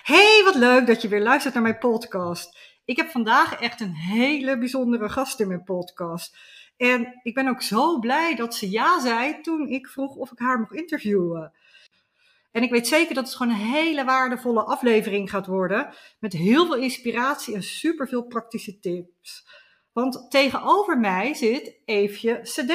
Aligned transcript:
Hey, 0.00 0.42
wat 0.44 0.54
leuk 0.54 0.86
dat 0.86 1.02
je 1.02 1.08
weer 1.08 1.22
luistert 1.22 1.54
naar 1.54 1.62
mijn 1.62 1.78
podcast. 1.78 2.58
Ik 2.84 2.96
heb 2.96 3.10
vandaag 3.10 3.60
echt 3.60 3.80
een 3.80 3.94
hele 3.94 4.58
bijzondere 4.58 5.08
gast 5.08 5.40
in 5.40 5.48
mijn 5.48 5.64
podcast. 5.64 6.36
En 6.76 7.20
ik 7.22 7.34
ben 7.34 7.48
ook 7.48 7.62
zo 7.62 7.98
blij 7.98 8.34
dat 8.34 8.54
ze 8.54 8.70
ja 8.70 9.00
zei 9.00 9.40
toen 9.40 9.68
ik 9.68 9.88
vroeg 9.88 10.16
of 10.16 10.32
ik 10.32 10.38
haar 10.38 10.58
mocht 10.58 10.74
interviewen. 10.74 11.52
En 12.50 12.62
ik 12.62 12.70
weet 12.70 12.86
zeker 12.86 13.14
dat 13.14 13.24
het 13.26 13.34
gewoon 13.34 13.52
een 13.52 13.58
hele 13.58 14.04
waardevolle 14.04 14.62
aflevering 14.62 15.30
gaat 15.30 15.46
worden. 15.46 15.94
Met 16.18 16.32
heel 16.32 16.66
veel 16.66 16.76
inspiratie 16.76 17.54
en 17.54 17.62
superveel 17.62 18.22
praktische 18.22 18.78
tips. 18.78 19.46
Want 19.92 20.30
tegenover 20.30 20.98
mij 20.98 21.34
zit 21.34 21.76
Eefje 21.84 22.40
CD. 22.42 22.70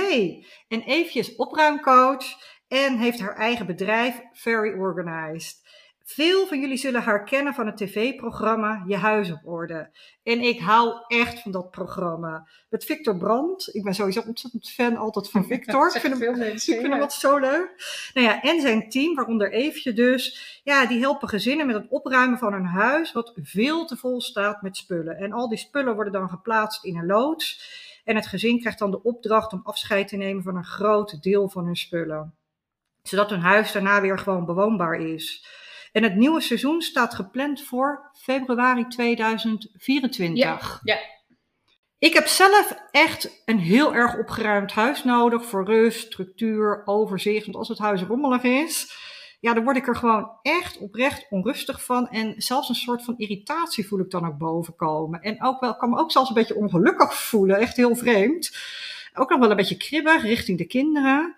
En 0.68 0.81
Eefje 0.81 1.20
is 1.20 1.36
opruimcoach 1.36 2.25
en 2.68 2.97
heeft 2.97 3.20
haar 3.20 3.36
eigen 3.36 3.65
bedrijf 3.65 4.21
Very 4.34 4.79
Organized. 4.79 5.66
Veel 6.09 6.47
van 6.47 6.59
jullie 6.59 6.77
zullen 6.77 7.01
haar 7.01 7.23
kennen 7.23 7.53
van 7.53 7.65
het 7.65 7.77
tv-programma 7.77 8.83
Je 8.87 8.95
Huis 8.95 9.32
op 9.32 9.39
Orde. 9.43 9.89
En 10.23 10.41
ik 10.41 10.59
hou 10.59 10.93
echt 11.07 11.41
van 11.41 11.51
dat 11.51 11.71
programma. 11.71 12.47
Met 12.69 12.86
Victor 12.86 13.18
Brandt. 13.18 13.75
Ik 13.75 13.83
ben 13.83 13.93
sowieso 13.93 14.21
ontzettend 14.21 14.69
fan 14.69 14.97
altijd 14.97 15.29
van 15.29 15.46
Victor. 15.54 15.96
ik 15.96 16.01
vind, 16.01 16.19
hem, 16.19 16.37
mensen, 16.37 16.73
ik 16.73 16.79
vind 16.79 16.93
hem 16.93 17.09
zo 17.09 17.37
leuk. 17.37 17.69
Nou 18.13 18.27
ja, 18.27 18.41
en 18.41 18.61
zijn 18.61 18.89
team, 18.89 19.15
waaronder 19.15 19.51
Eefje 19.51 19.93
dus. 19.93 20.59
Ja, 20.63 20.85
die 20.85 20.99
helpen 20.99 21.27
gezinnen 21.27 21.68
met 21.68 21.75
het 21.75 21.87
opruimen 21.89 22.37
van 22.37 22.54
hun 22.54 22.65
huis. 22.65 23.11
Wat 23.11 23.33
veel 23.35 23.85
te 23.85 23.97
vol 23.97 24.21
staat 24.21 24.61
met 24.61 24.77
spullen. 24.77 25.18
En 25.18 25.32
al 25.32 25.49
die 25.49 25.57
spullen 25.57 25.96
worden 25.96 26.13
dan 26.13 26.29
geplaatst 26.29 26.83
in 26.83 26.97
een 26.97 27.05
loods. 27.05 27.71
En 28.04 28.15
het 28.15 28.27
gezin 28.27 28.60
krijgt 28.60 28.79
dan 28.79 28.91
de 28.91 29.04
opdracht 29.04 29.54
om 29.54 29.61
afscheid 29.63 30.07
te 30.07 30.15
nemen 30.15 30.43
van 30.43 30.55
een 30.55 30.65
groot 30.65 31.24
deel 31.24 31.49
van 31.49 31.65
hun 31.65 31.75
spullen. 31.75 32.35
Zodat 33.03 33.30
hun 33.30 33.41
huis 33.41 33.71
daarna 33.71 34.02
weer 34.02 34.19
gewoon 34.19 34.45
bewoonbaar 34.45 34.99
is. 34.99 35.45
En 35.91 36.03
het 36.03 36.16
nieuwe 36.16 36.41
seizoen 36.41 36.81
staat 36.81 37.14
gepland 37.14 37.61
voor 37.61 38.11
februari 38.14 38.88
2024. 38.88 40.44
Ja, 40.44 40.59
ja. 40.83 41.16
Ik 41.99 42.13
heb 42.13 42.27
zelf 42.27 42.75
echt 42.91 43.41
een 43.45 43.59
heel 43.59 43.95
erg 43.95 44.17
opgeruimd 44.17 44.71
huis 44.71 45.03
nodig 45.03 45.45
voor 45.45 45.65
rust, 45.65 46.05
structuur, 46.05 46.81
overzicht. 46.85 47.45
Want 47.45 47.58
als 47.58 47.67
het 47.67 47.77
huis 47.77 48.02
rommelig 48.02 48.43
is, 48.43 48.95
ja, 49.39 49.53
dan 49.53 49.63
word 49.63 49.77
ik 49.77 49.88
er 49.88 49.95
gewoon 49.95 50.31
echt 50.41 50.77
oprecht 50.77 51.25
onrustig 51.30 51.83
van. 51.83 52.09
En 52.09 52.33
zelfs 52.38 52.69
een 52.69 52.75
soort 52.75 53.03
van 53.03 53.17
irritatie 53.17 53.88
voel 53.88 53.99
ik 53.99 54.09
dan 54.09 54.27
ook 54.27 54.38
bovenkomen. 54.38 55.21
En 55.21 55.43
ook 55.43 55.59
wel, 55.59 55.75
kan 55.75 55.89
me 55.89 55.97
ook 55.97 56.11
zelfs 56.11 56.30
een 56.30 56.35
beetje 56.35 56.55
ongelukkig 56.55 57.13
voelen, 57.13 57.58
echt 57.58 57.77
heel 57.77 57.95
vreemd. 57.95 58.58
Ook 59.13 59.30
nog 59.30 59.39
wel 59.39 59.49
een 59.49 59.55
beetje 59.55 59.77
kribbig 59.77 60.21
richting 60.21 60.58
de 60.58 60.67
kinderen. 60.67 61.35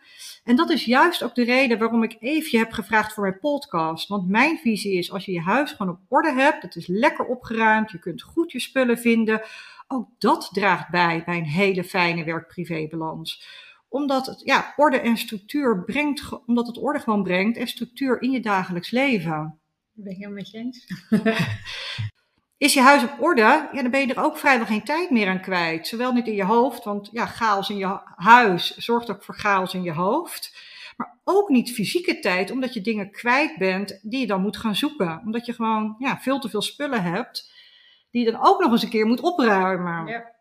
En 0.49 0.55
dat 0.55 0.69
is 0.69 0.85
juist 0.85 1.23
ook 1.23 1.35
de 1.35 1.43
reden 1.43 1.79
waarom 1.79 2.03
ik 2.03 2.17
even 2.19 2.59
heb 2.59 2.71
gevraagd 2.71 3.13
voor 3.13 3.23
mijn 3.23 3.39
podcast. 3.39 4.07
Want 4.07 4.27
mijn 4.27 4.57
visie 4.57 4.97
is, 4.97 5.11
als 5.11 5.25
je 5.25 5.31
je 5.31 5.41
huis 5.41 5.71
gewoon 5.71 5.93
op 5.93 5.99
orde 6.07 6.31
hebt, 6.31 6.61
het 6.61 6.75
is 6.75 6.87
lekker 6.87 7.25
opgeruimd, 7.25 7.91
je 7.91 7.99
kunt 7.99 8.21
goed 8.21 8.51
je 8.51 8.59
spullen 8.59 8.97
vinden. 8.97 9.41
Ook 9.87 10.09
dat 10.17 10.49
draagt 10.53 10.89
bij 10.89 11.23
bij 11.25 11.37
een 11.37 11.45
hele 11.45 11.83
fijne 11.83 12.23
werk-privé-balans. 12.23 13.47
Omdat 13.89 14.25
het 14.25 14.41
ja, 14.43 14.73
orde 14.75 14.99
en 14.99 15.17
structuur 15.17 15.83
brengt, 15.83 16.45
omdat 16.45 16.67
het 16.67 16.77
orde 16.77 16.99
gewoon 16.99 17.23
brengt 17.23 17.57
en 17.57 17.67
structuur 17.67 18.21
in 18.21 18.31
je 18.31 18.39
dagelijks 18.39 18.91
leven. 18.91 19.59
Ben 19.91 20.11
ik 20.11 20.17
helemaal 20.17 20.37
met 20.37 20.51
je 20.51 20.57
eens. 20.57 20.85
Is 22.59 22.73
je 22.73 22.81
huis 22.81 23.03
op 23.03 23.15
orde, 23.19 23.41
ja, 23.41 23.81
dan 23.81 23.91
ben 23.91 24.07
je 24.07 24.13
er 24.13 24.23
ook 24.23 24.37
vrijwel 24.37 24.65
geen 24.65 24.83
tijd 24.83 25.09
meer 25.09 25.27
aan 25.27 25.41
kwijt. 25.41 25.87
Zowel 25.87 26.13
niet 26.13 26.27
in 26.27 26.35
je 26.35 26.43
hoofd, 26.43 26.83
want 26.83 27.09
ja, 27.11 27.25
chaos 27.25 27.69
in 27.69 27.77
je 27.77 27.99
huis 28.15 28.77
zorgt 28.77 29.09
ook 29.09 29.23
voor 29.23 29.35
chaos 29.35 29.73
in 29.73 29.83
je 29.83 29.93
hoofd. 29.93 30.57
Maar 30.97 31.19
ook 31.23 31.49
niet 31.49 31.73
fysieke 31.73 32.19
tijd, 32.19 32.51
omdat 32.51 32.73
je 32.73 32.81
dingen 32.81 33.11
kwijt 33.11 33.57
bent 33.57 33.99
die 34.01 34.19
je 34.19 34.27
dan 34.27 34.41
moet 34.41 34.57
gaan 34.57 34.75
zoeken. 34.75 35.21
Omdat 35.25 35.45
je 35.45 35.53
gewoon 35.53 35.95
ja, 35.99 36.17
veel 36.17 36.39
te 36.39 36.49
veel 36.49 36.61
spullen 36.61 37.03
hebt, 37.03 37.51
die 38.11 38.25
je 38.25 38.31
dan 38.31 38.45
ook 38.45 38.61
nog 38.61 38.71
eens 38.71 38.83
een 38.83 38.89
keer 38.89 39.05
moet 39.05 39.21
opruimen. 39.21 40.07
Ja. 40.07 40.35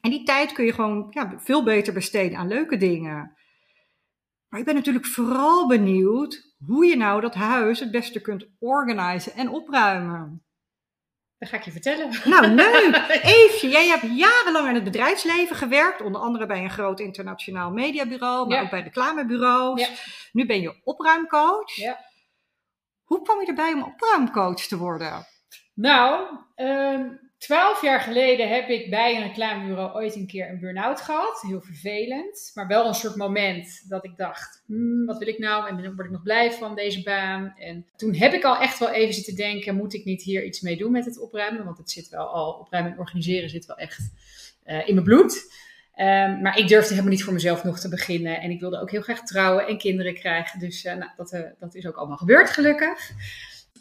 En 0.00 0.10
die 0.10 0.22
tijd 0.22 0.52
kun 0.52 0.64
je 0.64 0.72
gewoon 0.72 1.06
ja, 1.10 1.34
veel 1.36 1.62
beter 1.62 1.92
besteden 1.92 2.38
aan 2.38 2.48
leuke 2.48 2.76
dingen. 2.76 3.36
Maar 4.48 4.60
ik 4.60 4.66
ben 4.66 4.74
natuurlijk 4.74 5.06
vooral 5.06 5.66
benieuwd 5.66 6.54
hoe 6.66 6.86
je 6.86 6.96
nou 6.96 7.20
dat 7.20 7.34
huis 7.34 7.80
het 7.80 7.90
beste 7.90 8.20
kunt 8.20 8.46
organiseren 8.58 9.38
en 9.38 9.50
opruimen. 9.50 10.42
Dat 11.38 11.48
ga 11.48 11.56
ik 11.56 11.62
je 11.62 11.70
vertellen. 11.70 12.10
Nou, 12.24 12.46
leuk. 12.46 13.06
Eefje, 13.22 13.68
jij 13.68 13.86
hebt 13.86 14.18
jarenlang 14.18 14.68
in 14.68 14.74
het 14.74 14.84
bedrijfsleven 14.84 15.56
gewerkt. 15.56 16.00
Onder 16.00 16.20
andere 16.20 16.46
bij 16.46 16.62
een 16.62 16.70
groot 16.70 17.00
internationaal 17.00 17.70
mediabureau, 17.70 18.48
maar 18.48 18.62
ook 18.62 18.70
bij 18.70 18.82
reclamebureaus. 18.82 19.80
Ja. 19.80 19.88
Nu 20.32 20.46
ben 20.46 20.60
je 20.60 20.80
opruimcoach. 20.84 21.76
Ja. 21.76 22.06
Hoe 23.04 23.22
kwam 23.22 23.40
je 23.40 23.46
erbij 23.46 23.72
om 23.72 23.82
opruimcoach 23.82 24.66
te 24.66 24.76
worden? 24.76 25.26
Nou, 25.74 26.26
um, 26.56 27.27
Twaalf 27.38 27.82
jaar 27.82 28.00
geleden 28.00 28.48
heb 28.48 28.68
ik 28.68 28.90
bij 28.90 29.16
een 29.16 29.22
reclamebureau 29.22 29.94
ooit 29.94 30.14
een 30.14 30.26
keer 30.26 30.48
een 30.48 30.60
burn-out 30.60 31.00
gehad. 31.00 31.40
Heel 31.46 31.60
vervelend. 31.60 32.50
Maar 32.54 32.66
wel 32.66 32.86
een 32.86 32.94
soort 32.94 33.16
moment 33.16 33.84
dat 33.88 34.04
ik 34.04 34.16
dacht, 34.16 34.62
hmm, 34.66 35.06
wat 35.06 35.18
wil 35.18 35.28
ik 35.28 35.38
nou? 35.38 35.68
En 35.68 35.94
word 35.94 36.06
ik 36.06 36.12
nog 36.12 36.22
blij 36.22 36.52
van 36.52 36.74
deze 36.74 37.02
baan? 37.02 37.54
En 37.58 37.86
toen 37.96 38.14
heb 38.14 38.32
ik 38.32 38.44
al 38.44 38.58
echt 38.58 38.78
wel 38.78 38.90
even 38.90 39.14
zitten 39.14 39.34
denken, 39.36 39.76
moet 39.76 39.94
ik 39.94 40.04
niet 40.04 40.22
hier 40.22 40.44
iets 40.44 40.60
mee 40.60 40.76
doen 40.76 40.92
met 40.92 41.04
het 41.04 41.18
opruimen? 41.18 41.64
Want 41.64 41.78
het 41.78 41.90
zit 41.90 42.08
wel 42.08 42.26
al, 42.26 42.52
opruimen 42.52 42.92
en 42.92 42.98
organiseren 42.98 43.48
zit 43.48 43.66
wel 43.66 43.76
echt 43.76 44.10
uh, 44.66 44.88
in 44.88 44.94
mijn 44.94 45.06
bloed. 45.06 45.56
Um, 45.96 46.42
maar 46.42 46.58
ik 46.58 46.68
durfde 46.68 46.90
helemaal 46.90 47.12
niet 47.12 47.24
voor 47.24 47.32
mezelf 47.32 47.64
nog 47.64 47.78
te 47.78 47.88
beginnen. 47.88 48.40
En 48.40 48.50
ik 48.50 48.60
wilde 48.60 48.80
ook 48.80 48.90
heel 48.90 49.02
graag 49.02 49.22
trouwen 49.22 49.66
en 49.66 49.78
kinderen 49.78 50.14
krijgen. 50.14 50.58
Dus 50.58 50.84
uh, 50.84 50.94
nou, 50.94 51.10
dat, 51.16 51.32
uh, 51.32 51.40
dat 51.58 51.74
is 51.74 51.86
ook 51.86 51.96
allemaal 51.96 52.16
gebeurd, 52.16 52.50
gelukkig. 52.50 53.10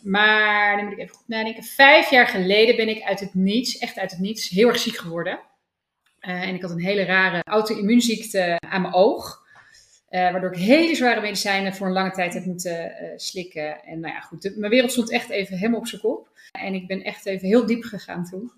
Maar 0.03 0.75
dan 0.75 0.85
moet 0.85 0.93
ik 0.93 0.99
even 0.99 1.15
goed 1.15 1.27
nadenken. 1.27 1.63
Vijf 1.63 2.09
jaar 2.09 2.27
geleden 2.27 2.75
ben 2.75 2.89
ik 2.89 3.03
uit 3.03 3.19
het 3.19 3.33
niets, 3.33 3.77
echt 3.77 3.99
uit 3.99 4.11
het 4.11 4.19
niets, 4.19 4.49
heel 4.49 4.67
erg 4.67 4.79
ziek 4.79 4.97
geworden. 4.97 5.39
Uh, 6.21 6.41
en 6.41 6.55
ik 6.55 6.61
had 6.61 6.71
een 6.71 6.81
hele 6.81 7.03
rare 7.03 7.41
auto-immuunziekte 7.43 8.59
aan 8.59 8.81
mijn 8.81 8.93
oog. 8.93 9.45
Uh, 10.09 10.31
waardoor 10.31 10.53
ik 10.53 10.59
hele 10.59 10.95
zware 10.95 11.21
medicijnen 11.21 11.75
voor 11.75 11.87
een 11.87 11.93
lange 11.93 12.11
tijd 12.11 12.33
heb 12.33 12.45
moeten 12.45 12.91
uh, 13.01 13.09
slikken. 13.15 13.83
En 13.83 13.99
nou 13.99 14.13
ja, 14.13 14.19
goed, 14.19 14.53
mijn 14.55 14.71
wereld 14.71 14.91
stond 14.91 15.11
echt 15.11 15.29
even 15.29 15.57
helemaal 15.57 15.79
op 15.79 15.87
zijn 15.87 16.01
kop. 16.01 16.29
En 16.51 16.73
ik 16.73 16.87
ben 16.87 17.03
echt 17.03 17.25
even 17.25 17.47
heel 17.47 17.65
diep 17.65 17.83
gegaan 17.83 18.25
toen. 18.25 18.51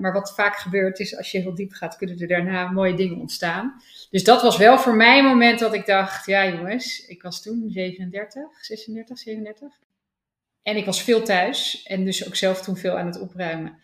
maar 0.00 0.12
wat 0.12 0.34
vaak 0.34 0.56
gebeurt 0.56 0.98
is, 0.98 1.16
als 1.16 1.30
je 1.30 1.38
heel 1.38 1.54
diep 1.54 1.72
gaat, 1.72 1.96
kunnen 1.96 2.18
er 2.18 2.28
daarna 2.28 2.70
mooie 2.70 2.94
dingen 2.94 3.20
ontstaan. 3.20 3.82
Dus 4.10 4.24
dat 4.24 4.42
was 4.42 4.56
wel 4.56 4.78
voor 4.78 4.96
mij 4.96 5.18
een 5.18 5.24
moment 5.24 5.58
dat 5.58 5.74
ik 5.74 5.86
dacht, 5.86 6.26
ja 6.26 6.48
jongens, 6.48 7.06
ik 7.06 7.22
was 7.22 7.42
toen 7.42 7.70
37, 7.70 8.42
36, 8.60 9.18
37. 9.18 9.68
En 10.62 10.76
ik 10.76 10.84
was 10.84 11.02
veel 11.02 11.22
thuis 11.22 11.82
en 11.82 12.04
dus 12.04 12.26
ook 12.26 12.36
zelf 12.36 12.62
toen 12.62 12.76
veel 12.76 12.98
aan 12.98 13.06
het 13.06 13.20
opruimen. 13.20 13.78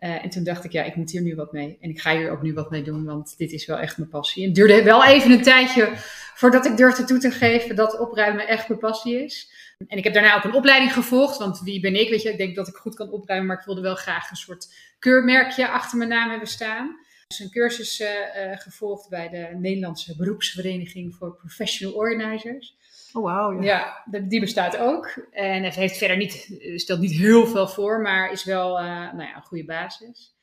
Uh, 0.00 0.24
en 0.24 0.30
toen 0.30 0.44
dacht 0.44 0.64
ik, 0.64 0.72
ja, 0.72 0.82
ik 0.82 0.94
moet 0.94 1.10
hier 1.10 1.22
nu 1.22 1.34
wat 1.34 1.52
mee. 1.52 1.78
En 1.80 1.90
ik 1.90 2.00
ga 2.00 2.16
hier 2.16 2.30
ook 2.30 2.42
nu 2.42 2.52
wat 2.52 2.70
mee 2.70 2.82
doen, 2.82 3.04
want 3.04 3.34
dit 3.38 3.52
is 3.52 3.66
wel 3.66 3.78
echt 3.78 3.98
mijn 3.98 4.10
passie. 4.10 4.42
En 4.42 4.48
het 4.48 4.56
duurde 4.56 4.82
wel 4.82 5.04
even 5.04 5.30
een 5.30 5.42
tijdje 5.42 5.92
voordat 6.34 6.66
ik 6.66 6.76
durfde 6.76 7.04
toe 7.04 7.18
te 7.18 7.30
geven 7.30 7.76
dat 7.76 7.98
opruimen 7.98 8.48
echt 8.48 8.68
mijn 8.68 8.80
passie 8.80 9.24
is. 9.24 9.52
En 9.88 9.98
ik 9.98 10.04
heb 10.04 10.12
daarna 10.12 10.36
ook 10.36 10.44
een 10.44 10.54
opleiding 10.54 10.92
gevolgd, 10.92 11.38
want 11.38 11.60
wie 11.60 11.80
ben 11.80 12.00
ik? 12.00 12.08
Weet 12.08 12.22
je, 12.22 12.30
ik 12.30 12.38
denk 12.38 12.56
dat 12.56 12.68
ik 12.68 12.74
goed 12.74 12.94
kan 12.94 13.10
opruimen, 13.10 13.48
maar 13.48 13.58
ik 13.58 13.64
wilde 13.64 13.80
wel 13.80 13.94
graag 13.94 14.30
een 14.30 14.36
soort 14.36 14.74
keurmerkje 14.98 15.68
achter 15.68 15.98
mijn 15.98 16.10
naam 16.10 16.30
hebben 16.30 16.48
staan. 16.48 16.98
Dus 17.26 17.38
een 17.38 17.50
cursus 17.50 18.00
uh, 18.00 18.08
uh, 18.08 18.58
gevolgd 18.58 19.08
bij 19.08 19.28
de 19.28 19.48
Nederlandse 19.58 20.16
Beroepsvereniging 20.16 21.14
voor 21.14 21.36
Professional 21.36 21.94
Organizers. 21.94 22.76
Oh, 23.12 23.22
wow, 23.22 23.62
ja. 23.62 24.04
ja. 24.10 24.18
die 24.18 24.40
bestaat 24.40 24.76
ook. 24.76 25.26
En 25.30 25.62
het 25.62 25.74
heeft 25.74 25.96
verder 25.96 26.16
niet, 26.16 26.60
stelt 26.76 27.00
niet 27.00 27.12
heel 27.12 27.46
veel 27.46 27.68
voor, 27.68 28.00
maar 28.00 28.32
is 28.32 28.44
wel 28.44 28.78
uh, 28.78 28.84
nou 28.86 29.22
ja, 29.22 29.36
een 29.36 29.42
goede 29.42 29.64
basis. 29.64 30.34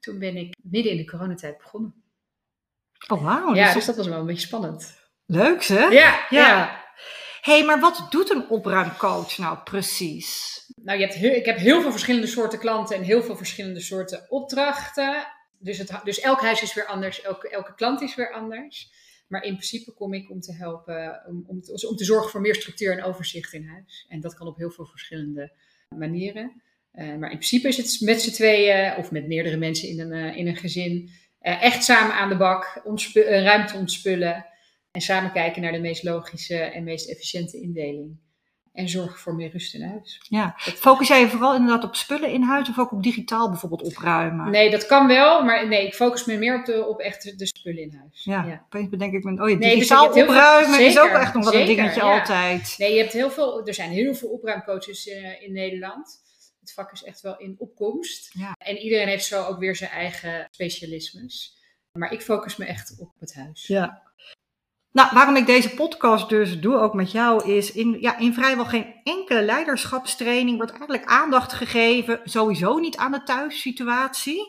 Toen 0.00 0.18
ben 0.18 0.36
ik 0.36 0.56
midden 0.62 0.92
in 0.92 0.98
de 0.98 1.10
coronatijd 1.10 1.58
begonnen. 1.58 2.02
Oh, 3.08 3.22
wauw. 3.22 3.54
Ja, 3.54 3.64
dus, 3.64 3.74
dus 3.74 3.84
dat 3.84 3.96
was 3.96 4.06
wel 4.06 4.18
een 4.18 4.26
beetje 4.26 4.46
spannend. 4.46 4.98
Leuk, 5.26 5.64
hè? 5.64 5.84
Ja, 5.84 6.26
ja. 6.30 6.84
hey, 7.40 7.64
maar 7.64 7.80
wat 7.80 8.06
doet 8.10 8.30
een 8.30 8.48
opruimcoach 8.48 9.38
nou 9.38 9.58
precies? 9.58 10.56
Nou, 10.82 10.98
je 10.98 11.04
hebt 11.04 11.18
heel, 11.18 11.32
ik 11.32 11.44
heb 11.44 11.56
heel 11.56 11.80
veel 11.80 11.90
verschillende 11.90 12.26
soorten 12.26 12.58
klanten 12.58 12.96
en 12.96 13.02
heel 13.02 13.22
veel 13.22 13.36
verschillende 13.36 13.80
soorten 13.80 14.26
opdrachten. 14.28 15.26
Dus, 15.58 15.78
het, 15.78 16.00
dus 16.04 16.20
elk 16.20 16.40
huis 16.40 16.62
is 16.62 16.74
weer 16.74 16.86
anders, 16.86 17.22
elke, 17.22 17.48
elke 17.48 17.74
klant 17.74 18.00
is 18.00 18.14
weer 18.14 18.32
anders. 18.32 18.92
Maar 19.28 19.44
in 19.44 19.52
principe 19.52 19.92
kom 19.92 20.14
ik 20.14 20.30
om 20.30 20.40
te 20.40 20.52
helpen, 20.52 21.22
om, 21.26 21.44
om, 21.46 21.60
te, 21.60 21.88
om 21.88 21.96
te 21.96 22.04
zorgen 22.04 22.30
voor 22.30 22.40
meer 22.40 22.54
structuur 22.54 22.92
en 22.92 23.04
overzicht 23.04 23.52
in 23.52 23.66
huis. 23.66 24.06
En 24.08 24.20
dat 24.20 24.34
kan 24.34 24.46
op 24.46 24.56
heel 24.56 24.70
veel 24.70 24.86
verschillende 24.86 25.52
manieren. 25.96 26.62
Uh, 26.94 27.16
maar 27.16 27.30
in 27.30 27.36
principe 27.36 27.68
is 27.68 27.76
het 27.76 28.00
met 28.00 28.22
z'n 28.22 28.30
tweeën 28.30 28.96
of 28.96 29.10
met 29.10 29.26
meerdere 29.26 29.56
mensen 29.56 29.88
in 29.88 30.00
een, 30.00 30.12
uh, 30.12 30.36
in 30.36 30.46
een 30.46 30.56
gezin 30.56 31.10
uh, 31.42 31.62
echt 31.62 31.84
samen 31.84 32.14
aan 32.14 32.28
de 32.28 32.36
bak, 32.36 32.80
ruimte 33.24 33.76
ontspullen 33.76 34.46
en 34.90 35.00
samen 35.00 35.32
kijken 35.32 35.62
naar 35.62 35.72
de 35.72 35.80
meest 35.80 36.02
logische 36.02 36.56
en 36.56 36.84
meest 36.84 37.08
efficiënte 37.08 37.60
indeling. 37.60 38.18
En 38.78 38.88
zorg 38.88 39.20
voor 39.20 39.34
meer 39.34 39.50
rust 39.50 39.74
in 39.74 39.82
huis. 39.82 40.20
Ja. 40.28 40.54
Focus 40.58 41.08
jij 41.08 41.20
je 41.20 41.28
vooral 41.28 41.54
inderdaad 41.54 41.84
op 41.84 41.96
spullen 41.96 42.30
in 42.30 42.42
huis 42.42 42.68
of 42.68 42.78
ook 42.78 42.92
op 42.92 43.02
digitaal 43.02 43.48
bijvoorbeeld 43.48 43.82
opruimen? 43.82 44.50
Nee, 44.50 44.70
dat 44.70 44.86
kan 44.86 45.06
wel, 45.06 45.44
maar 45.44 45.68
nee, 45.68 45.86
ik 45.86 45.94
focus 45.94 46.24
me 46.24 46.36
meer 46.36 46.58
op, 46.58 46.64
de, 46.64 46.86
op 46.86 47.00
echt 47.00 47.38
de 47.38 47.46
spullen 47.46 47.82
in 47.82 47.94
huis. 47.98 48.24
Ja, 48.24 48.44
ja. 48.44 48.62
opeens 48.64 48.88
bedenk 48.88 49.12
ik 49.12 49.24
me, 49.24 49.30
oh 49.42 49.48
ja, 49.50 49.56
Nee, 49.56 49.58
dus 49.58 49.68
digitaal 49.70 50.12
veel- 50.12 50.22
opruimen 50.22 50.80
is 50.80 50.98
ook 50.98 51.10
echt 51.10 51.34
nog 51.34 51.44
wel 51.50 51.60
een 51.60 51.66
dingetje 51.66 52.00
ja. 52.00 52.18
altijd. 52.18 52.74
Nee, 52.78 52.92
je 52.92 52.98
hebt 53.00 53.12
heel 53.12 53.30
veel, 53.30 53.66
er 53.66 53.74
zijn 53.74 53.90
heel 53.90 54.14
veel 54.14 54.28
opruimcoaches 54.28 55.08
eh, 55.08 55.42
in 55.42 55.52
Nederland. 55.52 56.22
Het 56.60 56.72
vak 56.72 56.92
is 56.92 57.02
echt 57.04 57.20
wel 57.20 57.38
in 57.38 57.54
opkomst. 57.58 58.30
Ja. 58.32 58.54
En 58.58 58.76
iedereen 58.76 59.08
heeft 59.08 59.24
zo 59.24 59.44
ook 59.44 59.58
weer 59.58 59.76
zijn 59.76 59.90
eigen 59.90 60.48
specialismes. 60.50 61.56
Maar 61.92 62.12
ik 62.12 62.22
focus 62.22 62.56
me 62.56 62.64
echt 62.64 62.94
op 62.98 63.12
het 63.18 63.34
huis. 63.34 63.66
Ja. 63.66 64.02
Nou, 64.98 65.10
waarom 65.12 65.36
ik 65.36 65.46
deze 65.46 65.74
podcast 65.74 66.28
dus 66.28 66.60
doe, 66.60 66.76
ook 66.76 66.94
met 66.94 67.12
jou, 67.12 67.52
is 67.52 67.72
in, 67.72 67.96
ja, 68.00 68.18
in 68.18 68.34
vrijwel 68.34 68.64
geen 68.64 68.94
enkele 69.04 69.42
leiderschapstraining 69.42 70.56
wordt 70.56 70.72
eigenlijk 70.72 71.04
aandacht 71.04 71.52
gegeven, 71.52 72.20
sowieso 72.24 72.78
niet 72.78 72.96
aan 72.96 73.12
de 73.12 73.22
thuissituatie, 73.22 74.42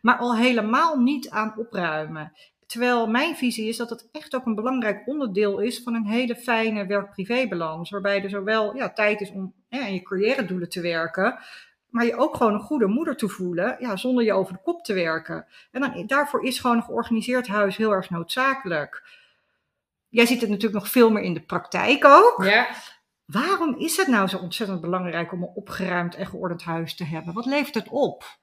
maar 0.00 0.16
al 0.16 0.36
helemaal 0.36 0.98
niet 0.98 1.30
aan 1.30 1.54
opruimen. 1.56 2.32
Terwijl 2.66 3.06
mijn 3.06 3.36
visie 3.36 3.68
is 3.68 3.76
dat 3.76 3.90
het 3.90 4.08
echt 4.12 4.34
ook 4.34 4.46
een 4.46 4.54
belangrijk 4.54 5.02
onderdeel 5.06 5.58
is 5.58 5.82
van 5.82 5.94
een 5.94 6.06
hele 6.06 6.36
fijne 6.36 6.86
werk-privé-balans, 6.86 7.90
waarbij 7.90 8.22
er 8.22 8.30
zowel 8.30 8.76
ja, 8.76 8.92
tijd 8.92 9.20
is 9.20 9.30
om 9.30 9.54
ja, 9.68 9.80
aan 9.80 9.94
je 9.94 10.02
carrière-doelen 10.02 10.68
te 10.68 10.80
werken, 10.80 11.38
maar 11.88 12.04
je 12.04 12.16
ook 12.16 12.36
gewoon 12.36 12.54
een 12.54 12.60
goede 12.60 12.86
moeder 12.86 13.16
te 13.16 13.28
voelen, 13.28 13.76
ja, 13.78 13.96
zonder 13.96 14.24
je 14.24 14.32
over 14.32 14.52
de 14.52 14.62
kop 14.62 14.84
te 14.84 14.94
werken. 14.94 15.46
En 15.70 15.80
dan, 15.80 16.06
daarvoor 16.06 16.44
is 16.44 16.58
gewoon 16.58 16.76
een 16.76 16.82
georganiseerd 16.82 17.46
huis 17.46 17.76
heel 17.76 17.92
erg 17.92 18.10
noodzakelijk. 18.10 19.20
Jij 20.12 20.26
ziet 20.26 20.40
het 20.40 20.50
natuurlijk 20.50 20.82
nog 20.82 20.92
veel 20.92 21.10
meer 21.10 21.22
in 21.22 21.34
de 21.34 21.42
praktijk 21.42 22.04
ook. 22.04 22.44
Ja, 22.44 22.68
Waarom 23.24 23.78
is 23.78 23.96
het 23.96 24.06
nou 24.06 24.28
zo 24.28 24.38
ontzettend 24.38 24.80
belangrijk 24.80 25.32
om 25.32 25.42
een 25.42 25.52
opgeruimd 25.54 26.14
en 26.14 26.26
geordend 26.26 26.62
huis 26.62 26.94
te 26.94 27.04
hebben? 27.04 27.34
Wat 27.34 27.46
levert 27.46 27.74
het 27.74 27.88
op? 27.88 28.40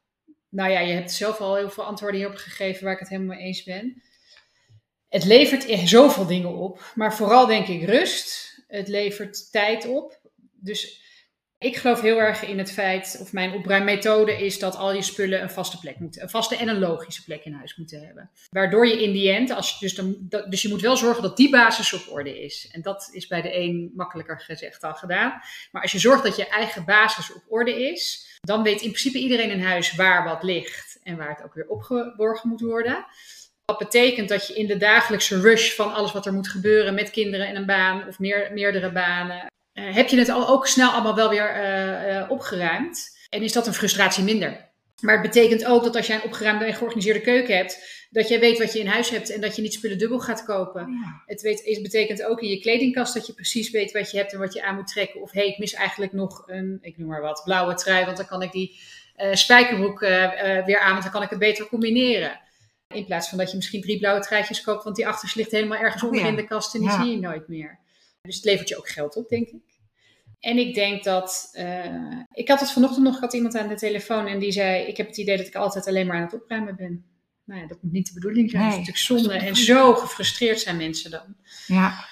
nou 0.49 0.71
ja, 0.71 0.79
je 0.79 0.93
hebt 0.93 1.11
zelf 1.11 1.39
al 1.39 1.55
heel 1.55 1.69
veel 1.69 1.83
antwoorden 1.83 2.19
hierop 2.19 2.37
gegeven 2.37 2.83
waar 2.83 2.93
ik 2.93 2.99
het 2.99 3.09
helemaal 3.09 3.35
mee 3.35 3.45
eens 3.45 3.63
ben. 3.63 4.01
Het 5.07 5.25
levert 5.25 5.65
echt 5.65 5.89
zoveel 5.89 6.25
dingen 6.25 6.55
op, 6.55 6.91
maar 6.95 7.15
vooral 7.15 7.45
denk 7.45 7.67
ik 7.67 7.83
rust. 7.83 8.57
Het 8.67 8.87
levert 8.87 9.51
tijd 9.51 9.87
op. 9.87 10.19
Dus 10.51 11.01
ik 11.59 11.75
geloof 11.75 12.01
heel 12.01 12.17
erg 12.17 12.45
in 12.45 12.57
het 12.57 12.71
feit, 12.71 13.17
of 13.21 13.33
mijn 13.33 13.53
opruimmethode 13.53 14.45
is 14.45 14.59
dat 14.59 14.75
al 14.75 14.93
je 14.93 15.01
spullen 15.01 15.41
een 15.41 15.49
vaste 15.49 15.79
plek 15.79 15.99
moeten, 15.99 16.21
een 16.21 16.29
vaste 16.29 16.55
en 16.55 16.67
een 16.67 16.79
logische 16.79 17.23
plek 17.23 17.43
in 17.45 17.53
huis 17.53 17.75
moeten 17.75 18.05
hebben. 18.05 18.29
Waardoor 18.49 18.87
je 18.87 19.03
in 19.03 19.11
die 19.11 19.31
end, 19.31 19.51
als 19.51 19.79
dus, 19.79 19.95
dan, 19.95 20.17
dus 20.49 20.61
je 20.61 20.69
moet 20.69 20.81
wel 20.81 20.97
zorgen 20.97 21.23
dat 21.23 21.37
die 21.37 21.49
basis 21.49 21.93
op 21.93 22.13
orde 22.13 22.41
is. 22.41 22.69
En 22.71 22.81
dat 22.81 23.09
is 23.11 23.27
bij 23.27 23.41
de 23.41 23.55
een 23.55 23.91
makkelijker 23.95 24.39
gezegd 24.39 24.81
dan 24.81 24.95
gedaan. 24.95 25.41
Maar 25.71 25.81
als 25.81 25.91
je 25.91 25.99
zorgt 25.99 26.23
dat 26.23 26.35
je 26.35 26.47
eigen 26.47 26.85
basis 26.85 27.33
op 27.33 27.43
orde 27.47 27.89
is, 27.91 28.27
dan 28.39 28.63
weet 28.63 28.81
in 28.81 28.91
principe 28.91 29.19
iedereen 29.19 29.51
in 29.51 29.63
huis 29.63 29.95
waar 29.95 30.23
wat 30.23 30.43
ligt 30.43 30.99
en 31.03 31.17
waar 31.17 31.29
het 31.29 31.43
ook 31.43 31.53
weer 31.53 31.67
opgeborgen 31.67 32.49
moet 32.49 32.61
worden. 32.61 33.05
Dat 33.65 33.77
betekent 33.77 34.29
dat 34.29 34.47
je 34.47 34.53
in 34.53 34.67
de 34.67 34.77
dagelijkse 34.77 35.41
rush 35.41 35.75
van 35.75 35.93
alles 35.93 36.11
wat 36.11 36.25
er 36.25 36.33
moet 36.33 36.47
gebeuren 36.47 36.93
met 36.93 37.09
kinderen 37.09 37.47
en 37.47 37.55
een 37.55 37.65
baan 37.65 38.07
of 38.07 38.19
meer, 38.19 38.49
meerdere 38.53 38.91
banen, 38.91 39.47
heb 39.79 40.07
je 40.07 40.17
het 40.17 40.29
al 40.29 40.47
ook 40.47 40.67
snel 40.67 40.89
allemaal 40.91 41.15
wel 41.15 41.29
weer 41.29 41.49
eh, 41.49 42.17
eh, 42.17 42.31
opgeruimd. 42.31 43.17
En 43.29 43.41
is 43.41 43.53
dat 43.53 43.67
een 43.67 43.73
frustratie 43.73 44.23
minder. 44.23 44.67
Maar 45.01 45.13
het 45.13 45.31
betekent 45.31 45.65
ook 45.65 45.83
dat 45.83 45.95
als 45.95 46.07
jij 46.07 46.15
een 46.15 46.23
opgeruimde 46.23 46.65
en 46.65 46.73
georganiseerde 46.73 47.21
keuken 47.21 47.55
hebt, 47.55 48.07
dat 48.09 48.27
jij 48.27 48.39
weet 48.39 48.59
wat 48.59 48.73
je 48.73 48.79
in 48.79 48.87
huis 48.87 49.09
hebt 49.09 49.29
en 49.29 49.41
dat 49.41 49.55
je 49.55 49.61
niet 49.61 49.73
spullen 49.73 49.97
dubbel 49.97 50.19
gaat 50.19 50.43
kopen. 50.43 50.81
Ja. 50.81 51.23
Het 51.25 51.41
weet, 51.41 51.79
betekent 51.81 52.23
ook 52.23 52.41
in 52.41 52.49
je 52.49 52.59
kledingkast 52.59 53.13
dat 53.13 53.27
je 53.27 53.33
precies 53.33 53.71
weet 53.71 53.91
wat 53.91 54.11
je 54.11 54.17
hebt 54.17 54.33
en 54.33 54.39
wat 54.39 54.53
je 54.53 54.63
aan 54.63 54.75
moet 54.75 54.87
trekken. 54.87 55.21
Of 55.21 55.31
hey, 55.31 55.47
ik 55.47 55.57
mis 55.57 55.73
eigenlijk 55.73 56.13
nog 56.13 56.43
een, 56.45 56.77
ik 56.81 56.97
noem 56.97 57.07
maar 57.07 57.21
wat, 57.21 57.41
blauwe 57.43 57.73
trui, 57.73 58.05
want 58.05 58.17
dan 58.17 58.25
kan 58.25 58.41
ik 58.41 58.51
die 58.51 58.79
eh, 59.15 59.33
spijkerbroek 59.33 60.01
eh, 60.01 60.57
eh, 60.57 60.65
weer 60.65 60.79
aan, 60.79 60.91
want 60.91 61.03
dan 61.03 61.11
kan 61.11 61.21
ik 61.23 61.29
het 61.29 61.39
beter 61.39 61.67
combineren. 61.67 62.39
In 62.87 63.05
plaats 63.05 63.29
van 63.29 63.37
dat 63.37 63.49
je 63.49 63.55
misschien 63.55 63.81
drie 63.81 63.99
blauwe 63.99 64.21
truitjes 64.21 64.61
koopt, 64.61 64.83
want 64.83 64.95
die 64.95 65.07
achters 65.07 65.33
ligt 65.33 65.51
helemaal 65.51 65.77
ergens 65.77 66.03
Oh 66.03 66.09
onder 66.09 66.23
ja. 66.23 66.29
in 66.29 66.35
de 66.35 66.45
kast 66.47 66.75
en 66.75 66.79
die 66.79 66.89
Ja. 66.89 67.01
zie 67.01 67.11
je 67.11 67.19
nooit 67.19 67.47
meer. 67.47 67.79
Dus 68.21 68.35
het 68.35 68.45
levert 68.45 68.69
je 68.69 68.77
ook 68.77 68.89
geld 68.89 69.15
op, 69.15 69.29
denk 69.29 69.47
ik. 69.47 69.61
En 70.39 70.57
ik 70.57 70.73
denk 70.75 71.03
dat. 71.03 71.49
eh, 71.53 72.19
ik 72.31 72.47
had 72.47 72.59
het 72.59 72.71
vanochtend 72.71 73.03
nog, 73.05 73.15
ik 73.15 73.21
had 73.21 73.33
iemand 73.33 73.55
aan 73.57 73.67
de 73.67 73.75
telefoon 73.75 74.27
en 74.27 74.39
die 74.39 74.51
zei: 74.51 74.85
Ik 74.87 74.97
heb 74.97 75.07
het 75.07 75.17
idee 75.17 75.37
dat 75.37 75.47
ik 75.47 75.55
altijd 75.55 75.87
alleen 75.87 76.07
maar 76.07 76.15
aan 76.15 76.21
het 76.23 76.33
opruimen 76.33 76.75
ben. 76.75 77.05
Nou 77.45 77.61
ja, 77.61 77.67
dat 77.67 77.77
moet 77.81 77.91
niet 77.91 78.07
de 78.07 78.13
bedoeling 78.13 78.49
zijn. 78.49 78.63
Nee, 78.63 78.71
dat 78.71 78.81
is 78.81 78.87
natuurlijk 78.87 79.23
zonde. 79.23 79.45
En 79.45 79.55
zo 79.55 79.93
gefrustreerd 79.93 80.59
zijn 80.59 80.77
mensen 80.77 81.11
dan. 81.11 81.35
Ja. 81.67 82.05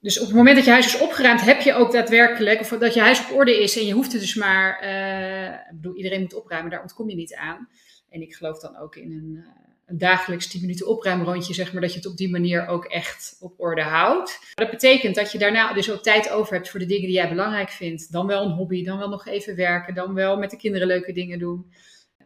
Dus 0.00 0.20
op 0.20 0.26
het 0.26 0.36
moment 0.36 0.56
dat 0.56 0.64
je 0.64 0.70
huis 0.70 0.86
is 0.86 1.00
opgeruimd, 1.00 1.40
heb 1.40 1.60
je 1.60 1.74
ook 1.74 1.92
daadwerkelijk, 1.92 2.60
of 2.60 2.68
dat 2.68 2.94
je 2.94 3.00
huis 3.00 3.20
op 3.20 3.36
orde 3.36 3.62
is 3.62 3.76
en 3.78 3.86
je 3.86 3.92
hoeft 3.92 4.12
het 4.12 4.20
dus 4.20 4.34
maar, 4.34 4.78
eh, 4.80 5.48
ik 5.48 5.74
bedoel, 5.76 5.96
iedereen 5.96 6.20
moet 6.20 6.34
opruimen, 6.34 6.70
daar 6.70 6.80
ontkom 6.80 7.08
je 7.08 7.14
niet 7.16 7.34
aan. 7.34 7.68
En 8.08 8.22
ik 8.22 8.34
geloof 8.34 8.60
dan 8.60 8.76
ook 8.76 8.96
in 8.96 9.12
een, 9.12 9.44
eh, 9.44 9.71
een 9.92 9.98
dagelijks 9.98 10.46
10 10.46 10.60
minuten 10.60 10.86
opruimrondje, 10.86 11.54
zeg 11.54 11.72
maar, 11.72 11.82
dat 11.82 11.90
je 11.92 11.96
het 11.96 12.06
op 12.08 12.16
die 12.16 12.30
manier 12.30 12.66
ook 12.66 12.84
echt 12.84 13.36
op 13.40 13.54
orde 13.56 13.82
houdt. 13.82 14.38
Dat 14.54 14.70
betekent 14.70 15.14
dat 15.14 15.32
je 15.32 15.38
daarna 15.38 15.72
dus 15.72 15.90
ook 15.90 16.02
tijd 16.02 16.30
over 16.30 16.54
hebt 16.54 16.70
voor 16.70 16.80
de 16.80 16.86
dingen 16.86 17.06
die 17.06 17.16
jij 17.16 17.28
belangrijk 17.28 17.70
vindt. 17.70 18.12
Dan 18.12 18.26
wel 18.26 18.44
een 18.44 18.50
hobby, 18.50 18.84
dan 18.84 18.98
wel 18.98 19.08
nog 19.08 19.26
even 19.26 19.56
werken, 19.56 19.94
dan 19.94 20.14
wel 20.14 20.36
met 20.36 20.50
de 20.50 20.56
kinderen 20.56 20.86
leuke 20.86 21.12
dingen 21.12 21.38
doen. 21.38 21.72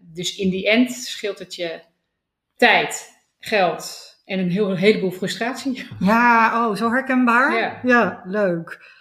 Dus 0.01 0.37
in 0.37 0.51
die 0.51 0.69
end 0.69 0.93
scheelt 0.93 1.39
het 1.39 1.55
je 1.55 1.81
tijd, 2.57 3.11
geld 3.39 4.15
en 4.25 4.39
een 4.39 4.51
heel, 4.51 4.75
heleboel 4.75 5.11
frustratie. 5.11 5.87
Ja, 6.01 6.69
oh, 6.69 6.77
zo 6.77 6.91
herkenbaar. 6.91 7.55
Ja. 7.59 7.81
ja, 7.85 8.23
leuk. 8.25 8.95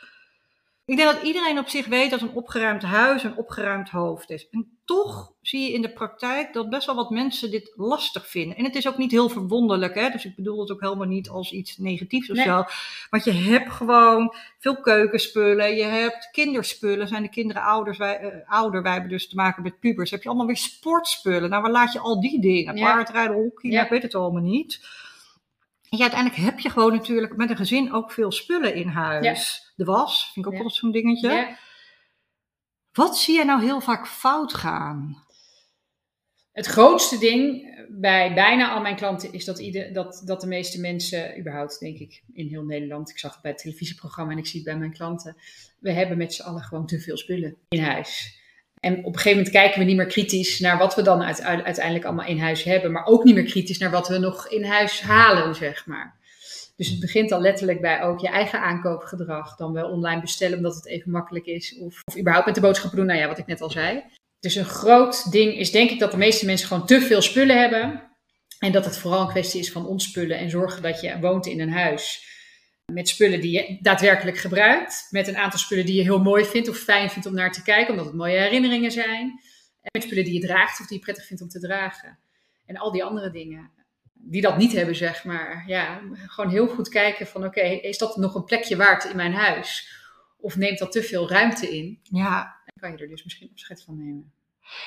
Ik 0.86 0.98
denk 0.98 1.12
dat 1.14 1.24
iedereen 1.24 1.60
op 1.60 1.68
zich 1.68 1.86
weet 1.86 2.10
dat 2.10 2.22
een 2.22 2.34
opgeruimd 2.34 2.84
huis 2.84 3.24
een 3.24 3.38
opgeruimd 3.38 3.90
hoofd 3.90 4.30
is. 4.30 4.50
En 4.50 4.78
toch 4.86 5.34
zie 5.42 5.62
je 5.62 5.74
in 5.74 5.82
de 5.82 5.94
praktijk 5.94 6.54
dat 6.54 6.70
best 6.70 6.86
wel 6.86 6.96
wat 6.96 7.10
mensen 7.10 7.52
dit 7.52 7.74
lastig 7.76 8.28
vinden. 8.28 8.58
En 8.58 8.64
het 8.64 8.76
is 8.76 8.88
ook 8.88 8.98
niet 8.98 9.12
heel 9.12 9.30
verwonderlijk, 9.30 9.96
hè? 9.96 10.10
dus 10.10 10.26
ik 10.26 10.36
bedoel 10.36 10.60
het 10.60 10.72
ook 10.72 10.82
helemaal 10.82 11.08
niet 11.08 11.30
als 11.30 11.52
iets 11.52 11.78
negatiefs 11.78 12.30
of 12.30 12.36
Nee. 12.36 12.46
zo. 12.46 12.64
Want 13.10 13.24
je 13.24 13.32
hebt 13.32 13.72
gewoon 13.72 14.36
veel 14.60 14.82
keukenspullen, 14.82 15.76
je 15.76 15.84
hebt 15.84 16.30
kinderspullen. 16.32 17.08
Zijn 17.08 17.22
de 17.24 17.30
kinderen 17.30 17.62
ouders, 17.64 17.98
wij, 17.98 18.18
eh, 18.18 18.50
ouder, 18.52 18.82
wij 18.82 18.92
hebben 18.92 19.10
dus 19.12 19.30
te 19.30 19.36
maken 19.36 19.64
met 19.64 19.80
pubers. 19.80 20.12
Heb 20.12 20.22
je 20.24 20.28
allemaal 20.28 20.48
weer 20.48 20.58
sportspullen. 20.58 21.50
Nou, 21.50 21.62
waar 21.62 21.72
laat 21.72 21.94
je 21.94 22.00
al 22.00 22.22
die 22.22 22.42
dingen? 22.42 22.78
Ja. 22.78 22.94
Paardrijden, 22.94 23.36
hockey, 23.36 23.70
Ja. 23.70 23.76
nou, 23.76 23.86
ik 23.86 23.92
weet 23.92 24.04
het 24.04 24.16
allemaal 24.16 24.42
niet. 24.42 24.80
En 25.96 26.02
ja, 26.02 26.12
uiteindelijk 26.12 26.52
heb 26.52 26.60
je 26.60 26.70
gewoon 26.70 26.94
natuurlijk 26.94 27.36
met 27.36 27.50
een 27.50 27.56
gezin 27.56 27.94
ook 27.94 28.12
veel 28.12 28.32
spullen 28.32 28.76
in 28.76 28.88
huis. 28.88 29.24
De 29.76 29.84
was, 29.84 30.30
vind 30.34 30.46
ik 30.46 30.52
ook 30.52 30.58
Ja. 30.58 30.64
altijd 30.64 30.80
zo'n 30.80 30.92
dingetje. 30.92 31.30
Ja. 31.32 31.58
Wat 32.92 33.18
zie 33.18 33.38
je 33.38 33.46
nou 33.46 33.64
heel 33.64 33.82
vaak 33.82 34.08
fout 34.08 34.54
gaan? 34.54 35.24
Het 36.52 36.66
grootste 36.66 37.18
ding 37.18 37.74
bij 37.90 38.34
bijna 38.34 38.74
al 38.74 38.82
mijn 38.82 38.96
klanten 38.96 39.34
is 39.34 39.46
dat, 39.46 39.60
ieder, 39.60 39.94
dat, 39.94 40.22
dat 40.26 40.42
de 40.42 40.48
meeste 40.48 40.80
mensen, 40.80 41.40
überhaupt 41.40 41.80
denk 41.80 41.98
ik 41.98 42.24
in 42.34 42.48
heel 42.48 42.64
Nederland, 42.64 43.10
ik 43.10 43.20
zag 43.20 43.34
het 43.34 43.42
bij 43.42 43.52
het 43.52 43.60
televisieprogramma 43.62 44.32
en 44.32 44.38
ik 44.38 44.46
zie 44.46 44.60
het 44.60 44.70
bij 44.70 44.78
mijn 44.78 44.94
klanten, 44.94 45.36
we 45.80 45.92
hebben 45.92 46.18
met 46.18 46.34
z'n 46.34 46.42
allen 46.44 46.62
gewoon 46.64 46.86
te 46.86 47.00
veel 47.00 47.18
spullen 47.18 47.58
in 47.70 47.84
huis. 47.84 48.40
En 48.86 48.98
op 48.98 49.06
een 49.06 49.16
gegeven 49.16 49.38
moment 49.38 49.50
kijken 49.50 49.80
we 49.80 49.86
niet 49.86 49.96
meer 49.96 50.06
kritisch 50.06 50.60
naar 50.60 50.78
wat 50.78 50.96
we 50.96 51.02
dan 51.02 51.24
uit- 51.24 51.42
uiteindelijk 51.42 52.06
allemaal 52.06 52.28
in 52.28 52.40
huis 52.40 52.64
hebben, 52.64 52.92
maar 52.92 53.06
ook 53.06 53.24
niet 53.24 53.36
meer 53.36 53.44
kritisch 53.44 53.78
naar 53.78 53.92
wat 53.92 54.08
we 54.08 54.18
nog 54.18 54.48
in 54.48 54.64
huis 54.64 55.02
halen, 55.02 55.56
zeg 55.56 55.86
maar. 55.86 56.16
Dus 56.76 56.90
het 56.90 57.00
begint 57.00 57.32
al 57.32 57.42
letterlijk 57.42 57.82
bij 57.82 58.02
ook 58.02 58.20
je 58.20 58.28
eigen 58.28 58.60
aankoopgedrag. 58.62 59.56
Dan 59.56 59.74
wel 59.74 59.90
online 59.90 60.22
bestellen 60.22 60.58
omdat 60.58 60.76
het 60.76 60.88
even 60.88 61.12
makkelijk 61.12 61.46
is. 61.46 61.78
Of, 61.80 62.02
of 62.04 62.18
überhaupt 62.18 62.46
met 62.46 62.56
de 62.56 62.62
boodschappen 62.62 62.98
doen, 62.98 63.08
nou 63.08 63.20
ja, 63.20 63.28
wat 63.28 63.38
ik 63.38 63.46
net 63.46 63.62
al 63.62 63.70
zei. 63.70 64.04
Dus 64.40 64.56
een 64.56 64.66
groot 64.66 65.32
ding 65.32 65.58
is 65.58 65.72
denk 65.72 65.90
ik 65.90 66.00
dat 66.00 66.12
de 66.12 66.18
meeste 66.18 66.46
mensen 66.46 66.68
gewoon 66.68 66.86
te 66.86 67.02
veel 67.02 67.22
spullen 67.22 67.60
hebben. 67.60 68.02
En 68.60 68.72
dat 68.72 68.86
het 68.86 68.98
vooral 68.98 69.22
een 69.22 69.28
kwestie 69.28 69.60
is 69.60 69.72
van 69.72 69.88
ontspullen. 69.88 70.38
En 70.38 70.50
zorgen 70.50 70.82
dat 70.82 71.02
je 71.02 71.20
woont 71.20 71.46
in 71.46 71.60
een 71.60 71.74
huis 71.74 72.24
met 72.94 73.10
spullen 73.10 73.42
die 73.42 73.52
je 73.52 73.78
daadwerkelijk 73.82 74.38
gebruikt. 74.38 75.08
Met 75.10 75.28
een 75.28 75.38
aantal 75.38 75.60
spullen 75.60 75.86
die 75.86 75.96
je 75.96 76.02
heel 76.02 76.22
mooi 76.22 76.46
vindt 76.46 76.70
of 76.70 76.78
fijn 76.78 77.10
vindt 77.10 77.28
om 77.28 77.34
naar 77.34 77.52
te 77.52 77.64
kijken. 77.64 77.92
Omdat 77.92 78.06
het 78.06 78.16
mooie 78.16 78.38
herinneringen 78.38 78.92
zijn. 78.92 79.28
En 79.82 79.90
met 79.92 80.04
spullen 80.04 80.24
die 80.24 80.34
je 80.34 80.48
draagt 80.48 80.80
of 80.80 80.88
die 80.88 80.98
je 80.98 81.04
prettig 81.04 81.26
vindt 81.26 81.42
om 81.42 81.50
te 81.50 81.60
dragen. 81.60 82.18
En 82.66 82.78
al 82.78 82.92
die 82.92 83.04
andere 83.04 83.32
dingen 83.32 83.72
die 84.14 84.42
dat 84.42 84.58
niet 84.58 84.72
hebben, 84.72 84.96
zeg 84.96 85.24
maar. 85.24 85.64
Ja, 85.68 86.02
gewoon 86.14 86.52
heel 86.52 86.68
goed 86.68 86.90
kijken 86.90 87.28
van 87.28 87.46
oké, 87.46 87.62
is 87.62 87.98
dat 87.98 88.18
nog 88.18 88.36
een 88.36 88.44
plekje 88.44 88.76
waard 88.76 89.04
in 89.04 89.16
mijn 89.16 89.34
huis? 89.34 89.94
Of 90.38 90.56
neemt 90.56 90.80
dat 90.80 90.92
te 90.92 91.04
veel 91.04 91.30
ruimte 91.30 91.78
in? 91.78 92.00
Ja. 92.02 92.62
Dan 92.66 92.90
kan 92.90 92.92
je 92.92 93.04
er 93.04 93.10
dus 93.10 93.24
misschien 93.24 93.50
afscheid 93.54 93.84
van 93.84 93.98
nemen. 93.98 94.34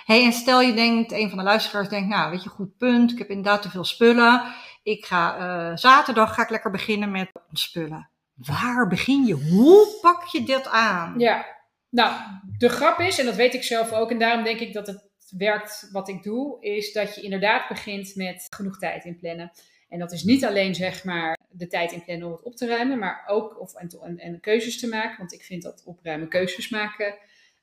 Hey, 0.05 0.25
en 0.25 0.33
stel 0.33 0.61
je 0.61 0.75
denkt, 0.75 1.13
een 1.13 1.29
van 1.29 1.39
de 1.39 1.45
luisteraars 1.45 1.89
denkt, 1.89 2.09
nou, 2.09 2.31
weet 2.31 2.43
je, 2.43 2.49
goed 2.49 2.77
punt. 2.77 3.13
Ik 3.13 3.19
heb 3.19 3.29
inderdaad 3.29 3.63
te 3.63 3.71
veel 3.71 3.85
spullen. 3.85 4.43
Ik 4.89 5.05
ga 5.05 5.37
eh, 5.37 5.77
zaterdag 5.77 6.35
ga 6.35 6.43
ik 6.43 6.51
lekker 6.51 6.71
beginnen 6.71 7.11
met 7.11 7.31
spullen. 7.53 8.11
Waar 8.35 8.89
begin 8.89 9.25
je? 9.25 9.35
Hoe 9.35 9.99
pak 10.01 10.25
je 10.25 10.43
dit 10.43 10.67
aan? 10.67 11.19
Ja, 11.19 11.47
nou, 11.91 12.15
de 12.59 12.69
grap 12.69 12.99
is, 12.99 13.19
en 13.19 13.27
dat 13.27 13.35
weet 13.35 13.55
ik 13.55 13.63
zelf 13.63 13.93
ook, 13.93 14.11
en 14.11 14.19
daarom 14.19 14.45
denk 14.45 14.61
ik 14.61 14.73
dat 14.73 14.87
het 14.87 15.09
werkt 15.37 15.89
wat 15.93 16.09
ik 16.09 16.23
doe, 16.23 16.61
is 16.61 16.93
dat 16.93 17.15
je 17.15 17.21
inderdaad 17.21 17.69
begint 17.69 18.15
met 18.15 18.47
genoeg 18.57 18.79
tijd 18.79 19.05
inplannen. 19.05 19.51
En 19.89 19.99
dat 19.99 20.13
is 20.13 20.23
niet 20.23 20.45
alleen 20.45 20.75
zeg 20.75 21.05
maar 21.05 21.39
de 21.49 21.67
tijd 21.67 21.93
inplannen 21.93 22.27
om 22.27 22.33
het 22.33 22.43
op 22.43 22.57
te 22.57 22.67
ruimen, 22.67 22.99
maar 22.99 23.25
ook 23.27 23.61
of, 23.61 23.75
en, 23.75 24.19
en, 24.19 24.41
keuzes 24.41 24.81
te 24.81 24.89
maken. 24.89 25.19
Want 25.19 25.33
ik 25.33 25.43
vind 25.43 25.63
dat 25.63 25.83
opruimen 25.85 26.29
keuzes 26.29 26.69
maken 26.69 27.15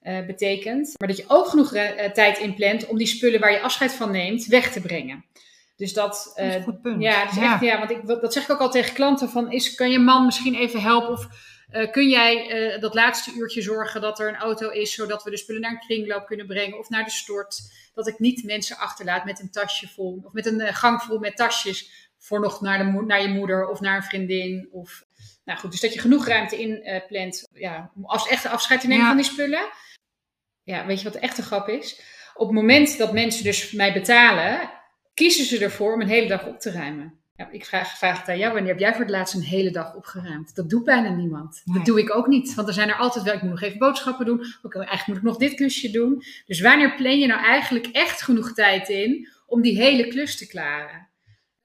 uh, 0.01 0.25
betekent. 0.25 0.94
Maar 0.98 1.08
dat 1.08 1.17
je 1.17 1.25
ook 1.27 1.48
genoeg 1.48 1.74
uh, 1.74 2.12
tijd 2.12 2.38
inplant 2.38 2.88
om 2.88 2.98
die 2.98 3.08
spullen 3.08 3.39
waar 3.39 3.51
je 3.51 3.62
afscheid 3.62 3.94
van 3.94 4.12
neemt 4.12 4.46
weg 4.46 4.72
te 4.72 4.82
brengen. 4.82 5.25
Dus 5.75 5.94
dat, 5.94 6.34
dat 6.36 6.46
is 6.46 6.55
een 6.55 6.63
goed 6.63 6.82
punt. 6.82 7.01
Ja, 7.01 7.24
dat, 7.24 7.32
is 7.32 7.41
Echt, 7.41 7.62
ja, 7.62 7.77
want 7.77 7.91
ik, 7.91 8.08
dat 8.08 8.34
zeg 8.34 8.44
ik 8.44 8.50
ook 8.50 8.60
al 8.60 8.72
tegen 8.72 8.94
klanten: 8.94 9.29
van, 9.29 9.51
is, 9.51 9.75
kan 9.75 9.91
je 9.91 10.00
man 10.00 10.25
misschien 10.25 10.55
even 10.55 10.82
helpen? 10.82 11.10
Of 11.10 11.27
uh, 11.72 11.91
kun 11.91 12.10
jij 12.10 12.74
uh, 12.75 12.82
dat 12.82 12.94
laatste 12.94 13.34
uurtje 13.36 13.62
zorgen 13.62 14.01
dat 14.01 14.20
er 14.20 14.27
een 14.27 14.36
auto 14.36 14.70
is, 14.70 14.94
zodat 14.94 15.24
we 15.24 15.29
de 15.29 15.38
spullen 15.38 15.62
naar 15.62 15.72
een 15.72 15.79
kringloop 15.79 16.25
kunnen 16.25 16.48
brengen 16.48 16.79
of 16.79 16.89
naar 16.89 17.03
de 17.03 17.12
stort? 17.12 17.62
Dat 17.94 18.08
ik 18.08 18.20
niet 18.20 18.44
mensen 18.44 18.77
achterlaat 18.77 19.25
met 19.25 19.39
een 19.39 19.51
tasje 19.51 19.88
vol 19.88 20.22
of 20.24 20.34
met 20.34 20.46
een 20.46 20.60
uh, 20.60 20.75
gang 20.75 21.01
vol 21.01 21.20
met 21.20 21.36
tasjes 21.36 22.10
voor 22.17 22.39
nog 22.39 22.62
naar, 22.62 22.77
de 22.77 23.03
naar 23.05 23.22
je 23.22 23.27
moeder 23.27 23.67
of 23.67 23.79
naar 23.79 23.96
een 23.96 24.03
vriendin. 24.03 24.70
Of, 24.72 25.05
nou 25.46 25.60
goed, 25.60 25.72
dus 25.72 25.82
dat 25.82 25.94
je 25.94 26.00
genoeg 26.00 26.27
ruimte 26.27 26.58
inplant 26.58 27.48
ja, 27.53 27.91
om 27.96 28.05
als 28.05 28.27
echte 28.27 28.50
afscheid 28.50 28.82
te 28.82 28.88
nemen 28.88 29.03
ja. 29.03 29.10
van 29.10 29.22
die 29.22 29.32
spullen. 29.32 29.70
Ja, 30.63 30.86
weet 30.86 30.98
je 30.98 31.03
wat 31.03 31.13
de 31.13 31.20
echte 31.20 31.41
grap 31.41 31.67
is? 31.67 32.01
Op 32.34 32.48
het 32.48 32.55
moment 32.55 32.98
dat 32.98 33.13
mensen 33.13 33.44
dus 33.44 33.72
mij 33.72 33.94
betalen, 33.94 34.70
kiezen 35.15 35.45
ze 35.45 35.63
ervoor 35.63 35.93
om 35.93 36.01
een 36.01 36.07
hele 36.07 36.27
dag 36.27 36.45
op 36.45 36.60
te 36.60 36.72
ruimen. 36.72 37.13
Ja, 37.38 37.50
ik 37.51 37.65
vraag, 37.65 37.98
vraag 37.98 38.19
het 38.19 38.29
aan 38.29 38.38
jou, 38.38 38.53
wanneer 38.53 38.72
heb 38.72 38.79
jij 38.79 38.91
voor 38.91 39.01
het 39.01 39.10
laatst 39.10 39.34
een 39.34 39.41
hele 39.41 39.72
dag 39.72 39.95
opgeruimd? 39.95 40.55
Dat 40.55 40.69
doet 40.69 40.84
bijna 40.84 41.10
niemand. 41.10 41.62
Nee. 41.65 41.77
Dat 41.77 41.86
doe 41.86 42.00
ik 42.00 42.15
ook 42.15 42.27
niet, 42.27 42.53
want 42.53 42.67
er 42.67 42.74
zijn 42.74 42.89
er 42.89 42.95
altijd 42.95 43.25
wel, 43.25 43.34
ik 43.34 43.41
moet 43.41 43.51
nog 43.51 43.62
even 43.62 43.77
boodschappen 43.77 44.25
doen, 44.25 44.45
ook, 44.62 44.75
eigenlijk 44.75 45.07
moet 45.07 45.17
ik 45.17 45.24
nog 45.24 45.38
dit 45.38 45.53
klusje 45.53 45.91
doen. 45.91 46.24
Dus 46.45 46.62
wanneer 46.62 46.95
plan 46.95 47.19
je 47.19 47.27
nou 47.27 47.43
eigenlijk 47.43 47.88
echt 47.88 48.22
genoeg 48.22 48.53
tijd 48.53 48.89
in 48.89 49.29
om 49.45 49.62
die 49.62 49.77
hele 49.77 50.07
klus 50.07 50.38
te 50.38 50.48
klaren? 50.48 51.07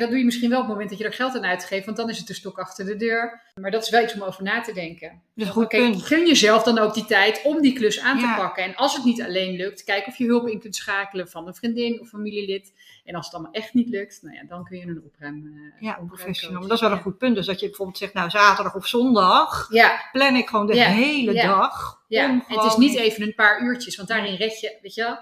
Dat 0.00 0.08
doe 0.08 0.18
je 0.18 0.24
misschien 0.24 0.50
wel 0.50 0.58
op 0.58 0.64
het 0.64 0.72
moment 0.72 0.90
dat 0.90 0.98
je 0.98 1.04
er 1.04 1.12
geld 1.12 1.36
aan 1.36 1.44
uitgeeft, 1.44 1.84
want 1.84 1.96
dan 1.96 2.08
is 2.08 2.18
het 2.18 2.26
de 2.26 2.34
stok 2.34 2.58
achter 2.58 2.84
de 2.84 2.96
deur. 2.96 3.42
Maar 3.54 3.70
dat 3.70 3.82
is 3.82 3.90
wel 3.90 4.02
iets 4.02 4.14
om 4.14 4.22
over 4.22 4.42
na 4.42 4.60
te 4.60 4.72
denken. 4.72 5.22
Dus 5.34 5.48
goed 5.48 5.64
okay, 5.64 5.94
gun 5.94 6.26
jezelf 6.26 6.62
dan 6.62 6.78
ook 6.78 6.94
die 6.94 7.04
tijd 7.04 7.40
om 7.44 7.60
die 7.60 7.72
klus 7.72 8.00
aan 8.00 8.18
te 8.18 8.34
pakken. 8.36 8.64
En 8.64 8.74
als 8.74 8.94
het 8.94 9.04
niet 9.04 9.22
alleen 9.22 9.56
lukt, 9.56 9.84
kijk 9.84 10.06
of 10.06 10.16
je 10.16 10.26
hulp 10.26 10.48
in 10.48 10.60
kunt 10.60 10.76
schakelen 10.76 11.28
van 11.28 11.46
een 11.46 11.54
vriendin 11.54 12.00
of 12.00 12.08
familielid. 12.08 12.72
En 13.04 13.14
als 13.14 13.24
het 13.24 13.34
allemaal 13.34 13.52
echt 13.52 13.74
niet 13.74 13.88
lukt, 13.88 14.18
nou 14.22 14.36
ja, 14.36 14.44
dan 14.48 14.64
kun 14.64 14.78
je 14.78 14.86
een 14.86 15.02
opruimen. 15.04 15.74
Ja, 15.80 15.98
professional. 16.06 16.62
Dat 16.62 16.70
is 16.70 16.80
wel 16.80 16.92
een 16.92 17.00
goed 17.00 17.18
punt. 17.18 17.34
Dus 17.34 17.46
dat 17.46 17.60
je 17.60 17.66
bijvoorbeeld 17.66 17.98
zegt, 17.98 18.14
nou 18.14 18.30
zaterdag 18.30 18.74
of 18.74 18.86
zondag 18.86 19.68
ja. 19.70 20.08
plan 20.12 20.36
ik 20.36 20.48
gewoon 20.48 20.66
de 20.66 20.74
ja. 20.74 20.88
hele 20.88 21.34
dag. 21.34 22.02
Ja, 22.08 22.28
en 22.28 22.44
het 22.46 22.64
is 22.64 22.76
niet 22.76 22.96
even 22.96 23.22
een 23.22 23.34
paar 23.34 23.62
uurtjes, 23.62 23.96
want 23.96 24.08
daarin 24.08 24.34
red 24.34 24.60
je, 24.60 24.78
weet 24.82 24.94
je 24.94 25.02
wel. 25.02 25.18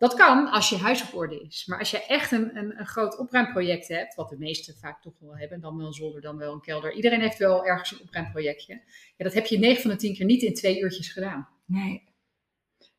Dat 0.00 0.14
kan 0.14 0.50
als 0.50 0.68
je 0.68 0.76
huis 0.76 1.02
op 1.02 1.14
orde 1.14 1.40
is. 1.40 1.66
Maar 1.66 1.78
als 1.78 1.90
je 1.90 2.06
echt 2.06 2.32
een, 2.32 2.56
een, 2.56 2.78
een 2.78 2.86
groot 2.86 3.18
opruimproject 3.18 3.88
hebt, 3.88 4.14
wat 4.14 4.28
de 4.28 4.36
meesten 4.38 4.76
vaak 4.76 5.02
toch 5.02 5.12
wel 5.18 5.36
hebben, 5.36 5.60
dan 5.60 5.76
wel 5.76 5.86
een 5.86 5.92
zolder, 5.92 6.20
dan 6.20 6.36
wel 6.36 6.52
een 6.52 6.60
kelder. 6.60 6.92
Iedereen 6.92 7.20
heeft 7.20 7.38
wel 7.38 7.66
ergens 7.66 7.92
een 7.92 8.00
opruimprojectje. 8.00 8.82
Ja, 9.16 9.24
dat 9.24 9.34
heb 9.34 9.46
je 9.46 9.58
9 9.58 9.82
van 9.82 9.90
de 9.90 9.96
10 9.96 10.14
keer 10.14 10.26
niet 10.26 10.42
in 10.42 10.54
twee 10.54 10.80
uurtjes 10.80 11.12
gedaan. 11.12 11.48
Nee. 11.64 12.08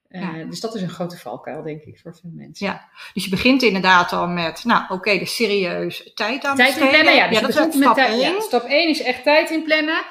Uh, 0.09 0.21
ja. 0.21 0.43
Dus 0.43 0.59
dat 0.59 0.75
is 0.75 0.81
een 0.81 0.89
grote 0.89 1.17
valkuil, 1.17 1.63
denk 1.63 1.81
ik, 1.81 1.99
voor 1.99 2.15
veel 2.15 2.31
mensen. 2.33 2.65
Ja, 2.65 2.89
dus 3.13 3.23
je 3.23 3.29
begint 3.29 3.61
inderdaad 3.61 4.11
al 4.11 4.27
met, 4.27 4.63
nou 4.63 4.83
oké, 4.83 4.93
okay, 4.93 5.19
dus 5.19 5.35
serieus 5.35 6.11
tijd 6.13 6.43
aan 6.43 6.55
Tijd 6.55 6.77
inplannen, 6.77 7.15
ja. 7.15 7.27
Dus 7.27 7.39
ja, 7.39 7.41
dat 7.41 7.49
is 7.49 7.55
stap 7.55 7.95
met 7.95 7.97
1. 7.97 8.19
Ja, 8.19 8.39
stap 8.39 8.63
1 8.63 8.89
is 8.89 9.01
echt 9.01 9.23
tijd 9.23 9.49
inplannen. 9.49 10.03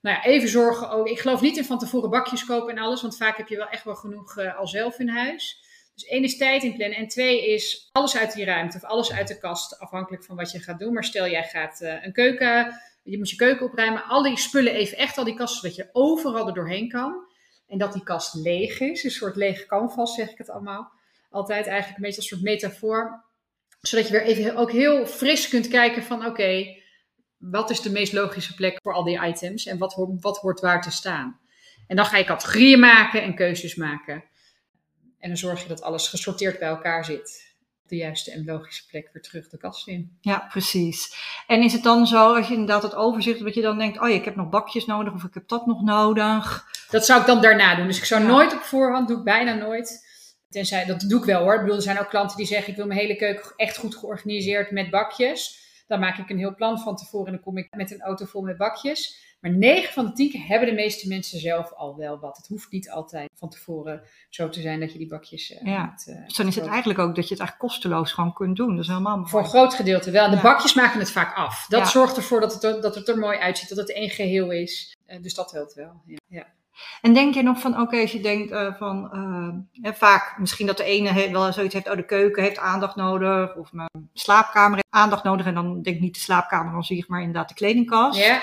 Nou 0.00 0.16
ja, 0.16 0.24
even 0.24 0.48
zorgen 0.48 0.90
ook. 0.90 1.08
Ik 1.08 1.18
geloof 1.18 1.40
niet 1.40 1.56
in 1.56 1.64
van 1.64 1.78
tevoren 1.78 2.10
bakjes 2.10 2.44
kopen 2.44 2.76
en 2.76 2.82
alles, 2.82 3.02
want 3.02 3.16
vaak 3.16 3.36
heb 3.36 3.48
je 3.48 3.56
wel 3.56 3.68
echt 3.68 3.84
wel 3.84 3.94
genoeg 3.94 4.36
uh, 4.36 4.58
al 4.58 4.66
zelf 4.66 4.98
in 4.98 5.08
huis. 5.08 5.64
Dus 5.96 6.04
één 6.04 6.22
is 6.22 6.36
tijd 6.36 6.62
inplannen 6.62 6.98
en 6.98 7.08
twee 7.08 7.46
is 7.52 7.88
alles 7.92 8.16
uit 8.16 8.32
die 8.34 8.44
ruimte 8.44 8.76
of 8.76 8.84
alles 8.84 9.12
uit 9.12 9.28
de 9.28 9.38
kast, 9.38 9.78
afhankelijk 9.78 10.24
van 10.24 10.36
wat 10.36 10.50
je 10.50 10.58
gaat 10.58 10.78
doen. 10.78 10.92
Maar 10.92 11.04
stel 11.04 11.28
jij 11.28 11.44
gaat 11.44 11.80
uh, 11.80 12.04
een 12.04 12.12
keuken, 12.12 12.80
je 13.02 13.18
moet 13.18 13.30
je 13.30 13.36
keuken 13.36 13.66
opruimen, 13.66 14.04
al 14.04 14.22
die 14.22 14.38
spullen 14.38 14.74
even 14.74 14.98
echt, 14.98 15.18
al 15.18 15.24
die 15.24 15.34
kasten, 15.34 15.60
zodat 15.60 15.76
je 15.76 15.88
overal 15.92 16.46
er 16.46 16.54
doorheen 16.54 16.88
kan. 16.88 17.26
En 17.68 17.78
dat 17.78 17.92
die 17.92 18.02
kast 18.02 18.34
leeg 18.34 18.80
is, 18.80 19.04
een 19.04 19.10
soort 19.10 19.36
lege 19.36 19.66
canvas 19.66 20.14
zeg 20.14 20.30
ik 20.30 20.38
het 20.38 20.50
allemaal. 20.50 20.92
Altijd 21.30 21.66
eigenlijk 21.66 21.96
een 21.96 22.02
beetje 22.02 22.20
als 22.20 22.28
soort 22.28 22.42
metafoor. 22.42 23.24
Zodat 23.80 24.06
je 24.06 24.12
weer 24.12 24.22
even 24.22 24.56
ook 24.56 24.72
heel 24.72 25.06
fris 25.06 25.48
kunt 25.48 25.68
kijken 25.68 26.02
van 26.02 26.26
oké, 26.26 26.76
wat 27.36 27.70
is 27.70 27.80
de 27.80 27.90
meest 27.90 28.12
logische 28.12 28.54
plek 28.54 28.78
voor 28.82 28.92
al 28.92 29.04
die 29.04 29.26
items 29.26 29.66
en 29.66 29.78
wat, 29.78 30.08
wat 30.20 30.38
hoort 30.38 30.60
waar 30.60 30.82
te 30.82 30.90
staan. 30.90 31.40
En 31.86 31.96
dan 31.96 32.06
ga 32.06 32.16
je 32.16 32.24
categorieën 32.24 32.80
maken 32.80 33.22
en 33.22 33.34
keuzes 33.34 33.74
maken. 33.74 34.24
En 35.26 35.32
dan 35.32 35.40
zorg 35.40 35.62
je 35.62 35.68
dat 35.68 35.82
alles 35.82 36.08
gesorteerd 36.08 36.58
bij 36.58 36.68
elkaar 36.68 37.04
zit. 37.04 37.54
Op 37.82 37.88
de 37.88 37.96
juiste 37.96 38.30
en 38.30 38.44
logische 38.44 38.86
plek 38.86 39.08
weer 39.12 39.22
terug 39.22 39.48
de 39.48 39.56
kast 39.56 39.88
in. 39.88 40.18
Ja, 40.20 40.46
precies. 40.50 41.16
En 41.46 41.62
is 41.62 41.72
het 41.72 41.82
dan 41.82 42.06
zo, 42.06 42.34
als 42.34 42.46
je 42.46 42.52
inderdaad 42.52 42.82
het 42.82 42.94
overzicht, 42.94 43.40
dat 43.40 43.54
je 43.54 43.62
dan 43.62 43.78
denkt, 43.78 44.00
oh 44.00 44.08
ja, 44.08 44.14
ik 44.14 44.24
heb 44.24 44.36
nog 44.36 44.48
bakjes 44.48 44.86
nodig 44.86 45.12
of 45.14 45.24
ik 45.24 45.34
heb 45.34 45.48
dat 45.48 45.66
nog 45.66 45.82
nodig? 45.82 46.66
Dat 46.90 47.06
zou 47.06 47.20
ik 47.20 47.26
dan 47.26 47.40
daarna 47.40 47.74
doen. 47.74 47.86
Dus 47.86 47.98
ik 47.98 48.04
zou 48.04 48.22
ja. 48.22 48.28
nooit 48.28 48.52
op 48.52 48.60
voorhand, 48.60 49.08
doe 49.08 49.18
ik 49.18 49.24
bijna 49.24 49.54
nooit. 49.54 50.06
Tenzij, 50.50 50.84
dat 50.84 51.00
doe 51.00 51.18
ik 51.18 51.24
wel 51.24 51.42
hoor. 51.42 51.54
Ik 51.54 51.60
bedoel, 51.60 51.76
er 51.76 51.82
zijn 51.82 52.00
ook 52.00 52.08
klanten 52.08 52.36
die 52.36 52.46
zeggen, 52.46 52.70
ik 52.70 52.76
wil 52.76 52.86
mijn 52.86 53.00
hele 53.00 53.16
keuken 53.16 53.52
echt 53.56 53.76
goed 53.76 53.96
georganiseerd 53.96 54.70
met 54.70 54.90
bakjes. 54.90 55.65
Dan 55.86 56.00
maak 56.00 56.18
ik 56.18 56.30
een 56.30 56.38
heel 56.38 56.54
plan 56.54 56.78
van 56.78 56.96
tevoren 56.96 57.26
en 57.26 57.32
dan 57.32 57.42
kom 57.42 57.56
ik 57.56 57.74
met 57.74 57.90
een 57.90 58.00
auto 58.00 58.24
vol 58.24 58.42
met 58.42 58.56
bakjes. 58.56 59.24
Maar 59.40 59.50
9 59.50 59.92
van 59.92 60.06
de 60.06 60.12
10 60.12 60.30
keer 60.30 60.46
hebben 60.46 60.68
de 60.68 60.74
meeste 60.74 61.08
mensen 61.08 61.40
zelf 61.40 61.72
al 61.72 61.96
wel 61.96 62.18
wat. 62.18 62.36
Het 62.36 62.46
hoeft 62.46 62.70
niet 62.70 62.90
altijd 62.90 63.30
van 63.34 63.48
tevoren 63.48 64.02
zo 64.30 64.48
te 64.48 64.60
zijn 64.60 64.80
dat 64.80 64.92
je 64.92 64.98
die 64.98 65.08
bakjes. 65.08 65.50
Uh, 65.50 65.60
ja. 65.62 65.86
Met, 65.90 66.06
uh, 66.08 66.24
dus 66.26 66.36
dan 66.36 66.46
is 66.46 66.54
het 66.54 66.66
eigenlijk 66.66 66.98
ook 66.98 67.14
dat 67.14 67.28
je 67.28 67.34
het 67.34 67.40
eigenlijk 67.40 67.72
kosteloos 67.72 68.12
gewoon 68.12 68.32
kunt 68.32 68.56
doen. 68.56 68.70
Dat 68.70 68.84
is 68.84 68.88
helemaal. 68.88 69.26
Voor 69.26 69.40
een 69.40 69.46
groot 69.46 69.74
gedeelte 69.74 70.10
wel. 70.10 70.30
De 70.30 70.36
ja. 70.36 70.42
bakjes 70.42 70.74
maken 70.74 70.98
het 70.98 71.10
vaak 71.10 71.36
af. 71.36 71.66
Dat 71.68 71.80
ja. 71.80 71.86
zorgt 71.86 72.16
ervoor 72.16 72.40
dat 72.40 72.54
het, 72.54 72.64
er, 72.64 72.80
dat 72.80 72.94
het 72.94 73.08
er 73.08 73.18
mooi 73.18 73.38
uitziet, 73.38 73.68
dat 73.68 73.78
het 73.78 73.92
één 73.92 74.10
geheel 74.10 74.50
is. 74.50 74.96
Uh, 75.06 75.22
dus 75.22 75.34
dat 75.34 75.52
helpt 75.52 75.74
wel. 75.74 76.02
Ja. 76.26 76.46
En 77.00 77.14
denk 77.14 77.34
je 77.34 77.42
nog 77.42 77.60
van, 77.60 77.72
oké, 77.72 77.80
okay, 77.80 78.00
als 78.00 78.12
je 78.12 78.20
denkt 78.20 78.50
uh, 78.52 78.74
van, 78.74 79.10
uh, 79.82 79.92
vaak 79.92 80.38
misschien 80.38 80.66
dat 80.66 80.76
de 80.76 80.84
ene 80.84 81.08
he 81.08 81.30
wel 81.30 81.52
zoiets 81.52 81.74
heeft, 81.74 81.90
oh 81.90 81.96
de 81.96 82.04
keuken 82.04 82.42
heeft 82.42 82.58
aandacht 82.58 82.96
nodig, 82.96 83.54
of 83.54 83.72
mijn 83.72 84.08
slaapkamer 84.12 84.74
heeft 84.74 84.86
aandacht 84.90 85.24
nodig, 85.24 85.46
en 85.46 85.54
dan 85.54 85.82
denk 85.82 85.96
ik 85.96 86.02
niet 86.02 86.14
de 86.14 86.20
slaapkamer 86.20 86.74
aan 86.74 86.84
zich, 86.84 87.08
maar 87.08 87.20
inderdaad 87.20 87.48
de 87.48 87.54
kledingkast. 87.54 88.18
Ja. 88.18 88.42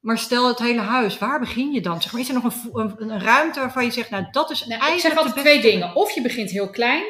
Maar 0.00 0.18
stel 0.18 0.48
het 0.48 0.58
hele 0.58 0.80
huis, 0.80 1.18
waar 1.18 1.40
begin 1.40 1.72
je 1.72 1.80
dan? 1.80 2.02
Zeg 2.02 2.12
maar, 2.12 2.20
is 2.20 2.28
er 2.28 2.34
nog 2.34 2.44
een, 2.44 2.70
een, 2.72 3.10
een 3.10 3.20
ruimte 3.20 3.60
waarvan 3.60 3.84
je 3.84 3.90
zegt, 3.90 4.10
nou 4.10 4.26
dat 4.30 4.50
is 4.50 4.66
nou, 4.66 4.80
eigenlijk 4.80 5.02
Ik 5.02 5.10
zeg 5.10 5.16
altijd 5.16 5.36
twee 5.36 5.60
dingen. 5.60 5.94
Of 5.94 6.10
je 6.10 6.22
begint 6.22 6.50
heel 6.50 6.70
klein, 6.70 7.04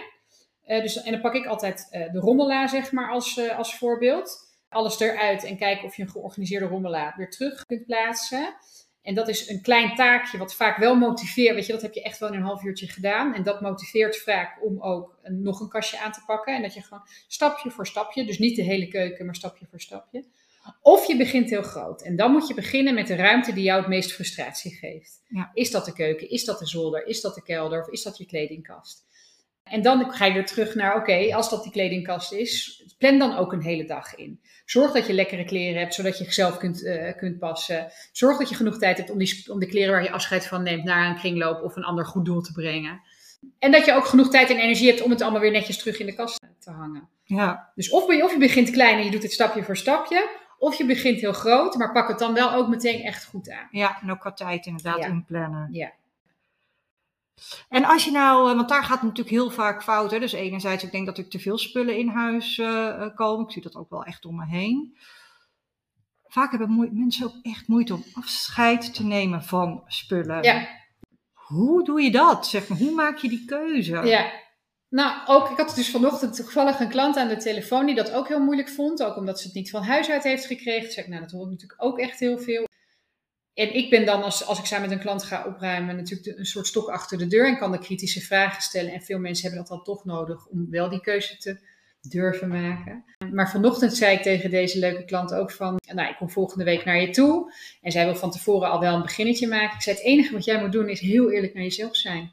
uh, 0.67 0.83
dus, 0.83 1.03
en 1.03 1.13
dan 1.13 1.21
pak 1.21 1.35
ik 1.35 1.47
altijd 1.47 1.87
de 1.91 2.19
rommelaar 2.19 2.69
zeg 2.69 2.93
maar 2.93 3.11
als, 3.11 3.51
als 3.57 3.77
voorbeeld. 3.77 4.51
Alles 4.69 5.01
eruit 5.01 5.45
en 5.45 5.57
kijken 5.57 5.85
of 5.85 5.97
je 5.97 6.03
een 6.03 6.09
georganiseerde 6.09 6.67
rommelaar 6.67 7.15
weer 7.17 7.31
terug 7.31 7.65
kunt 7.67 7.87
plaatsen. 7.87 8.55
En 9.03 9.15
dat 9.15 9.29
is 9.29 9.49
een 9.49 9.63
klein 9.63 9.95
taakje 9.95 10.39
wat 10.39 10.55
vaak 10.55 10.77
wel 10.77 10.95
motiveert. 10.95 11.55
Weet 11.55 11.67
je, 11.67 11.73
dat 11.73 11.83
heb 11.83 11.95
je 11.95 12.03
echt 12.03 12.19
wel 12.19 12.29
in 12.29 12.35
een 12.35 12.43
half 12.43 12.65
uurtje 12.65 12.89
gedaan. 12.89 13.35
En 13.35 13.43
dat 13.43 13.61
motiveert 13.61 14.17
vaak 14.19 14.65
om 14.65 14.81
ook 14.81 15.19
nog 15.23 15.61
een 15.61 15.69
kastje 15.69 16.01
aan 16.01 16.13
te 16.13 16.23
pakken. 16.27 16.55
En 16.55 16.63
dat 16.63 16.75
je 16.75 16.83
gewoon 16.83 17.07
stapje 17.29 17.71
voor 17.71 17.87
stapje, 17.87 18.25
dus 18.25 18.39
niet 18.39 18.57
de 18.57 18.63
hele 18.63 18.89
keuken, 18.89 19.27
maar 19.27 19.35
stapje 19.35 19.67
voor 19.71 19.81
stapje. 19.81 20.25
Of 20.83 21.07
je 21.07 21.17
begint 21.17 21.51
heel 21.51 21.63
groot. 21.63 22.03
En 22.03 22.17
dan 22.17 22.33
moet 22.33 22.49
je 22.49 22.55
beginnen 22.55 22.95
met 22.95 23.07
de 23.07 23.15
ruimte 23.15 23.53
die 23.53 23.63
jou 23.63 23.81
het 23.81 23.89
meest 23.89 24.13
frustratie 24.13 24.75
geeft. 24.75 25.23
Ja. 25.29 25.51
Is 25.55 25.71
dat 25.71 25.85
de 25.85 25.93
keuken? 25.93 26.31
Is 26.31 26.45
dat 26.45 26.59
de 26.59 26.67
zolder? 26.67 27.07
Is 27.07 27.21
dat 27.21 27.35
de 27.35 27.43
kelder? 27.43 27.81
Of 27.81 27.89
is 27.89 28.03
dat 28.03 28.19
je 28.19 28.27
kledingkast? 28.27 29.05
En 29.73 29.83
dan 29.83 30.13
ga 30.13 30.25
je 30.25 30.33
weer 30.33 30.47
terug 30.47 30.75
naar, 30.75 30.91
oké, 30.91 31.01
okay, 31.01 31.33
als 31.33 31.51
dat 31.51 31.63
die 31.63 31.73
kledingkast 31.73 32.33
is, 32.33 32.85
plan 32.99 33.19
dan 33.19 33.37
ook 33.37 33.53
een 33.53 33.63
hele 33.63 33.85
dag 33.85 34.15
in. 34.15 34.41
Zorg 34.65 34.93
dat 34.93 35.07
je 35.07 35.13
lekkere 35.13 35.45
kleren 35.45 35.81
hebt, 35.81 35.95
zodat 35.95 36.19
je 36.19 36.33
zelf 36.33 36.59
kunt, 36.59 36.83
uh, 36.83 37.17
kunt 37.17 37.39
passen. 37.39 37.93
Zorg 38.13 38.39
dat 38.39 38.49
je 38.49 38.55
genoeg 38.55 38.79
tijd 38.79 38.97
hebt 38.97 39.11
om, 39.11 39.19
die, 39.19 39.45
om 39.53 39.59
de 39.59 39.67
kleren 39.67 39.93
waar 39.93 40.03
je 40.03 40.11
afscheid 40.11 40.47
van 40.47 40.63
neemt 40.63 40.85
naar 40.85 41.09
een 41.09 41.17
kringloop 41.17 41.63
of 41.63 41.77
een 41.77 41.85
ander 41.85 42.07
goed 42.07 42.25
doel 42.25 42.41
te 42.41 42.53
brengen. 42.53 43.01
En 43.59 43.73
dat 43.73 43.85
je 43.85 43.95
ook 43.95 44.05
genoeg 44.05 44.29
tijd 44.29 44.51
en 44.51 44.57
energie 44.57 44.89
hebt 44.89 45.03
om 45.03 45.11
het 45.11 45.21
allemaal 45.21 45.41
weer 45.41 45.51
netjes 45.51 45.79
terug 45.79 45.99
in 45.99 46.07
de 46.07 46.15
kast 46.15 46.41
te 46.59 46.71
hangen. 46.71 47.09
Ja. 47.25 47.71
Dus 47.75 47.91
of 47.91 48.15
je, 48.15 48.25
of 48.25 48.33
je 48.33 48.39
begint 48.39 48.71
klein 48.71 48.99
en 48.99 49.05
je 49.05 49.11
doet 49.11 49.23
het 49.23 49.33
stapje 49.33 49.65
voor 49.65 49.77
stapje, 49.77 50.29
of 50.59 50.75
je 50.75 50.87
begint 50.87 51.21
heel 51.21 51.33
groot, 51.33 51.77
maar 51.77 51.93
pak 51.93 52.09
het 52.09 52.19
dan 52.19 52.35
wel 52.35 52.53
ook 52.53 52.69
meteen 52.69 53.03
echt 53.03 53.25
goed 53.25 53.51
aan. 53.51 53.69
Ja, 53.71 53.99
en 54.03 54.11
ook 54.11 54.21
qua 54.21 54.33
tijd 54.33 54.67
inderdaad 54.67 54.99
ja. 54.99 55.07
inplannen. 55.07 55.69
Ja. 55.73 55.93
En 57.69 57.85
als 57.85 58.05
je 58.05 58.11
nou, 58.11 58.57
want 58.57 58.69
daar 58.69 58.83
gaat 58.83 59.01
het 59.01 59.03
natuurlijk 59.03 59.37
heel 59.37 59.51
vaak 59.51 59.83
fout. 59.83 60.11
Hè? 60.11 60.19
Dus 60.19 60.33
enerzijds, 60.33 60.85
ik 60.85 60.93
denk 60.93 61.07
dat 61.07 61.19
er 61.19 61.29
te 61.29 61.39
veel 61.39 61.59
spullen 61.59 61.97
in 61.97 62.09
huis 62.09 62.59
uh, 62.59 63.07
komen. 63.15 63.45
Ik 63.45 63.53
zie 63.53 63.63
dat 63.63 63.77
ook 63.77 63.91
wel 63.91 64.05
echt 64.05 64.25
om 64.25 64.37
me 64.37 64.47
heen. 64.47 64.97
Vaak 66.25 66.51
hebben 66.51 66.91
mensen 66.93 67.27
ook 67.27 67.35
echt 67.43 67.69
moeite 67.69 67.95
om 67.95 68.05
afscheid 68.13 68.95
te 68.95 69.05
nemen 69.05 69.43
van 69.43 69.83
spullen. 69.87 70.43
Ja. 70.43 70.69
Hoe 71.33 71.85
doe 71.85 72.03
je 72.03 72.11
dat? 72.11 72.47
Zeg 72.47 72.69
maar, 72.69 72.79
hoe 72.79 72.93
maak 72.93 73.17
je 73.17 73.29
die 73.29 73.45
keuze? 73.45 74.01
Ja. 74.05 74.33
Nou, 74.89 75.27
ook, 75.27 75.51
ik 75.51 75.57
had 75.57 75.75
dus 75.75 75.91
vanochtend 75.91 76.37
toevallig 76.37 76.81
een 76.81 76.89
klant 76.89 77.17
aan 77.17 77.29
de 77.29 77.37
telefoon 77.37 77.87
die 77.87 77.95
dat 77.95 78.13
ook 78.13 78.29
heel 78.29 78.41
moeilijk 78.41 78.69
vond. 78.69 79.03
Ook 79.03 79.17
omdat 79.17 79.41
ze 79.41 79.47
het 79.47 79.55
niet 79.55 79.71
van 79.71 79.83
huis 79.83 80.11
uit 80.11 80.23
heeft 80.23 80.47
gekregen. 80.47 80.93
Zeg 80.93 81.05
ik, 81.05 81.11
nou, 81.11 81.23
dat 81.23 81.31
hoor 81.31 81.45
ik 81.45 81.51
natuurlijk 81.51 81.83
ook 81.83 81.99
echt 81.99 82.19
heel 82.21 82.39
veel. 82.39 82.67
En 83.55 83.75
ik 83.75 83.91
ben 83.91 84.07
dan, 84.07 84.23
als, 84.23 84.47
als 84.47 84.59
ik 84.59 84.65
samen 84.65 84.89
met 84.89 84.99
een 84.99 85.05
klant 85.05 85.23
ga 85.23 85.47
opruimen, 85.47 85.97
natuurlijk 85.97 86.39
een 86.39 86.47
soort 86.47 86.67
stok 86.67 86.89
achter 86.89 87.19
de 87.19 87.27
deur 87.27 87.47
en 87.47 87.59
kan 87.59 87.73
de 87.73 87.79
kritische 87.79 88.21
vragen 88.21 88.63
stellen. 88.63 88.93
En 88.93 89.03
veel 89.03 89.19
mensen 89.19 89.43
hebben 89.43 89.61
dat 89.61 89.77
dan 89.77 89.85
toch 89.85 90.05
nodig 90.05 90.47
om 90.47 90.71
wel 90.71 90.89
die 90.89 91.01
keuze 91.01 91.37
te, 91.37 91.59
durven 92.09 92.49
maken. 92.49 93.05
Maar 93.33 93.51
vanochtend 93.51 93.97
zei 93.97 94.17
ik 94.17 94.23
tegen 94.23 94.51
deze 94.51 94.79
leuke 94.79 95.05
klant 95.05 95.35
ook 95.35 95.51
van, 95.51 95.81
nou, 95.95 96.09
ik 96.09 96.17
kom 96.17 96.31
volgende 96.31 96.65
week 96.65 96.85
naar 96.85 97.01
je 97.01 97.11
toe. 97.11 97.53
En 97.81 97.93
zij 97.93 98.05
wil 98.05 98.17
van 98.17 98.31
tevoren 98.31 98.71
al 98.71 98.81
wel 98.81 98.95
een 98.95 99.03
beginnetje 99.03 99.49
maken. 99.49 99.77
Ik 99.77 99.83
zei, 99.83 99.97
het 99.97 100.05
enige 100.05 100.33
wat 100.33 100.45
jij 100.45 100.61
moet 100.61 100.73
doen 100.73 100.89
is 100.89 101.01
heel 101.01 101.31
eerlijk 101.31 101.55
naar 101.55 101.63
jezelf 101.63 101.97
zijn. 101.97 102.33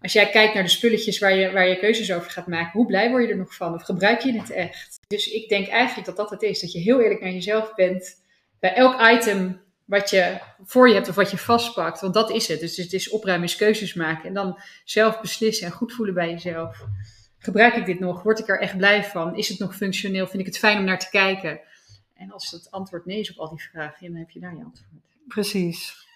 Als 0.00 0.12
jij 0.12 0.30
kijkt 0.30 0.54
naar 0.54 0.62
de 0.62 0.68
spulletjes 0.68 1.18
waar 1.18 1.34
je, 1.34 1.52
waar 1.52 1.68
je 1.68 1.78
keuzes 1.78 2.12
over 2.12 2.30
gaat 2.30 2.46
maken, 2.46 2.72
hoe 2.72 2.86
blij 2.86 3.10
word 3.10 3.24
je 3.24 3.30
er 3.30 3.36
nog 3.36 3.54
van? 3.54 3.74
Of 3.74 3.82
gebruik 3.82 4.20
je 4.20 4.32
het 4.32 4.50
echt? 4.50 4.98
Dus 5.06 5.26
ik 5.26 5.48
denk 5.48 5.68
eigenlijk 5.68 6.06
dat 6.06 6.16
dat 6.16 6.30
het 6.30 6.42
is. 6.42 6.60
Dat 6.60 6.72
je 6.72 6.78
heel 6.78 7.00
eerlijk 7.00 7.20
naar 7.20 7.32
jezelf 7.32 7.74
bent. 7.74 8.22
Bij 8.58 8.74
elk 8.74 9.00
item 9.10 9.60
wat 9.90 10.10
je 10.10 10.38
voor 10.64 10.88
je 10.88 10.94
hebt 10.94 11.08
of 11.08 11.14
wat 11.14 11.30
je 11.30 11.38
vastpakt. 11.38 12.00
Want 12.00 12.14
dat 12.14 12.30
is 12.30 12.48
het. 12.48 12.60
Dus 12.60 12.76
het 12.76 12.92
is 12.92 13.10
opruimen, 13.10 13.48
is 13.48 13.56
keuzes 13.56 13.94
maken. 13.94 14.28
En 14.28 14.34
dan 14.34 14.60
zelf 14.84 15.20
beslissen 15.20 15.66
en 15.66 15.72
goed 15.72 15.92
voelen 15.92 16.14
bij 16.14 16.30
jezelf. 16.30 16.84
Gebruik 17.38 17.74
ik 17.74 17.86
dit 17.86 18.00
nog? 18.00 18.22
Word 18.22 18.38
ik 18.38 18.48
er 18.48 18.60
echt 18.60 18.76
blij 18.76 19.04
van? 19.04 19.36
Is 19.36 19.48
het 19.48 19.58
nog 19.58 19.76
functioneel? 19.76 20.26
Vind 20.26 20.40
ik 20.40 20.46
het 20.46 20.58
fijn 20.58 20.78
om 20.78 20.84
naar 20.84 20.98
te 20.98 21.10
kijken? 21.10 21.60
En 22.14 22.32
als 22.32 22.50
het 22.50 22.70
antwoord 22.70 23.06
nee 23.06 23.20
is 23.20 23.30
op 23.30 23.38
al 23.38 23.48
die 23.48 23.68
vragen, 23.70 24.06
dan 24.06 24.16
heb 24.16 24.30
je 24.30 24.40
daar 24.40 24.56
je 24.56 24.64
antwoord. 24.64 24.90
Precies. 25.28 26.08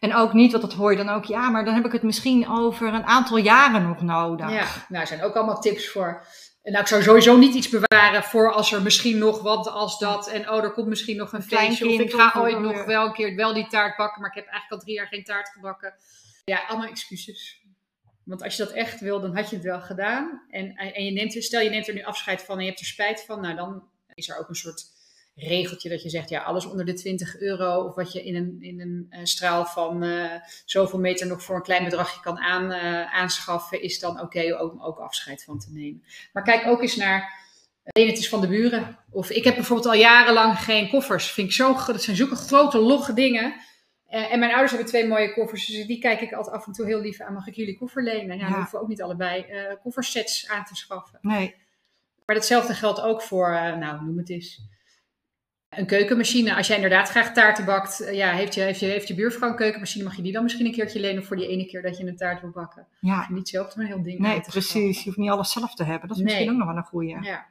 En 0.00 0.14
ook 0.14 0.32
niet, 0.32 0.50
want 0.50 0.62
dat 0.62 0.72
hoor 0.72 0.90
je 0.90 0.96
dan 0.96 1.08
ook, 1.08 1.24
ja, 1.24 1.50
maar 1.50 1.64
dan 1.64 1.74
heb 1.74 1.84
ik 1.84 1.92
het 1.92 2.02
misschien 2.02 2.48
over 2.48 2.94
een 2.94 3.04
aantal 3.04 3.36
jaren 3.36 3.82
nog 3.82 4.02
nodig. 4.02 4.50
Ja, 4.50 4.66
nou, 4.88 5.00
er 5.00 5.06
zijn 5.06 5.22
ook 5.22 5.34
allemaal 5.34 5.60
tips 5.60 5.88
voor. 5.88 6.26
Nou, 6.62 6.78
ik 6.78 6.86
zou 6.86 7.02
sowieso 7.02 7.36
niet 7.36 7.54
iets 7.54 7.68
bewaren 7.68 8.22
voor 8.22 8.52
als 8.52 8.72
er 8.72 8.82
misschien 8.82 9.18
nog 9.18 9.42
wat 9.42 9.68
als 9.68 9.98
dat. 9.98 10.28
En 10.28 10.50
oh, 10.50 10.64
er 10.64 10.72
komt 10.72 10.86
misschien 10.86 11.16
nog 11.16 11.32
een 11.32 11.42
feestje. 11.42 11.86
Of 11.86 12.00
ik 12.00 12.12
ga 12.12 12.40
ooit 12.40 12.60
nog 12.60 12.84
wel 12.84 13.06
een 13.06 13.12
keer 13.12 13.36
wel 13.36 13.54
die 13.54 13.66
taart 13.66 13.96
bakken, 13.96 14.20
maar 14.20 14.30
ik 14.30 14.36
heb 14.36 14.46
eigenlijk 14.46 14.72
al 14.72 14.86
drie 14.86 14.94
jaar 14.94 15.06
geen 15.06 15.24
taart 15.24 15.48
gebakken. 15.48 15.94
Ja, 16.44 16.64
allemaal 16.66 16.88
excuses. 16.88 17.62
Want 18.24 18.42
als 18.42 18.56
je 18.56 18.64
dat 18.64 18.72
echt 18.72 19.00
wil, 19.00 19.20
dan 19.20 19.36
had 19.36 19.50
je 19.50 19.56
het 19.56 19.64
wel 19.64 19.80
gedaan. 19.80 20.42
En, 20.50 20.74
en 20.74 21.04
je 21.04 21.10
neemt, 21.10 21.44
stel 21.44 21.60
je 21.60 21.70
neemt 21.70 21.88
er 21.88 21.94
nu 21.94 22.02
afscheid 22.02 22.42
van 22.42 22.56
en 22.56 22.62
je 22.62 22.68
hebt 22.68 22.80
er 22.80 22.86
spijt 22.86 23.24
van. 23.24 23.40
Nou, 23.40 23.56
dan 23.56 23.88
is 24.14 24.28
er 24.28 24.38
ook 24.38 24.48
een 24.48 24.54
soort 24.54 24.84
regeltje 25.48 25.88
dat 25.88 26.02
je 26.02 26.08
zegt, 26.08 26.28
ja, 26.28 26.42
alles 26.42 26.66
onder 26.66 26.86
de 26.86 26.92
20 26.92 27.38
euro 27.38 27.84
of 27.84 27.94
wat 27.94 28.12
je 28.12 28.24
in 28.24 28.36
een, 28.36 28.56
in 28.60 28.80
een 28.80 29.06
uh, 29.10 29.18
straal 29.22 29.66
van 29.66 30.04
uh, 30.04 30.32
zoveel 30.64 30.98
meter 30.98 31.26
nog 31.26 31.42
voor 31.42 31.56
een 31.56 31.62
klein 31.62 31.84
bedragje 31.84 32.20
kan 32.20 32.38
aan, 32.38 32.72
uh, 32.72 33.14
aanschaffen, 33.14 33.82
is 33.82 33.98
dan 33.98 34.20
oké 34.20 34.22
okay 34.22 34.50
om 34.50 34.82
ook 34.82 34.98
afscheid 34.98 35.44
van 35.44 35.58
te 35.58 35.72
nemen. 35.72 36.04
Maar 36.32 36.42
kijk 36.42 36.66
ook 36.66 36.82
eens 36.82 36.96
naar, 36.96 37.32
het 37.82 38.18
is 38.18 38.28
van 38.28 38.40
de 38.40 38.48
buren. 38.48 38.98
Of 39.10 39.30
ik 39.30 39.44
heb 39.44 39.54
bijvoorbeeld 39.54 39.88
al 39.88 40.00
jarenlang 40.00 40.58
geen 40.58 40.88
koffers. 40.88 41.30
Vind 41.30 41.48
ik 41.48 41.54
zo, 41.54 41.76
dat 41.86 42.02
zijn 42.02 42.16
zulke 42.16 42.36
grote, 42.36 42.78
logge 42.78 43.12
dingen. 43.12 43.54
en 44.06 44.38
mijn 44.38 44.50
ouders 44.50 44.70
hebben 44.70 44.88
twee 44.88 45.08
mooie 45.08 45.32
koffers, 45.32 45.66
dus 45.66 45.86
die 45.86 45.98
kijk 45.98 46.20
ik 46.20 46.32
altijd 46.32 46.56
af 46.56 46.66
en 46.66 46.72
toe 46.72 46.86
heel 46.86 47.00
lief 47.00 47.20
aan. 47.20 47.32
Mag 47.32 47.46
ik 47.46 47.54
jullie 47.54 47.78
koffer 47.78 48.02
lenen? 48.02 48.36
Ja, 48.36 48.42
ja. 48.42 48.48
dan 48.48 48.58
hoeven 48.58 48.78
we 48.78 48.82
ook 48.82 48.88
niet 48.88 49.02
allebei 49.02 49.46
koffersets 49.82 50.48
aan 50.48 50.64
te 50.64 50.76
schaffen. 50.76 51.18
Nee. 51.22 51.54
Maar 52.26 52.36
hetzelfde 52.36 52.74
geldt 52.74 53.00
ook 53.00 53.22
voor, 53.22 53.50
nou, 53.52 54.04
noem 54.04 54.18
het 54.18 54.30
eens 54.30 54.60
een 55.70 55.86
keukenmachine, 55.86 56.56
als 56.56 56.66
jij 56.66 56.76
inderdaad 56.76 57.08
graag 57.08 57.32
taarten 57.32 57.64
bakt, 57.64 58.00
eh, 58.00 58.14
ja, 58.14 58.32
heeft, 58.32 58.54
je, 58.54 58.60
heeft, 58.60 58.80
je, 58.80 58.86
heeft 58.86 59.08
je 59.08 59.14
buurvrouw 59.14 59.50
een 59.50 59.56
keukenmachine, 59.56 60.04
mag 60.04 60.16
je 60.16 60.22
die 60.22 60.32
dan 60.32 60.42
misschien 60.42 60.66
een 60.66 60.72
keertje 60.72 61.00
lenen 61.00 61.24
voor 61.24 61.36
die 61.36 61.48
ene 61.48 61.66
keer 61.66 61.82
dat 61.82 61.98
je 61.98 62.06
een 62.06 62.16
taart 62.16 62.40
wil 62.40 62.50
bakken? 62.50 62.86
Ja. 63.00 63.26
Niet 63.30 63.48
zelf 63.48 63.76
een 63.76 63.86
heel 63.86 64.02
ding. 64.02 64.18
Nee, 64.18 64.40
precies. 64.40 64.98
Je 64.98 65.04
hoeft 65.04 65.16
niet 65.16 65.30
alles 65.30 65.52
zelf 65.52 65.74
te 65.74 65.84
hebben. 65.84 66.08
Dat 66.08 66.16
is 66.16 66.22
misschien 66.22 66.50
ook 66.50 66.56
nog 66.56 66.66
wel 66.66 66.76
een 66.76 66.82
goede. 66.82 67.18
Ja. 67.22 67.46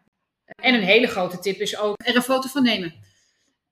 En 0.46 0.74
een 0.74 0.84
hele 0.84 1.08
grote 1.08 1.40
tip 1.40 1.60
is 1.60 1.78
ook 1.78 1.96
er 2.06 2.16
een 2.16 2.22
foto 2.22 2.48
van 2.48 2.64
nemen. 2.64 2.94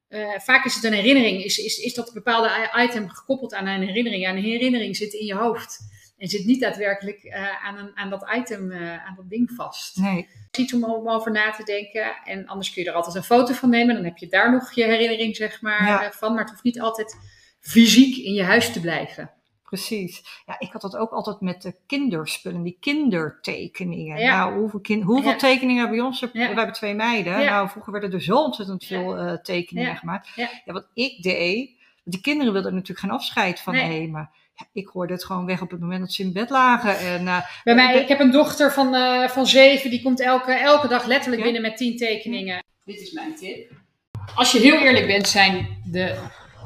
Uh, 0.09 0.39
vaak 0.39 0.65
is 0.65 0.75
het 0.75 0.83
een 0.83 0.93
herinnering. 0.93 1.43
Is, 1.43 1.57
is, 1.57 1.77
is 1.77 1.93
dat 1.93 2.13
bepaalde 2.13 2.71
item 2.75 3.09
gekoppeld 3.09 3.53
aan 3.53 3.67
een 3.67 3.87
herinnering? 3.87 4.23
Ja, 4.23 4.29
een 4.29 4.43
herinnering 4.43 4.95
zit 4.95 5.13
in 5.13 5.25
je 5.25 5.35
hoofd. 5.35 5.79
En 6.17 6.27
zit 6.27 6.45
niet 6.45 6.61
daadwerkelijk 6.61 7.23
uh, 7.23 7.65
aan, 7.65 7.77
een, 7.77 7.91
aan 7.97 8.09
dat 8.09 8.27
item, 8.35 8.71
uh, 8.71 9.05
aan 9.05 9.15
dat 9.15 9.29
ding 9.29 9.51
vast. 9.51 9.97
Nee. 9.97 10.27
Iets 10.57 10.73
om, 10.73 10.83
om 10.83 11.09
over 11.09 11.31
na 11.31 11.51
te 11.51 11.63
denken. 11.63 12.15
En 12.23 12.47
anders 12.47 12.73
kun 12.73 12.83
je 12.83 12.89
er 12.89 12.95
altijd 12.95 13.15
een 13.15 13.23
foto 13.23 13.53
van 13.53 13.69
nemen. 13.69 13.95
Dan 13.95 14.03
heb 14.03 14.17
je 14.17 14.27
daar 14.27 14.51
nog 14.51 14.71
je 14.73 14.83
herinnering 14.83 15.35
zeg 15.35 15.61
maar, 15.61 15.85
Ja. 15.85 16.05
uh, 16.05 16.11
van. 16.11 16.31
Maar 16.31 16.41
het 16.41 16.49
hoeft 16.49 16.63
niet 16.63 16.79
altijd 16.81 17.17
fysiek 17.59 18.15
in 18.25 18.33
je 18.33 18.43
huis 18.43 18.71
te 18.73 18.79
blijven. 18.81 19.31
Precies. 19.63 20.23
Ja, 20.45 20.55
ik 20.59 20.71
had 20.71 20.81
dat 20.81 20.95
ook 20.95 21.11
altijd 21.11 21.41
met 21.41 21.61
de 21.61 21.75
kinderspullen, 21.87 22.63
die 22.63 22.77
kindertekeningen. 22.79 24.19
Ja. 24.19 24.37
Nou, 24.37 24.59
hoeveel, 24.59 24.79
kin- 24.79 25.01
hoeveel 25.01 25.31
Ja. 25.31 25.37
tekeningen 25.37 25.89
bij 25.89 25.99
ons? 25.99 26.19
We 26.19 26.29
hebben 26.39 26.71
twee 26.73 26.93
meiden. 26.95 27.45
Nou, 27.45 27.69
vroeger 27.69 27.91
werden 27.91 28.11
er 28.11 28.21
zo 28.21 28.43
ontzettend 28.43 28.85
veel 28.85 29.17
eh, 29.17 29.33
tekeningen 29.33 29.95
gemaakt. 29.95 30.29
Ja. 30.35 30.49
wat 30.65 30.87
ik 30.93 31.21
deed, 31.23 31.69
die 32.03 32.21
kinderen 32.21 32.53
wilden 32.53 32.71
er 32.71 32.77
natuurlijk 32.77 33.05
geen 33.07 33.15
afscheid 33.15 33.59
van 33.59 33.73
nemen. 33.73 34.29
Ja, 34.59 34.67
ik 34.73 34.87
hoorde 34.87 35.13
het 35.13 35.25
gewoon 35.25 35.45
weg 35.45 35.61
op 35.61 35.71
het 35.71 35.79
moment 35.79 35.99
dat 35.99 36.11
ze 36.13 36.21
in 36.23 36.33
bed 36.33 36.49
lagen. 36.49 36.97
En, 36.99 37.27
eh, 37.27 37.41
Bij 37.63 37.75
mij, 37.75 38.01
ik 38.01 38.07
heb 38.07 38.19
een 38.19 38.31
dochter 38.31 38.71
van, 38.73 38.95
eh, 38.95 39.27
van 39.29 39.47
zeven, 39.47 39.89
die 39.89 40.01
komt 40.01 40.21
elke, 40.21 40.51
elke 40.51 40.87
dag 40.87 41.05
letterlijk 41.05 41.37
Ja. 41.37 41.43
binnen 41.51 41.61
met 41.69 41.77
tien 41.77 41.97
tekeningen. 41.97 42.63
Dit 42.85 43.01
is 43.01 43.11
mijn 43.11 43.35
tip. 43.35 43.71
Als 44.35 44.51
je 44.51 44.59
heel 44.59 44.79
eerlijk 44.79 45.07
bent, 45.07 45.27
zijn 45.27 45.81
de 45.91 46.15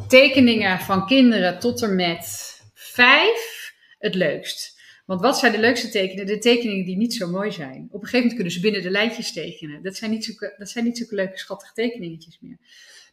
tekeningen 0.08 0.80
van 0.80 1.06
kinderen 1.08 1.60
tot 1.60 1.82
en 1.82 1.96
met 1.96 2.52
vijf 2.74 3.74
het 4.00 4.16
leukst. 4.16 4.80
Want 5.06 5.22
wat 5.22 5.40
zijn 5.40 5.52
de 5.52 5.60
leukste 5.60 5.90
tekeningen? 5.90 6.26
De 6.26 6.38
tekeningen 6.38 6.86
die 6.86 6.98
niet 6.98 7.14
zo 7.14 7.28
mooi 7.28 7.52
zijn. 7.52 7.88
Op 7.92 7.94
een 7.94 8.08
gegeven 8.08 8.18
moment 8.18 8.34
kunnen 8.34 8.54
ze 8.54 8.60
binnen 8.60 8.82
de 8.82 8.90
lijntjes 8.90 9.34
tekenen. 9.34 9.84
Dat 9.84 9.96
zijn 9.96 10.12
niet 10.12 10.26
zulke, 10.26 10.56
dat 10.58 10.70
zijn 10.70 10.86
niet 10.86 10.98
zulke 10.98 11.16
leuke, 11.16 11.38
schattige 11.38 11.74
tekeningetjes 11.74 12.38
meer. 12.42 12.58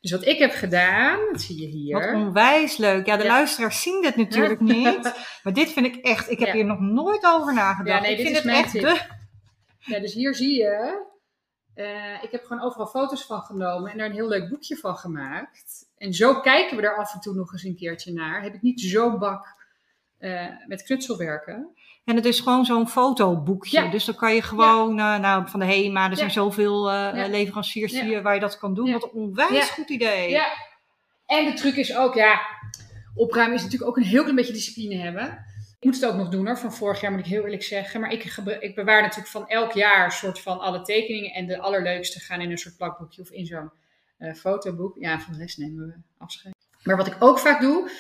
Dus 0.00 0.10
wat 0.10 0.26
ik 0.26 0.38
heb 0.38 0.52
gedaan, 0.52 1.18
dat 1.32 1.40
zie 1.40 1.60
je 1.60 1.66
hier. 1.66 1.94
Wat 2.00 2.14
onwijs 2.14 2.76
leuk. 2.76 3.06
Ja, 3.06 3.16
de 3.16 3.22
Ja. 3.22 3.28
luisteraars 3.28 3.82
zien 3.82 4.02
dit 4.02 4.16
natuurlijk 4.16 4.60
niet. 4.76 5.14
Maar 5.42 5.52
dit 5.52 5.72
vind 5.72 5.86
ik 5.86 5.96
echt, 6.04 6.30
ik 6.30 6.38
heb 6.38 6.48
Ja. 6.48 6.54
hier 6.54 6.64
nog 6.64 6.80
nooit 6.80 7.24
over 7.24 7.54
nagedacht. 7.54 7.96
Ja, 7.96 8.00
nee, 8.00 8.10
ik 8.10 8.16
dit 8.16 8.26
vind 8.26 8.36
is 8.46 8.52
het 8.52 8.64
echt 8.64 8.72
de... 8.72 9.16
Ja, 9.78 10.00
dus 10.00 10.14
hier 10.14 10.34
zie 10.34 10.56
je, 10.58 11.04
eh, 11.74 12.22
ik 12.22 12.30
heb 12.30 12.44
gewoon 12.44 12.62
overal 12.62 12.86
foto's 12.86 13.24
van 13.24 13.40
genomen 13.40 13.90
en 13.90 13.98
daar 13.98 14.06
een 14.06 14.12
heel 14.12 14.28
leuk 14.28 14.48
boekje 14.48 14.76
van 14.76 14.96
gemaakt. 14.96 15.86
En 15.96 16.12
zo 16.14 16.40
kijken 16.40 16.76
we 16.76 16.82
er 16.82 16.96
af 16.96 17.14
en 17.14 17.20
toe 17.20 17.34
nog 17.34 17.52
eens 17.52 17.62
een 17.64 17.76
keertje 17.76 18.12
naar. 18.12 18.42
Heb 18.42 18.54
ik 18.54 18.62
niet 18.62 18.80
zo 18.80 19.18
bak 19.18 19.56
eh, 20.18 20.46
met 20.66 20.82
knutselwerken. 20.82 21.74
En 22.08 22.16
het 22.16 22.24
is 22.24 22.40
gewoon 22.40 22.64
zo'n 22.64 22.88
fotoboekje. 22.88 23.82
Ja. 23.82 23.90
Dus 23.90 24.04
dan 24.04 24.14
kan 24.14 24.34
je 24.34 24.42
gewoon, 24.42 24.98
eh, 24.98 25.18
nou, 25.18 25.48
van 25.48 25.60
de 25.60 25.66
HEMA, 25.66 26.10
er 26.10 26.16
zijn 26.16 26.30
zoveel 26.30 26.90
eh, 26.90 27.28
leveranciers 27.28 27.92
die, 27.92 28.20
waar 28.20 28.34
je 28.34 28.40
dat 28.40 28.58
kan 28.58 28.74
doen. 28.74 28.92
Wat 28.92 29.02
een 29.02 29.10
onwijs 29.10 29.70
goed 29.70 29.88
idee. 29.88 30.30
Ja. 30.30 30.46
En 31.26 31.44
de 31.44 31.52
truc 31.52 31.76
is 31.76 31.96
ook, 31.96 32.14
ja, 32.14 32.40
opruimen 33.14 33.56
is 33.56 33.62
natuurlijk 33.62 33.90
ook 33.90 33.96
een 33.96 34.02
heel 34.02 34.20
klein 34.20 34.36
beetje 34.36 34.52
discipline 34.52 34.94
hebben. 34.94 35.46
Ik 35.78 35.84
moet 35.84 35.94
het 35.94 36.06
ook 36.06 36.16
nog 36.16 36.28
doen 36.28 36.46
hoor, 36.46 36.58
van 36.58 36.72
vorig 36.72 37.00
jaar 37.00 37.10
moet 37.10 37.20
ik 37.20 37.26
heel 37.26 37.44
eerlijk 37.44 37.62
zeggen. 37.62 38.00
Maar 38.00 38.12
ik, 38.12 38.24
ik 38.60 38.74
bewaar 38.74 39.02
natuurlijk 39.02 39.28
van 39.28 39.48
elk 39.48 39.72
jaar 39.72 40.04
een 40.04 40.10
soort 40.10 40.40
van 40.40 40.60
alle 40.60 40.82
tekeningen. 40.82 41.30
En 41.30 41.46
de 41.46 41.60
allerleukste 41.60 42.20
gaan 42.20 42.40
in 42.40 42.50
een 42.50 42.58
soort 42.58 42.76
plakboekje 42.76 43.22
of 43.22 43.30
in 43.30 43.46
zo'n 43.46 43.70
eh, 44.18 44.34
fotoboek. 44.34 44.96
Ja, 44.98 45.20
van 45.20 45.32
de 45.32 45.38
rest 45.38 45.58
nemen 45.58 45.86
we 45.86 45.94
afscheid. 46.18 46.54
Maar 46.82 46.96
wat 46.96 47.06
ik 47.06 47.16
ook 47.18 47.38
vaak 47.38 47.60
doe, 47.60 47.90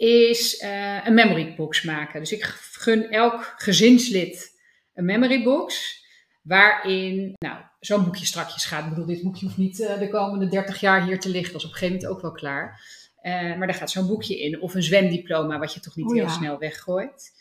is 0.00 0.56
eh, 0.56 1.06
een 1.06 1.14
memory 1.14 1.54
box 1.56 1.82
maken. 1.82 2.20
Dus 2.20 2.32
ik 2.32 2.44
gun 2.72 3.10
elk 3.10 3.54
gezinslid 3.56 4.60
een 4.94 5.04
memory 5.04 5.42
box. 5.42 5.98
Waarin, 6.42 7.34
nou, 7.38 7.56
zo'n 7.80 8.04
boekje 8.04 8.26
strakjes 8.26 8.64
gaat. 8.64 8.82
Ik 8.82 8.88
bedoel, 8.88 9.06
dit 9.06 9.22
boekje 9.22 9.44
hoeft 9.46 9.58
niet 9.58 9.80
eh, 9.80 9.98
de 9.98 10.08
komende 10.08 10.48
30 10.48 10.80
jaar 10.80 11.04
hier 11.04 11.20
te 11.20 11.28
liggen. 11.28 11.52
Dat 11.52 11.60
is 11.60 11.66
op 11.66 11.72
een 11.72 11.78
gegeven 11.78 12.00
moment 12.02 12.16
ook 12.16 12.22
wel 12.22 12.32
klaar. 12.32 12.84
Eh, 13.20 13.32
maar 13.32 13.66
daar 13.66 13.76
gaat 13.76 13.90
zo'n 13.90 14.06
boekje 14.06 14.40
in. 14.40 14.60
Of 14.60 14.74
een 14.74 14.82
zwemdiploma, 14.82 15.58
wat 15.58 15.74
je 15.74 15.80
toch 15.80 15.96
niet 15.96 16.06
Oh, 16.06 16.14
heel 16.14 16.24
ja. 16.24 16.30
snel 16.30 16.58
weggooit. 16.58 17.38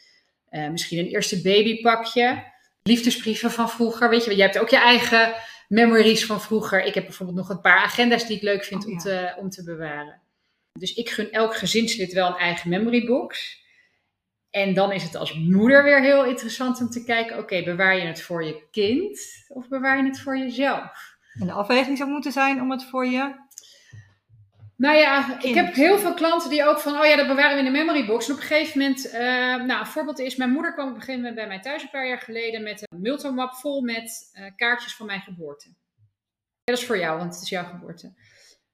Misschien 0.71 0.99
een 0.99 1.07
eerste 1.07 1.41
babypakje. 1.41 2.43
Liefdesbrieven 2.83 3.51
van 3.51 3.69
vroeger. 3.69 4.09
Weet 4.09 4.25
je, 4.25 4.35
jij 4.35 4.45
hebt 4.45 4.59
ook 4.59 4.69
je 4.69 4.79
eigen 4.79 5.33
memories 5.67 6.25
van 6.25 6.41
vroeger. 6.41 6.83
Ik 6.83 6.93
heb 6.93 7.03
bijvoorbeeld 7.05 7.37
nog 7.37 7.49
een 7.49 7.61
paar 7.61 7.79
agenda's 7.83 8.27
die 8.27 8.35
ik 8.35 8.41
leuk 8.41 8.63
vind 8.63 8.83
Oh, 8.83 8.89
om, 8.89 8.93
ja. 8.93 8.99
te, 8.99 9.35
om 9.37 9.49
te 9.49 9.63
bewaren. 9.63 10.21
Dus 10.79 10.93
ik 10.93 11.09
gun 11.09 11.31
elk 11.31 11.55
gezinslid 11.55 12.13
wel 12.13 12.27
een 12.27 12.35
eigen 12.35 12.69
memory 12.69 13.05
box. 13.05 13.57
En 14.49 14.73
dan 14.73 14.91
is 14.91 15.03
het 15.03 15.15
als 15.15 15.33
moeder 15.33 15.83
weer 15.83 16.01
heel 16.01 16.25
interessant 16.25 16.81
om 16.81 16.89
te 16.89 17.03
kijken: 17.03 17.37
oké, 17.37 17.63
bewaar 17.63 17.95
je 17.95 18.05
het 18.05 18.21
voor 18.21 18.43
je 18.45 18.67
kind 18.71 19.19
of 19.47 19.67
bewaar 19.67 19.97
je 19.97 20.03
het 20.03 20.19
voor 20.19 20.37
jezelf? 20.37 21.17
En 21.39 21.47
de 21.47 21.53
afweging 21.53 21.97
zou 21.97 22.09
moeten 22.09 22.31
zijn 22.31 22.61
om 22.61 22.71
het 22.71 22.83
voor 22.83 23.05
je... 23.05 23.47
Nou 24.75 24.97
ja, 24.97 25.23
Kind. 25.23 25.43
ik 25.43 25.53
heb 25.53 25.73
heel 25.73 25.97
veel 25.97 26.13
klanten 26.13 26.49
die 26.49 26.65
ook 26.65 26.79
van, 26.79 26.99
oh 26.99 27.05
ja, 27.05 27.15
dat 27.15 27.27
bewaren 27.27 27.53
we 27.53 27.59
in 27.59 27.73
de 27.73 27.77
memory 27.77 28.05
box. 28.05 28.27
En 28.27 28.33
op 28.33 28.39
een 28.39 28.45
gegeven 28.45 28.79
moment, 28.79 29.09
eh, 29.09 29.21
nou, 29.65 29.79
een 29.79 29.85
voorbeeld 29.85 30.19
is, 30.19 30.35
mijn 30.35 30.51
moeder 30.51 30.73
kwam 30.73 30.87
op 30.87 30.93
een 30.93 30.99
gegeven 30.99 31.21
moment 31.21 31.35
bij 31.35 31.47
mij 31.47 31.59
thuis 31.59 31.81
een 31.81 31.89
paar 31.89 32.07
jaar 32.07 32.19
geleden 32.19 32.63
met 32.63 32.81
een 32.81 33.01
multimap 33.01 33.53
vol 33.53 33.81
met 33.81 34.29
eh, 34.33 34.45
kaartjes 34.55 34.95
van 34.95 35.05
mijn 35.05 35.21
geboorte. 35.21 35.67
Ja, 35.67 35.75
dat 36.63 36.77
is 36.77 36.85
voor 36.85 36.97
jou, 36.97 37.17
want 37.17 37.33
het 37.33 37.43
is 37.43 37.49
jouw 37.49 37.63
geboorte. 37.63 38.13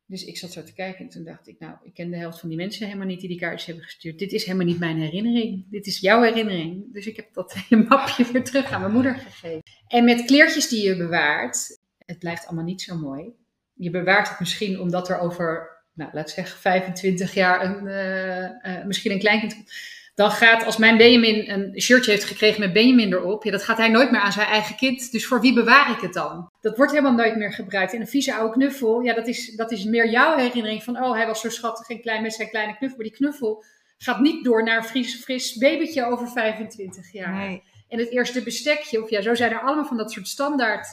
Dus 0.08 0.26
ik 0.26 0.38
zat 0.38 0.52
zo 0.52 0.63
te 0.63 0.74
kijken 0.74 1.06
en 1.06 1.10
toen 1.10 1.24
dacht 1.24 1.48
ik, 1.48 1.60
nou, 1.60 1.78
ik 1.84 1.94
ken 1.94 2.10
de 2.10 2.18
helft 2.18 2.39
van 2.39 2.50
die 2.50 2.58
mensen 2.58 2.86
helemaal 2.86 3.08
niet 3.08 3.20
die 3.20 3.30
die 3.30 3.39
kaartjes 3.39 3.65
hebben 3.65 3.84
gestuurd. 3.84 4.20
Dit 4.20 4.32
is 4.32 4.46
helemaal 4.46 4.65
niet 4.65 4.80
mijn 4.80 4.98
herinnering. 4.98 5.65
Dit 5.70 5.88
is 5.88 6.00
jouw 6.00 6.22
herinnering. 6.22 6.94
Dus 6.94 7.08
ik 7.08 7.15
heb 7.15 7.34
dat 7.34 7.56
mapje 7.89 8.32
weer 8.32 8.44
terug 8.44 8.72
aan 8.72 8.82
mijn 8.82 8.94
moeder 8.94 9.15
gegeven. 9.15 9.63
En 9.88 10.04
met 10.04 10.26
kleertjes 10.26 10.68
die 10.68 10.88
je 10.88 10.98
bewaart, 10.98 11.80
het 11.98 12.20
blijft 12.20 12.46
allemaal 12.46 12.65
niet 12.65 12.82
zo 12.82 12.98
mooi. 12.98 13.32
Je 13.74 13.89
bewaart 13.89 14.30
het 14.30 14.39
misschien 14.39 14.80
omdat 14.80 15.10
er 15.10 15.20
over, 15.20 15.70
nou, 15.94 16.10
laat 16.13 16.30
zeggen 16.30 16.60
25 16.60 17.34
jaar 17.34 17.65
een, 17.65 17.88
eh, 17.88 18.78
eh, 18.78 18.86
misschien 18.86 19.12
een 19.12 19.20
kleinkind 19.20 19.54
komt. 19.54 19.72
Dan 20.15 20.32
gaat, 20.32 20.65
als 20.65 20.78
mijn 20.78 20.97
Benjamin 20.97 21.49
een 21.49 21.82
shirtje 21.82 22.12
heeft 22.12 22.23
gekregen 22.23 22.60
met 22.60 22.73
Benjamin 22.73 23.13
erop, 23.13 23.43
ja, 23.43 23.51
dat 23.51 23.63
gaat 23.63 23.78
hij 23.78 23.89
nooit 23.89 24.12
meer 24.12 24.19
aan 24.19 24.32
zijn 24.32 24.47
eigen 24.47 24.75
kind. 24.75 25.12
Dus 25.12 25.25
voor 25.25 25.41
wie 25.41 25.54
bewaar 25.54 25.91
ik 25.91 25.99
het 25.99 26.13
dan? 26.13 26.49
Dat 26.62 26.78
wordt 26.78 26.91
helemaal 26.91 27.13
nooit 27.13 27.36
meer 27.36 27.54
gebruikt. 27.54 27.93
En 27.93 28.01
een 28.01 28.08
vieze 28.08 28.36
oude 28.36 28.54
knuffel, 28.54 29.01
ja, 29.01 29.13
dat 29.13 29.28
is, 29.28 29.56
dat 29.56 29.71
is 29.71 29.84
meer 29.84 30.10
jouw 30.10 30.38
herinnering 30.38 30.84
van, 30.84 31.04
oh, 31.04 31.13
hij 31.13 31.28
was 31.28 31.41
zo 31.41 31.49
schattig 31.49 31.89
en 31.89 32.01
klein 32.01 32.21
met 32.21 32.34
zijn 32.34 32.49
kleine 32.49 32.75
knuffel. 32.78 32.97
Maar 32.97 33.08
die 33.08 33.17
knuffel 33.17 33.63
gaat 33.97 34.19
niet 34.19 34.43
door 34.43 34.63
naar 34.63 34.78
een 34.78 34.84
fris, 34.84 35.15
fris 35.15 35.58
babytje 35.58 36.06
over 36.06 36.28
25 36.28 37.12
jaar. 37.12 37.34
Nee. 37.34 37.63
En 37.88 37.99
het 37.99 38.10
eerste 38.10 38.43
bestekje, 38.43 39.04
of 39.04 39.10
ja, 39.10 39.21
zo 39.21 39.36
zijn 39.36 39.51
er 39.51 39.62
allemaal 39.62 39.86
van 39.86 39.97
dat 39.97 40.12
soort 40.12 40.28
standaard 40.28 40.88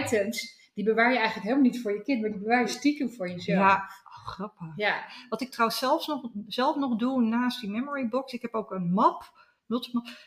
items. 0.00 0.56
Die 0.74 0.84
bewaar 0.84 1.10
je 1.10 1.18
eigenlijk 1.18 1.46
helemaal 1.46 1.70
niet 1.70 1.82
voor 1.82 1.92
je 1.92 2.02
kind, 2.02 2.20
maar 2.20 2.30
die 2.30 2.40
bewaar 2.40 2.60
je 2.60 2.68
stiekem 2.68 3.10
voor 3.10 3.28
jezelf. 3.28 3.58
Ja, 3.58 3.88
grappig. 4.28 4.66
Ja. 4.76 5.04
Wat 5.28 5.40
ik 5.40 5.50
trouwens 5.50 5.78
zelfs 5.78 6.06
nog, 6.06 6.20
zelf 6.46 6.76
nog 6.76 6.96
doe 6.96 7.22
naast 7.22 7.60
die 7.60 7.70
memory 7.70 8.08
box, 8.08 8.32
ik 8.32 8.42
heb 8.42 8.54
ook 8.54 8.70
een 8.70 8.92
map. 8.92 9.46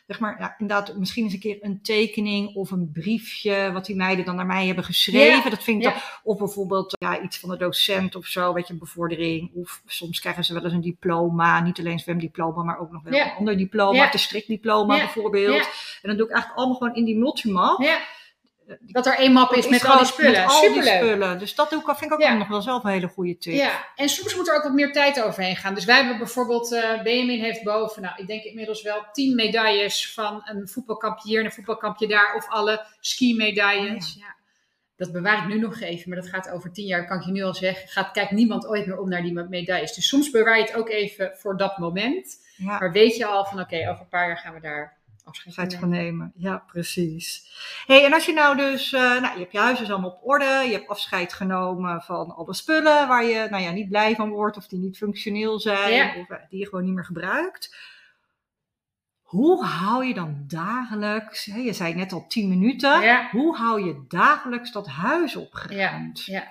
Zeg 0.06 0.20
maar, 0.20 0.36
ja, 0.40 0.54
inderdaad, 0.58 0.96
misschien 0.96 1.24
eens 1.24 1.32
een 1.32 1.38
keer 1.40 1.58
een 1.60 1.82
tekening 1.82 2.54
of 2.54 2.70
een 2.70 2.90
briefje, 2.92 3.70
wat 3.72 3.86
die 3.86 3.96
meiden 3.96 4.24
dan 4.24 4.36
naar 4.36 4.46
mij 4.46 4.66
hebben 4.66 4.84
geschreven. 4.84 5.42
Ja, 5.44 5.50
Dat 5.50 5.62
vind 5.62 5.78
ik 5.78 5.88
ja. 5.88 5.92
dan, 5.92 6.02
of 6.22 6.38
bijvoorbeeld 6.38 6.96
ja, 6.98 7.20
iets 7.20 7.38
van 7.38 7.48
de 7.50 7.56
docent 7.56 8.14
of 8.14 8.26
zo, 8.26 8.52
weet 8.52 8.66
je, 8.66 8.72
een 8.72 8.78
bevordering. 8.78 9.50
Of 9.54 9.82
soms 9.86 10.20
krijgen 10.20 10.44
ze 10.44 10.54
wel 10.54 10.64
eens 10.64 10.72
een 10.72 10.80
diploma, 10.80 11.60
niet 11.60 11.78
alleen 11.78 11.98
zwemdiploma, 11.98 12.62
maar 12.62 12.78
ook 12.78 12.92
nog 12.92 13.02
wel 13.02 13.14
Ja. 13.14 13.24
een 13.30 13.36
ander 13.36 13.56
diploma, 13.56 14.10
de 14.10 14.18
strikdiploma 14.18 14.96
bijvoorbeeld. 14.96 15.66
En 16.02 16.08
dan 16.08 16.16
doe 16.16 16.26
ik 16.26 16.32
eigenlijk 16.32 16.58
allemaal 16.60 16.76
gewoon 16.78 16.94
in 16.94 17.04
die 17.04 17.18
multimap. 17.18 17.78
Dat 18.80 19.06
er 19.06 19.14
één 19.16 19.32
map 19.32 19.52
is 19.52 19.68
met 19.68 19.84
al 19.84 19.96
die 19.96 20.06
spullen. 20.06 20.30
Met 20.32 20.50
al 20.50 20.60
die 20.60 20.68
Superleuk. 20.68 20.94
spullen. 20.96 21.38
Dus 21.38 21.54
dat 21.54 21.70
doe 21.70 21.80
ik, 21.80 21.86
vind 21.86 22.00
ik 22.02 22.12
ook 22.12 22.20
Ja. 22.20 22.34
nog 22.34 22.48
wel 22.48 22.62
zelf 22.62 22.84
een 22.84 22.90
hele 22.90 23.08
goede 23.08 23.38
tip. 23.38 23.52
Ja, 23.54 23.86
en 23.96 24.08
soms 24.08 24.36
moet 24.36 24.48
er 24.48 24.56
ook 24.56 24.62
wat 24.62 24.72
meer 24.72 24.92
tijd 24.92 25.22
overheen 25.22 25.56
gaan. 25.56 25.74
Dus 25.74 25.84
wij 25.84 25.96
hebben 25.96 26.18
bijvoorbeeld, 26.18 26.72
eh 26.72 27.02
Benjamin 27.02 27.40
heeft 27.40 27.62
boven, 27.62 28.02
nou, 28.02 28.14
ik 28.16 28.26
denk 28.26 28.42
inmiddels 28.44 28.82
wel 28.82 29.04
tien 29.12 29.34
medailles 29.34 30.12
van 30.12 30.40
een 30.44 30.68
voetbalkampje 30.68 31.28
hier 31.28 31.38
en 31.38 31.44
een 31.44 31.52
voetbalkampje 31.52 32.06
daar, 32.08 32.34
of 32.36 32.48
alle 32.48 32.84
ski-medailles. 33.00 34.16
ja. 34.18 34.34
Dat 34.96 35.12
bewaar 35.12 35.38
ik 35.42 35.48
nu 35.48 35.58
nog 35.58 35.80
even, 35.80 36.08
maar 36.10 36.18
dat 36.20 36.28
gaat 36.28 36.50
over 36.50 36.72
tien 36.72 36.86
jaar, 36.86 37.06
kan 37.06 37.18
ik 37.18 37.24
je 37.24 37.32
nu 37.32 37.42
al 37.42 37.54
zeggen. 37.54 37.88
Gaat, 37.88 38.10
kijkt 38.10 38.30
niemand 38.30 38.66
ooit 38.66 38.86
meer 38.86 38.98
om 38.98 39.08
naar 39.08 39.22
die 39.22 39.32
medailles. 39.32 39.94
Dus 39.94 40.08
soms 40.08 40.30
bewaar 40.30 40.56
je 40.58 40.62
het 40.64 40.74
ook 40.74 40.88
even 40.88 41.30
voor 41.34 41.56
dat 41.56 41.78
moment. 41.78 42.36
Ja. 42.56 42.78
Maar 42.78 42.92
weet 42.92 43.16
je 43.16 43.26
al 43.26 43.44
van, 43.44 43.60
oké, 43.60 43.88
over 43.88 44.00
een 44.00 44.08
paar 44.08 44.26
jaar 44.26 44.38
gaan 44.38 44.54
we 44.54 44.60
daar 44.60 44.96
afscheid 45.24 45.56
Afscheid 45.58 45.86
nemen. 45.90 46.32
Ja, 46.36 46.56
precies. 46.66 47.50
hey, 47.86 48.04
en 48.04 48.12
als 48.12 48.26
je 48.26 48.32
nou 48.32 48.56
dus, 48.56 48.92
eh, 48.92 49.00
nou, 49.00 49.32
je 49.32 49.38
hebt 49.38 49.52
je 49.52 49.58
huis 49.58 49.78
dus 49.78 49.90
allemaal 49.90 50.10
op 50.10 50.20
orde, 50.28 50.44
je 50.44 50.72
hebt 50.72 50.88
afscheid 50.88 51.32
genomen 51.32 52.02
van 52.02 52.34
alle 52.34 52.54
spullen 52.54 53.08
waar 53.08 53.24
je, 53.24 53.46
nou 53.50 53.62
ja, 53.62 53.70
niet 53.70 53.88
blij 53.88 54.14
van 54.14 54.30
wordt 54.30 54.56
of 54.56 54.66
die 54.66 54.78
niet 54.78 54.96
functioneel 54.96 55.60
zijn 55.60 55.92
Ja. 55.92 56.14
of 56.20 56.28
eh, 56.30 56.36
die 56.48 56.58
je 56.58 56.68
gewoon 56.68 56.84
niet 56.84 56.94
meer 56.94 57.04
gebruikt. 57.04 57.74
Hoe 59.22 59.64
hou 59.64 60.04
je 60.04 60.14
dan 60.14 60.44
dagelijks, 60.46 61.44
hè, 61.44 61.58
je 61.58 61.72
zei 61.72 61.94
net 61.94 62.12
al 62.12 62.26
10 62.26 62.48
minuten, 62.48 63.00
Ja. 63.00 63.28
hoe 63.30 63.56
hou 63.56 63.84
je 63.84 64.04
dagelijks 64.08 64.72
dat 64.72 64.86
huis 64.88 65.36
opgeruimd? 65.36 66.24
Ja. 66.24 66.44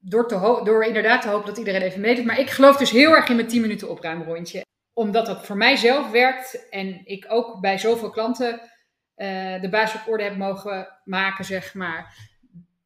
Door, 0.00 0.28
te 0.28 0.60
door 0.64 0.84
inderdaad 0.84 1.22
te 1.22 1.28
hopen 1.28 1.46
dat 1.46 1.58
iedereen 1.58 1.82
even 1.82 2.00
meedoet. 2.00 2.24
Maar 2.24 2.38
ik 2.38 2.50
geloof 2.50 2.76
dus 2.76 2.90
heel 2.90 3.10
erg 3.16 3.28
in 3.28 3.36
mijn 3.36 3.48
10 3.48 3.60
minuten 3.60 3.90
opruimrondje. 3.90 4.64
Omdat 4.92 5.26
dat 5.26 5.46
voor 5.46 5.56
mij 5.56 5.76
zelf 5.76 6.10
werkt. 6.10 6.68
En 6.68 7.00
ik 7.04 7.26
ook 7.28 7.60
bij 7.60 7.78
zoveel 7.78 8.10
klanten 8.10 8.60
eh, 9.14 9.60
de 9.60 9.68
baas 9.68 9.94
op 9.94 10.02
orde 10.06 10.24
heb 10.24 10.36
mogen 10.36 10.88
maken, 11.04 11.44
zeg 11.44 11.74
maar. 11.74 12.30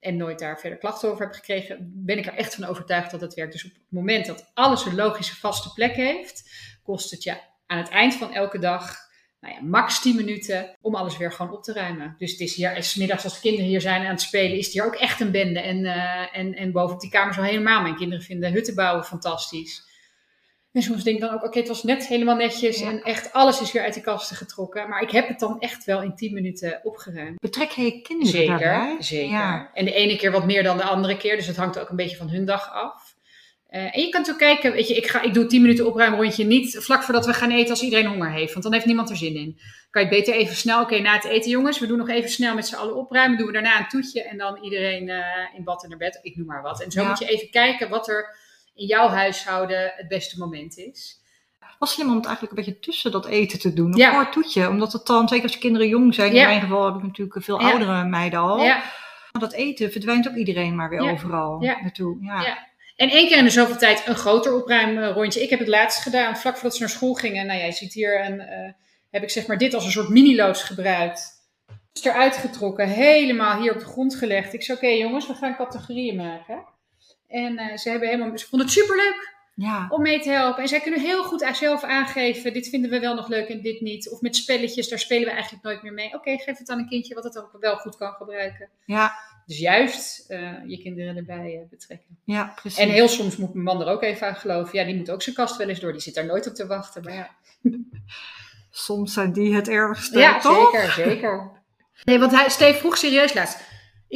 En 0.01 0.16
nooit 0.16 0.38
daar 0.38 0.61
verder 0.61 0.79
klachten 0.79 1.11
over 1.11 1.25
heb 1.25 1.35
gekregen. 1.35 1.92
Ben 1.95 2.19
ik 2.19 2.27
er 2.27 2.35
echt 2.35 2.55
van 2.55 2.64
overtuigd 2.64 3.11
dat 3.11 3.21
het 3.21 3.35
werkt. 3.35 3.53
Dus 3.53 3.64
op 3.64 3.71
het 3.71 3.83
moment 3.88 4.27
dat 4.27 4.51
alles 4.55 4.85
een 4.85 4.95
logische 4.95 5.37
vaste 5.37 5.73
plek 5.73 5.95
heeft. 5.95 6.51
Kost 6.83 7.11
het 7.11 7.23
je 7.23 7.40
aan 7.66 7.79
het 7.79 7.88
eind 7.88 8.14
van 8.14 8.35
elke 8.35 8.59
dag 8.59 9.07
nou 9.40 9.55
ja, 9.55 9.61
max 9.62 10.01
10 10.01 10.16
minuten 10.16 10.77
om 10.81 10.95
alles 10.95 11.16
weer 11.16 11.33
gewoon 11.33 11.53
op 11.53 11.62
te 11.62 11.73
ruimen. 11.73 12.14
Dus 12.19 12.31
het 12.31 12.40
is 12.40 12.55
hier, 12.55 12.83
s 12.83 12.95
middags 12.95 13.25
als 13.25 13.35
de 13.35 13.40
kinderen 13.40 13.69
hier 13.69 13.81
zijn 13.81 14.03
aan 14.03 14.11
het 14.11 14.21
spelen, 14.21 14.57
is 14.57 14.64
het 14.64 14.75
hier 14.75 14.85
ook 14.85 14.95
echt 14.95 15.21
een 15.21 15.31
bende. 15.31 15.61
En, 15.61 15.85
eh, 15.85 16.38
en, 16.38 16.55
en 16.55 16.73
bovenop 16.73 17.01
die 17.01 17.11
kamers 17.11 17.37
al 17.37 17.42
helemaal. 17.42 17.83
Mijn 17.83 17.97
kinderen 17.97 18.25
vinden 18.25 18.53
hutten 18.53 18.75
bouwen 18.75 19.05
fantastisch. 19.05 19.85
En 20.77 20.83
soms 20.83 21.05
denk 21.05 21.17
ik 21.17 21.23
dan 21.23 21.35
ook, 21.35 21.45
oké, 21.45 21.59
het 21.59 21.69
was 21.69 21.83
net 21.83 22.07
helemaal 22.07 22.37
netjes 22.37 22.79
Ja. 22.79 22.89
en 22.91 23.03
echt 23.03 23.33
alles 23.33 23.61
is 23.61 23.73
weer 23.73 23.83
uit 23.83 23.95
de 23.95 24.01
kasten 24.01 24.37
getrokken. 24.37 24.89
Maar 24.89 25.03
ik 25.03 25.11
heb 25.11 25.29
het 25.29 25.39
dan 25.39 25.61
echt 25.61 25.85
wel 25.85 26.03
in 26.03 26.15
10 26.17 26.35
minuten 26.35 26.81
opgeruimd. 26.83 27.41
Betrek 27.41 27.71
je 27.71 28.01
kinderen 28.03 28.33
Zeker, 28.33 28.59
daarbij? 28.59 28.97
zeker. 28.99 29.31
Ja. 29.31 29.71
En 29.75 29.85
de 29.85 29.93
ene 29.93 30.17
keer 30.17 30.31
wat 30.31 30.45
meer 30.47 30.62
dan 30.62 30.77
de 30.77 30.83
andere 30.83 31.17
keer. 31.17 31.37
Dus 31.37 31.47
het 31.47 31.57
hangt 31.57 31.79
ook 31.79 31.89
een 31.89 31.97
beetje 31.97 32.17
van 32.17 32.29
hun 32.29 32.45
dag 32.45 32.73
af. 32.73 33.15
Eh, 33.69 33.97
en 33.97 34.01
je 34.03 34.09
kan 34.09 34.27
ook 34.31 34.39
kijken, 34.39 34.73
weet 34.73 34.89
je, 34.89 34.95
ik, 34.95 35.07
ga, 35.07 35.23
ik 35.23 35.35
doe 35.35 35.47
10 35.47 35.61
minuten 35.61 35.87
opruimrondje 35.87 36.45
niet 36.45 36.77
vlak 36.81 37.03
voordat 37.03 37.27
we 37.27 37.33
gaan 37.35 37.51
eten 37.51 37.71
als 37.71 37.83
iedereen 37.83 38.07
honger 38.07 38.33
heeft. 38.33 38.53
Want 38.53 38.65
dan 38.65 38.73
heeft 38.73 38.87
niemand 38.87 39.11
er 39.11 39.17
zin 39.17 39.35
in. 39.35 39.59
Kan 39.91 40.03
je 40.03 40.09
beter 40.09 40.35
even 40.35 40.57
snel, 40.57 40.81
oké, 40.83 40.99
na 40.99 41.15
het 41.15 41.25
eten 41.25 41.51
jongens, 41.51 41.79
we 41.79 41.87
doen 41.87 41.99
nog 41.99 42.09
even 42.09 42.31
snel 42.31 42.55
met 42.55 42.67
z'n 42.67 42.75
allen 42.75 42.97
opruimen. 42.97 43.39
Doen 43.39 43.47
we 43.47 43.53
daarna 43.53 43.79
een 43.79 43.89
toetje 43.89 44.23
en 44.23 44.39
dan 44.39 44.59
iedereen 44.65 45.09
eh, 45.09 45.25
in 45.57 45.65
bad 45.65 45.83
en 45.83 45.89
naar 45.89 45.99
bed. 45.99 46.19
Ik 46.23 46.37
noem 46.37 46.47
maar 46.47 46.62
wat. 46.62 46.83
En 46.83 46.91
zo 46.91 47.01
Ja. 47.01 47.09
moet 47.09 47.19
je 47.19 47.27
even 47.29 47.51
kijken 47.51 47.89
wat 47.89 48.09
er 48.09 48.37
in 48.77 48.87
jouw 48.87 49.09
huishouden 49.09 49.93
het 49.97 50.09
beste 50.09 50.39
moment 50.39 50.77
is. 50.79 51.25
was 51.79 51.93
slim 51.93 52.09
om 52.11 52.17
het 52.17 52.25
eigenlijk 52.27 52.57
een 52.59 52.65
beetje 52.65 52.81
tussen 52.81 53.11
dat 53.11 53.27
eten 53.27 53.59
te 53.59 53.73
doen. 53.73 53.93
Een 53.93 53.97
Ja. 53.99 54.11
kort 54.11 54.33
toetje. 54.33 54.69
Omdat 54.69 54.93
het 54.93 55.07
dan, 55.07 55.29
zeker 55.29 55.45
als 55.45 55.53
je 55.53 55.59
kinderen 55.59 55.89
jong 55.89 56.15
zijn, 56.15 56.35
Ja. 56.35 56.41
in 56.41 56.47
mijn 56.49 56.61
geval 56.61 56.85
heb 56.85 56.95
ik 56.95 57.03
natuurlijk 57.03 57.45
veel 57.45 57.61
Ja. 57.61 57.71
oudere 57.71 58.05
meiden 58.05 58.39
al. 58.39 58.62
Ja. 58.62 58.83
Dat 59.33 59.53
eten 59.53 59.93
verdwijnt 59.93 60.29
ook 60.29 60.35
iedereen 60.35 60.77
maar 60.77 60.89
weer 60.89 61.11
overal 61.12 61.59
naartoe. 61.61 62.17
Ja. 62.25 62.43
Ja. 62.43 62.67
En 62.97 63.09
één 63.11 63.29
keer 63.29 63.37
in 63.37 63.45
de 63.45 63.51
zoveel 63.51 63.77
tijd 63.77 64.03
een 64.07 64.15
groter 64.15 64.55
opruimrondje. 64.55 65.43
Ik 65.43 65.51
heb 65.51 65.59
het 65.59 65.69
laatst 65.69 66.03
gedaan, 66.03 66.37
vlak 66.37 66.55
voordat 66.55 66.75
ze 66.75 66.81
naar 66.81 66.91
school 66.91 67.15
gingen. 67.15 67.47
Nou, 67.47 67.59
jij 67.59 67.73
ziet 67.73 67.93
hier, 67.93 68.25
een, 68.27 68.41
eh, 68.41 68.73
heb 69.11 69.23
ik 69.23 69.31
zeg 69.31 69.47
maar 69.47 69.59
dit 69.59 69.75
als 69.75 69.85
een 69.85 69.91
soort 69.91 70.09
mini-loods 70.09 70.62
gebruikt. 70.62 71.35
is 71.93 72.05
eruit 72.05 72.37
getrokken, 72.37 72.89
helemaal 72.89 73.61
hier 73.61 73.73
op 73.73 73.79
de 73.79 73.85
grond 73.85 74.15
gelegd. 74.15 74.53
Ik 74.55 74.62
zei, 74.62 74.79
oké 74.79 74.87
jongens, 74.89 75.27
we 75.27 75.35
gaan 75.35 75.57
categorieën 75.57 76.17
maken. 76.17 76.65
En 77.29 77.59
eh, 77.59 77.77
ze, 77.77 77.91
hebben 77.91 78.09
helemaal, 78.09 78.39
ze 78.39 78.47
vonden 78.47 78.69
het 78.69 78.77
superleuk 78.77 79.35
Ja. 79.55 79.87
om 79.89 80.03
mee 80.03 80.21
te 80.21 80.31
helpen. 80.31 80.62
En 80.62 80.69
zij 80.69 80.81
kunnen 80.81 81.01
heel 81.01 81.25
goed 81.25 81.51
zelf 81.53 81.83
aangeven, 81.83 82.53
dit 82.53 82.69
vinden 82.69 82.91
we 82.91 83.01
wel 83.01 83.15
nog 83.15 83.29
leuk 83.29 83.49
en 83.49 83.61
dit 83.61 83.81
niet. 83.81 84.11
Of 84.11 84.21
met 84.21 84.37
spelletjes, 84.37 84.89
daar 84.89 84.99
spelen 84.99 85.25
we 85.25 85.31
eigenlijk 85.31 85.65
nooit 85.65 85.83
meer 85.83 85.93
mee. 85.93 86.15
Oké, 86.15 86.39
geef 86.39 86.59
het 86.59 86.71
aan 86.71 86.79
een 86.79 86.89
kindje 86.89 87.15
wat 87.15 87.25
het 87.25 87.39
ook 87.39 87.57
wel 87.61 87.77
goed 87.77 87.97
kan 87.97 88.12
gebruiken. 88.12 88.69
Ja. 88.85 89.12
Dus 89.47 89.59
juist 89.59 90.31
eh, 90.31 90.53
je 90.67 90.79
kinderen 90.79 91.17
erbij 91.17 91.55
eh, 91.62 91.69
betrekken. 91.71 92.19
ja, 92.25 92.53
precies. 92.61 92.79
En 92.79 92.89
heel 92.89 93.09
soms 93.09 93.37
moet 93.37 93.53
mijn 93.55 93.65
man 93.65 93.81
er 93.81 93.87
ook 93.89 94.03
even 94.03 94.27
aan 94.27 94.37
geloven. 94.37 94.79
Ja, 94.79 94.85
die 94.85 94.95
moet 94.97 95.11
ook 95.11 95.23
zijn 95.23 95.35
kast 95.37 95.57
wel 95.57 95.69
eens 95.69 95.81
door. 95.81 95.93
Die 95.93 96.01
zit 96.01 96.15
daar 96.15 96.27
nooit 96.27 96.47
op 96.49 96.55
te 96.55 96.67
wachten. 96.67 97.03
Maar 97.03 97.15
ja, 97.15 97.31
Soms 98.71 99.12
zijn 99.12 99.33
die 99.33 99.55
het 99.55 99.69
ergste, 99.69 100.19
ja 100.19 100.39
toch? 100.39 100.71
zeker, 100.71 100.93
zeker. 100.93 101.51
Nee, 102.05 102.19
want 102.19 102.33
hij, 102.33 102.49
Steve 102.49 102.79
vroeg 102.79 102.97
serieus 102.97 103.35
laatst. 103.35 103.59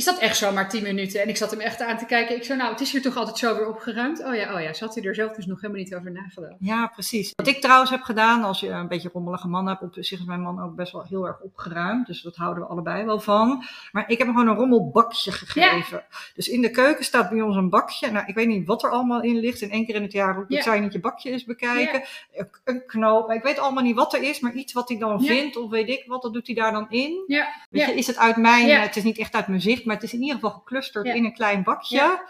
Is 0.01 0.07
dat 0.07 0.19
echt 0.19 0.37
zomaar 0.37 0.69
10 0.69 0.83
minuten? 0.83 1.21
En 1.23 1.29
ik 1.29 1.37
zat 1.37 1.51
hem 1.51 1.61
echt 1.61 1.83
aan 1.83 1.99
te 1.99 2.05
kijken. 2.05 2.37
Ik 2.37 2.45
zei, 2.45 2.59
nou, 2.59 2.71
het 2.71 2.81
is 2.81 2.93
hier 2.93 3.03
toch 3.03 3.17
altijd 3.17 3.39
zo 3.39 3.55
weer 3.57 3.69
opgeruimd? 3.69 4.25
Oh 4.25 4.35
ja, 4.35 4.55
oh 4.55 4.61
ja. 4.61 4.73
Zat 4.73 4.95
hij 4.95 5.05
er 5.05 5.15
zelf 5.15 5.33
dus 5.33 5.47
nog 5.47 5.61
helemaal 5.61 5.83
niet 5.83 5.95
over 5.95 6.11
nagedacht. 6.13 6.55
Ja, 6.59 6.87
precies. 6.87 7.33
Wat 7.35 7.47
ik 7.47 7.61
trouwens 7.61 7.91
heb 7.91 8.03
gedaan, 8.03 8.45
als 8.45 8.61
je 8.61 8.69
een 8.69 8.89
beetje 8.89 9.11
rommelige 9.13 9.49
man 9.49 9.67
hebt, 9.69 9.83
op 9.83 9.95
zich 9.95 10.19
is 10.19 10.25
mijn 10.25 10.41
man 10.41 10.63
ook 10.63 10.75
best 10.75 10.93
wel 10.93 11.05
heel 11.09 11.27
erg 11.27 11.41
opgeruimd. 11.41 12.07
Dus 12.07 12.23
dat 12.23 12.37
houden 12.37 12.63
we 12.63 12.69
allebei 12.69 13.05
wel 13.05 13.21
van. 13.21 13.65
Maar 13.93 14.05
ik 14.11 14.19
heb 14.19 14.27
hem 14.27 14.37
gewoon 14.37 14.51
een 14.53 14.57
rommelbakje 14.61 15.33
gegeven. 15.33 16.05
Dus 16.35 16.49
in 16.49 16.61
de 16.61 16.71
keuken 16.71 17.05
staat 17.05 17.31
bij 17.31 17.41
ons 17.41 17.57
een 17.57 17.71
bakje. 17.71 18.11
Nou, 18.11 18.27
ik 18.27 18.35
weet 18.35 18.47
niet 18.47 18.67
wat 18.67 18.83
er 18.83 18.91
allemaal 18.91 19.23
in 19.23 19.39
ligt. 19.39 19.63
En 19.63 19.71
één 19.71 19.87
keer 19.87 19.95
in 19.95 20.03
het 20.03 20.13
jaar 20.13 20.45
Ja. 20.49 20.63
zou 20.63 20.77
je 20.77 20.83
niet 20.83 20.93
je 20.93 21.01
bakje 21.01 21.31
eens 21.31 21.45
bekijken? 21.45 22.03
Een, 22.35 22.49
een 22.65 22.87
knoop. 22.87 23.31
Ik 23.31 23.43
weet 23.43 23.59
allemaal 23.59 23.83
niet 23.83 23.97
wat 23.97 24.15
er 24.15 24.23
is, 24.23 24.41
maar 24.41 24.53
iets 24.53 24.73
wat 24.73 24.89
hij 24.89 24.99
dan 24.99 25.25
vindt 25.25 25.57
of 25.57 25.71
weet 25.71 25.89
ik 25.89 26.05
wat, 26.07 26.23
dat 26.23 26.33
doet 26.33 26.47
hij 26.47 26.57
daar 26.57 26.73
dan 26.73 26.87
in. 26.91 27.25
Ja, 27.27 27.49
Weet 27.71 27.87
je, 27.87 27.95
is 27.95 28.07
het 28.07 28.17
uit 28.19 28.37
mijn, 28.37 28.81
het 28.81 28.97
is 28.97 29.03
niet 29.03 29.19
echt 29.19 29.35
uit 29.35 29.47
mijn 29.47 29.61
zicht, 29.61 29.85
maar 29.91 29.99
het 30.01 30.09
is 30.09 30.15
in 30.15 30.21
ieder 30.21 30.35
geval 30.35 30.51
geclusterd 30.51 31.07
Ja. 31.07 31.13
in 31.13 31.25
een 31.25 31.33
klein 31.35 31.63
bakje. 31.63 31.97
Ja. 31.97 32.29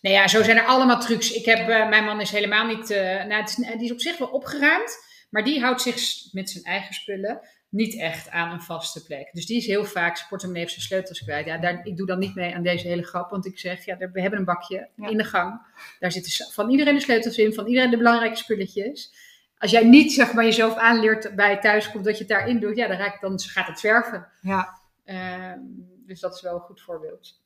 Nou 0.00 0.14
ja, 0.14 0.28
zo 0.28 0.42
zijn 0.42 0.56
er 0.56 0.64
allemaal 0.66 1.00
trucs. 1.00 1.32
Ik 1.32 1.44
heb, 1.44 1.68
eh, 1.68 1.88
mijn 1.88 2.04
man 2.04 2.20
is 2.20 2.30
helemaal 2.30 2.66
niet, 2.66 2.90
eh, 2.90 3.02
nou, 3.24 3.32
het 3.40 3.48
is, 3.48 3.54
die 3.54 3.84
is 3.84 3.92
op 3.92 4.00
zich 4.00 4.18
wel 4.18 4.28
opgeruimd, 4.28 4.96
maar 5.30 5.44
die 5.44 5.60
houdt 5.60 5.82
zich 5.82 5.98
met 6.32 6.50
zijn 6.50 6.64
eigen 6.64 6.94
spullen 6.94 7.40
niet 7.68 7.98
echt 7.98 8.30
aan 8.30 8.52
een 8.52 8.62
vaste 8.62 9.02
plek. 9.04 9.28
Dus 9.32 9.46
die 9.46 9.56
is 9.56 9.66
heel 9.66 9.84
vaak, 9.84 10.16
zijn 10.16 10.28
portemonnee 10.28 10.62
heeft 10.62 10.74
zijn 10.74 10.86
sleutels 10.86 11.22
kwijt. 11.22 11.46
Ja, 11.46 11.58
daar, 11.58 11.80
ik 11.86 11.96
doe 11.96 12.06
dan 12.06 12.18
niet 12.18 12.34
mee 12.34 12.54
aan 12.54 12.62
deze 12.62 12.88
hele 12.88 13.02
grap, 13.02 13.30
want 13.30 13.46
ik 13.46 13.58
zeg, 13.58 13.84
ja, 13.84 13.96
we 13.96 14.20
hebben 14.20 14.38
een 14.38 14.44
bakje 14.44 14.88
Ja. 14.96 15.08
in 15.08 15.16
de 15.16 15.24
gang. 15.24 15.60
Daar 15.98 16.12
zitten 16.12 16.52
van 16.52 16.70
iedereen 16.70 16.94
de 16.94 17.00
sleutels 17.00 17.36
in, 17.38 17.54
van 17.54 17.66
iedereen 17.66 17.90
de 17.90 17.96
belangrijke 17.96 18.36
spulletjes. 18.36 19.12
Als 19.58 19.70
jij 19.70 19.84
niet 19.84 20.12
zeg 20.12 20.32
maar, 20.32 20.44
jezelf 20.44 20.76
aanleert 20.76 21.34
bij 21.36 21.58
thuiskomt 21.58 22.04
dat 22.04 22.12
je 22.14 22.24
het 22.24 22.28
daarin 22.32 22.60
doet, 22.60 22.76
ja, 22.76 22.86
dan, 22.86 22.96
raakt, 22.96 23.20
dan 23.20 23.40
gaat 23.40 23.66
het 23.66 23.78
zwerven. 23.78 24.28
Ja. 24.40 24.80
Ehm, 25.04 25.58
dus 26.06 26.20
dat 26.20 26.34
is 26.34 26.40
wel 26.40 26.54
een 26.54 26.60
goed 26.60 26.80
voorbeeld. 26.80 27.40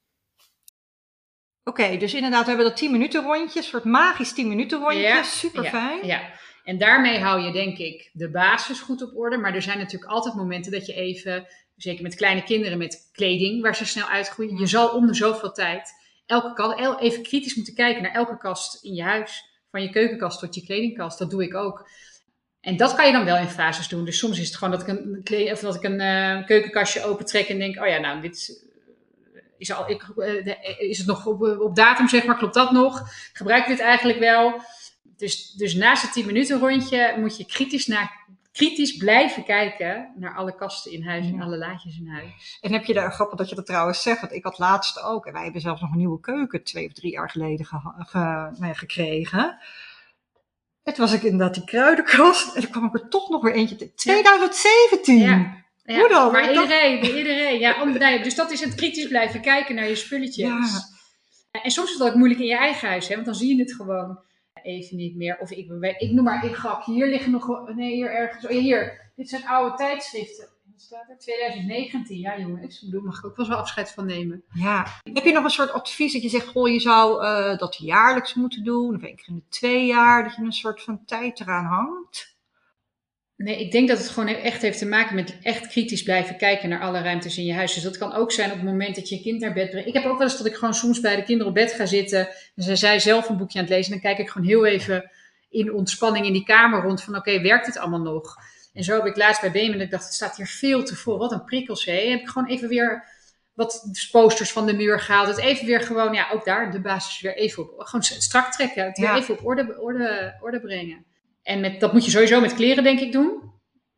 Oké, 1.65 1.97
dus 1.97 2.15
inderdaad, 2.15 2.43
we 2.43 2.49
hebben 2.49 2.67
dat 2.67 2.77
10 2.77 2.91
minuten 2.91 3.23
rondje, 3.23 3.59
een 3.59 3.65
soort 3.65 3.85
magisch 3.85 4.33
10 4.33 4.49
minuten 4.49 4.79
rondje. 4.79 5.01
Ja, 5.01 5.23
Super 5.23 5.65
fijn. 5.65 6.07
Ja, 6.07 6.31
en 6.65 6.79
daarmee 6.79 7.19
hou 7.19 7.41
je 7.41 7.53
denk 7.53 7.79
ik 7.79 8.11
de 8.13 8.31
basis 8.31 8.81
goed 8.81 9.03
op 9.03 9.17
orde. 9.17 9.37
Maar 9.37 9.55
er 9.55 9.63
zijn 9.63 9.79
natuurlijk 9.79 10.13
altijd 10.13 10.35
momenten 10.35 10.73
dat 10.73 10.87
je 10.87 10.95
even, 10.95 11.47
zeker 11.77 12.03
met 12.03 12.15
kleine 12.15 12.43
kinderen 12.43 12.79
met 12.79 13.11
kleding, 13.13 13.63
waar 13.63 13.77
ze 13.77 13.87
snel 13.87 14.07
uitgroeien, 14.07 14.59
je 14.59 14.67
zal 14.67 14.89
om 14.89 15.07
de 15.07 15.15
zoveel 15.15 15.53
tijd 15.53 15.93
elke 16.27 16.53
kast, 16.53 17.01
even 17.01 17.23
kritisch 17.23 17.55
moeten 17.55 17.75
kijken 17.75 18.03
naar 18.03 18.13
elke 18.13 18.39
kast 18.39 18.85
in 18.85 18.95
je 18.95 19.03
huis. 19.03 19.55
Van 19.71 19.83
je 19.83 19.91
keukenkast 19.91 20.39
tot 20.39 20.55
je 20.55 20.65
kledingkast. 20.65 21.19
Dat 21.19 21.31
doe 21.31 21.43
ik 21.43 21.55
ook. 21.55 21.89
En 22.67 22.77
dat 22.77 22.95
kan 22.95 23.07
je 23.07 23.13
dan 23.13 23.25
wel 23.25 23.37
in 23.37 23.49
fases 23.49 23.89
doen. 23.89 24.05
Dus 24.05 24.19
soms 24.19 24.39
is 24.39 24.47
het 24.47 24.57
gewoon 24.57 24.71
dat 24.79 24.83
ik 24.83 24.89
een, 24.89 25.21
kle- 25.25 25.51
of 25.53 25.61
dat 25.61 25.75
ik 25.75 25.83
een 25.83 26.01
eh, 26.01 26.47
keukenkastje 26.47 27.05
opentrek 27.05 27.49
en 27.49 27.59
denk, 27.59 27.81
oh 27.81 27.87
ja, 27.87 27.99
nou, 27.99 28.21
dit 28.21 28.65
is, 29.59 29.73
al, 29.73 29.91
ik, 29.91 30.03
eh, 30.17 30.81
is 30.91 30.99
het 30.99 31.07
nog 31.07 31.27
op, 31.27 31.43
op 31.61 31.77
datum, 31.77 32.09
zeg 32.09 32.25
maar, 32.25 32.37
klopt 32.37 32.55
dat 32.55 32.71
nog? 32.73 33.03
Gebruik 33.33 33.63
ik 33.63 33.69
dit 33.69 33.81
eigenlijk 33.81 34.19
wel? 34.19 34.61
Dus, 35.17 35.51
dus 35.51 35.75
naast 35.75 36.03
het 36.03 36.13
10 36.13 36.27
minuten 36.27 36.59
rondje 36.59 37.15
moet 37.19 37.37
je 37.37 37.45
kritisch, 37.47 37.87
naar, 37.87 38.27
kritisch 38.53 38.97
blijven 38.97 39.45
kijken 39.45 40.13
naar 40.17 40.35
alle 40.35 40.55
kasten 40.55 40.93
in 40.93 41.05
huis 41.07 41.27
en 41.27 41.41
alle 41.43 41.57
laadjes 41.59 41.99
in 41.99 42.09
huis. 42.09 42.59
En 42.61 42.73
heb 42.73 42.85
je 42.85 42.95
daar, 42.95 43.13
grappig 43.13 43.39
dat 43.39 43.49
je 43.49 43.55
dat 43.55 43.67
trouwens 43.67 44.03
zegt, 44.03 44.21
want 44.21 44.33
ik 44.33 44.45
had 44.45 44.59
laatst 44.59 45.03
ook, 45.03 45.27
en 45.27 45.33
wij 45.33 45.43
hebben 45.45 45.61
zelfs 45.61 45.81
nog 45.81 45.91
een 45.91 45.99
nieuwe 45.99 46.21
keuken 46.21 46.63
twee 46.65 46.87
of 46.87 46.93
drie 46.93 47.13
jaar 47.13 47.31
geleden 47.31 47.67
ge- 47.67 48.73
gekregen. 48.75 49.59
En 50.87 50.95
toen 50.95 51.05
was 51.05 51.13
ik 51.13 51.23
inderdaad 51.23 51.55
die 51.55 51.65
kruidenkast 51.65 52.55
en 52.55 52.63
toen 52.63 52.71
kwam 52.71 52.85
ik 52.85 52.95
er 52.95 53.09
toch 53.09 53.29
nog 53.29 53.43
weer 53.43 53.55
eentje 53.55 53.77
te 53.77 53.95
2017! 53.95 55.19
Ja. 55.19 55.65
Ja, 55.85 55.99
Hoe 55.99 56.09
dan? 56.09 56.33
Maar 56.33 56.43
Ik 56.43 56.61
iedereen, 56.61 57.05
iedereen. 57.05 57.59
Ja, 57.59 57.83
om, 57.83 57.93
nou 57.93 58.13
ja, 58.13 58.23
dus 58.23 58.35
dat 58.35 58.51
is 58.51 58.61
het 58.61 58.75
kritisch 58.75 59.09
blijven 59.09 59.41
kijken 59.41 59.75
naar 59.75 59.89
je 59.89 59.95
spulletjes. 59.95 60.47
Ja. 61.53 61.61
En 61.63 61.71
soms 61.71 61.91
is 61.91 61.97
dat 61.97 62.09
ook 62.09 62.15
moeilijk 62.15 62.41
in 62.41 62.47
je 62.47 62.57
eigen 62.57 62.89
huis, 62.89 63.09
hè, 63.09 63.15
want 63.15 63.27
dan 63.27 63.35
zie 63.35 63.57
je 63.57 63.63
het 63.63 63.75
gewoon 63.75 64.19
even 64.63 64.97
niet 64.97 65.17
meer. 65.17 65.39
Of 65.39 65.51
ik, 65.51 65.71
ik 65.99 66.11
noem 66.11 66.25
maar 66.25 66.45
een 66.45 66.55
grapje. 66.55 66.93
Hier 66.93 67.07
liggen 67.07 67.31
nog 67.31 67.75
nee, 67.75 67.95
hier 67.95 68.11
ergens. 68.11 68.45
Oh 68.45 68.51
hier. 68.51 69.11
Dit 69.17 69.29
zijn 69.29 69.47
oude 69.47 69.77
tijdschriften. 69.77 70.49
Wat 70.77 70.85
staat 70.85 71.09
er? 71.09 71.19
2019. 71.19 72.19
Ja, 72.19 72.39
jongens. 72.39 72.83
Ik 72.83 72.91
bedoel, 72.91 73.07
mag 73.07 73.19
ik 73.19 73.25
ook 73.25 73.37
wel 73.37 73.47
eens 73.47 73.55
wel 73.55 73.63
afscheid 73.63 73.91
van 73.91 74.07
nemen. 74.07 74.45
Ja. 74.53 74.87
Heb 75.13 75.25
je 75.25 75.33
nog 75.33 75.45
een 75.45 75.51
soort 75.51 75.73
advies 75.73 76.13
dat 76.13 76.23
je 76.23 76.29
zegt, 76.29 76.47
goh, 76.47 76.69
je 76.69 76.81
zou 76.81 77.25
eh, 77.25 77.59
dat 77.59 77.77
jaarlijks 77.77 78.35
moeten 78.35 78.65
doen, 78.65 78.95
of 78.95 79.03
één 79.03 79.17
keer 79.17 79.29
in 79.29 79.35
de 79.35 79.49
twee 79.49 79.87
jaar, 79.87 80.23
dat 80.23 80.35
je 80.35 80.43
een 80.43 80.53
soort 80.53 80.83
van 80.83 81.05
tijd 81.05 81.41
eraan 81.41 81.65
hangt? 81.65 82.37
Nee, 83.37 83.61
ik 83.61 83.73
denk 83.73 83.89
dat 83.89 83.99
het 83.99 84.09
gewoon 84.09 84.29
echt 84.29 84.63
heeft 84.63 84.79
te 84.79 84.87
maken 84.87 85.15
met 85.15 85.39
echt 85.43 85.67
kritisch 85.67 86.03
blijven 86.03 86.37
kijken 86.37 86.69
naar 86.69 86.81
alle 86.81 87.01
ruimtes 87.01 87.39
in 87.39 87.45
je 87.45 87.55
huis. 87.55 87.75
Dus 87.75 87.83
dat 87.83 87.99
kan 87.99 88.13
ook 88.13 88.33
zijn 88.33 88.51
op 88.51 88.57
het 88.57 88.67
moment 88.67 88.95
dat 88.95 89.09
je 89.09 89.17
een 89.17 89.23
kind 89.23 89.41
naar 89.41 89.53
bed 89.53 89.71
brengt. 89.71 89.89
Ik 89.89 89.95
heb 89.95 90.05
ook 90.05 90.19
wel 90.19 90.29
eens 90.29 90.39
dat 90.39 90.47
ik 90.47 90.55
gewoon 90.55 90.75
soms 90.75 91.01
bij 91.01 91.17
de 91.17 91.23
kinderen 91.23 91.49
op 91.49 91.55
bed 91.55 91.73
ga 91.73 91.87
zitten. 91.87 92.29
En 92.55 92.63
ze 92.63 92.77
zij 92.77 92.99
zelf 92.99 93.29
een 93.29 93.37
boekje 93.37 93.59
aan 93.59 93.65
het 93.65 93.75
lezen. 93.75 93.93
En 93.93 94.01
dan 94.01 94.11
kijk 94.11 94.27
ik 94.27 94.33
gewoon 94.33 94.49
heel 94.49 94.67
even 94.67 95.11
in 95.49 95.73
ontspanning 95.73 96.27
in 96.27 96.33
die 96.33 96.45
kamer 96.45 96.83
rond. 96.83 97.03
Van 97.03 97.17
oké, 97.17 97.41
werkt 97.41 97.67
het 97.67 97.79
allemaal 97.79 98.13
nog? 98.13 98.37
En 98.77 98.85
zo 98.85 98.95
heb 98.95 99.07
ik 99.07 99.17
laatst 99.17 99.41
bij 99.41 99.51
Bemen, 99.51 99.81
ik 99.81 99.91
dacht, 99.91 100.05
het 100.05 100.15
staat 100.15 100.37
hier 100.37 100.47
veel 100.47 100.85
te 100.85 100.97
vol. 100.97 101.19
Wat 101.19 101.33
een 101.33 101.45
prikkels, 101.45 101.85
hè? 101.85 101.93
Heb 102.11 102.21
ik 102.21 102.29
gewoon 102.29 102.49
even 102.49 102.69
weer 102.69 103.05
wat 103.55 103.89
posters 104.11 104.53
van 104.53 104.67
de 104.67 104.73
muur 104.75 105.01
gehaald. 105.01 105.29
Het 105.29 105.39
even 105.39 105.67
weer 105.67 105.81
gewoon, 105.81 106.13
ja, 106.13 106.29
ook 106.33 106.45
daar 106.45 106.71
de 106.71 106.81
basis 106.81 107.21
weer 107.21 107.37
even 107.37 107.63
op. 107.63 107.81
Gewoon 107.87 108.03
strak 108.03 108.53
trekken. 108.53 108.85
Het 108.85 108.99
weer 108.99 109.09
Ja. 109.09 109.17
even 109.17 109.35
op 109.39 109.47
orde, 109.47 109.77
orde, 109.81 110.37
orde 110.41 110.61
brengen. 110.61 111.05
En 111.43 111.61
met, 111.61 111.81
dat 111.81 111.93
moet 111.93 112.05
je 112.05 112.11
sowieso 112.11 112.41
met 112.41 112.55
kleren, 112.55 112.85
denk 112.85 113.01
ik, 113.01 113.13
doen. 113.13 113.53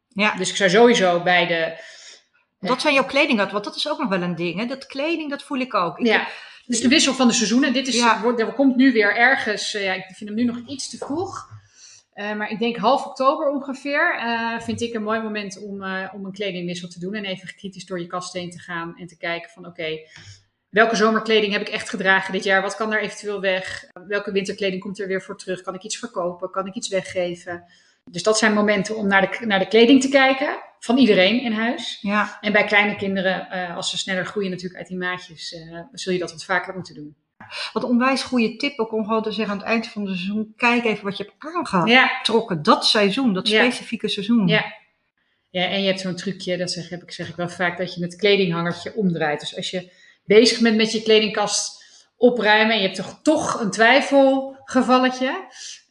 Ja. 0.08 0.36
Dus 0.36 0.50
ik 0.50 0.56
zou 0.56 0.70
sowieso 0.70 1.22
bij 1.22 1.46
de. 1.46 1.76
Dat 2.68 2.80
zijn 2.80 2.94
jouw 2.94 3.04
kleding, 3.06 3.50
want 3.50 3.64
dat 3.64 3.76
is 3.76 3.88
ook 3.88 3.98
nog 3.98 4.08
wel 4.08 4.22
een 4.22 4.34
ding. 4.34 4.58
Hè? 4.58 4.66
Dat 4.66 4.86
kleding, 4.86 5.30
dat 5.30 5.42
voel 5.42 5.58
ik 5.58 5.74
ook. 5.74 5.98
Ik 5.98 6.06
Ja, 6.06 6.28
dus 6.66 6.80
de 6.80 6.88
wissel 6.88 7.14
van 7.14 7.28
de 7.28 7.34
seizoenen. 7.34 7.72
Dit 7.72 7.88
is, 7.88 7.96
Ja. 7.96 8.20
wordt, 8.22 8.40
er 8.40 8.52
komt 8.52 8.76
nu 8.76 8.92
weer 8.92 9.16
ergens. 9.16 9.74
eh, 9.74 9.84
ja, 9.84 9.92
ik 9.92 10.04
vind 10.04 10.30
hem 10.30 10.34
nu 10.34 10.44
nog 10.44 10.58
iets 10.66 10.90
te 10.90 10.96
vroeg. 10.96 11.48
Eh, 12.18 12.34
maar 12.34 12.50
ik 12.50 12.58
denk 12.58 12.76
half 12.76 13.06
oktober 13.06 13.48
ongeveer. 13.48 14.18
eh, 14.18 14.60
vind 14.60 14.80
ik 14.80 14.94
een 14.94 15.02
mooi 15.02 15.20
moment 15.20 15.62
om, 15.62 15.82
eh, 15.82 16.08
om 16.14 16.24
een 16.24 16.32
kledingwissel 16.32 16.88
te 16.88 17.00
doen. 17.00 17.14
En 17.14 17.24
even 17.24 17.54
kritisch 17.54 17.86
door 17.86 18.00
je 18.00 18.06
kast 18.06 18.32
heen 18.32 18.50
te 18.50 18.58
gaan. 18.58 18.96
En 18.96 19.06
te 19.06 19.16
kijken 19.16 19.50
van 19.50 19.66
oké. 19.66 19.98
welke 20.68 20.96
zomerkleding 20.96 21.52
heb 21.52 21.60
ik 21.60 21.68
echt 21.68 21.88
gedragen 21.88 22.32
dit 22.32 22.44
jaar? 22.44 22.62
Wat 22.62 22.76
kan 22.76 22.92
er 22.92 23.00
eventueel 23.00 23.40
weg? 23.40 23.84
Welke 24.06 24.32
winterkleding 24.32 24.82
komt 24.82 25.00
er 25.00 25.06
weer 25.06 25.22
voor 25.22 25.38
terug? 25.38 25.62
Kan 25.62 25.74
ik 25.74 25.82
iets 25.82 25.98
verkopen? 25.98 26.50
Kan 26.50 26.66
ik 26.66 26.74
iets 26.74 26.88
weggeven? 26.88 27.64
Dus 28.10 28.22
dat 28.22 28.38
zijn 28.38 28.52
momenten 28.52 28.96
om 28.96 29.06
naar 29.06 29.30
de, 29.30 29.46
naar 29.46 29.58
de 29.58 29.68
kleding 29.68 30.00
te 30.00 30.08
kijken. 30.08 30.62
Van 30.78 30.98
iedereen 30.98 31.40
in 31.40 31.52
huis. 31.52 31.98
Ja, 32.00 32.38
En 32.40 32.52
bij 32.52 32.64
kleine 32.64 32.96
kinderen, 32.96 33.48
als 33.74 33.90
ze 33.90 33.98
sneller 33.98 34.26
groeien 34.26 34.50
natuurlijk 34.50 34.78
uit 34.78 34.88
die 34.88 34.98
maatjes, 34.98 35.56
zul 35.92 36.12
je 36.12 36.18
dat 36.18 36.30
wat 36.30 36.44
vaker 36.44 36.74
moeten 36.74 36.94
doen. 36.94 37.16
Wat 37.72 37.82
een 37.82 37.88
onwijs 37.88 38.22
goede 38.22 38.56
tip 38.56 38.78
ook 38.78 38.92
om 38.92 39.04
gewoon 39.04 39.22
te 39.22 39.32
zeggen 39.32 39.52
aan 39.54 39.60
het 39.60 39.68
eind 39.68 39.86
van 39.86 40.02
het 40.02 40.16
seizoen, 40.16 40.52
kijk 40.56 40.84
even 40.84 41.04
wat 41.04 41.16
je 41.16 41.30
hebt 41.40 41.88
Ja, 41.88 42.02
aangetrokken. 42.02 42.62
Dat 42.62 42.86
seizoen, 42.86 43.32
dat 43.34 43.48
Ja. 43.48 43.62
specifieke 43.62 44.08
seizoen. 44.08 44.46
Ja. 44.46 44.74
ja 45.50 45.64
en 45.68 45.80
je 45.80 45.86
hebt 45.86 46.00
zo'n 46.00 46.16
trucje, 46.16 46.56
dat 46.56 46.70
zeg, 46.70 46.88
heb 46.88 47.02
ik, 47.02 47.12
zeg 47.12 47.28
ik 47.28 47.36
wel 47.36 47.48
vaak, 47.48 47.78
dat 47.78 47.94
je 47.94 48.02
het 48.02 48.16
kledinghangertje 48.16 48.94
omdraait. 48.94 49.40
Dus 49.40 49.56
als 49.56 49.70
je 49.70 49.90
bezig 50.24 50.60
bent 50.60 50.76
met 50.76 50.92
je 50.92 51.02
kledingkast 51.02 51.76
opruimen 52.16 52.74
en 52.74 52.80
je 52.80 52.86
hebt 52.86 52.96
toch, 52.96 53.18
toch 53.22 53.60
een 53.60 53.70
twijfelgevalletje. 53.70 55.46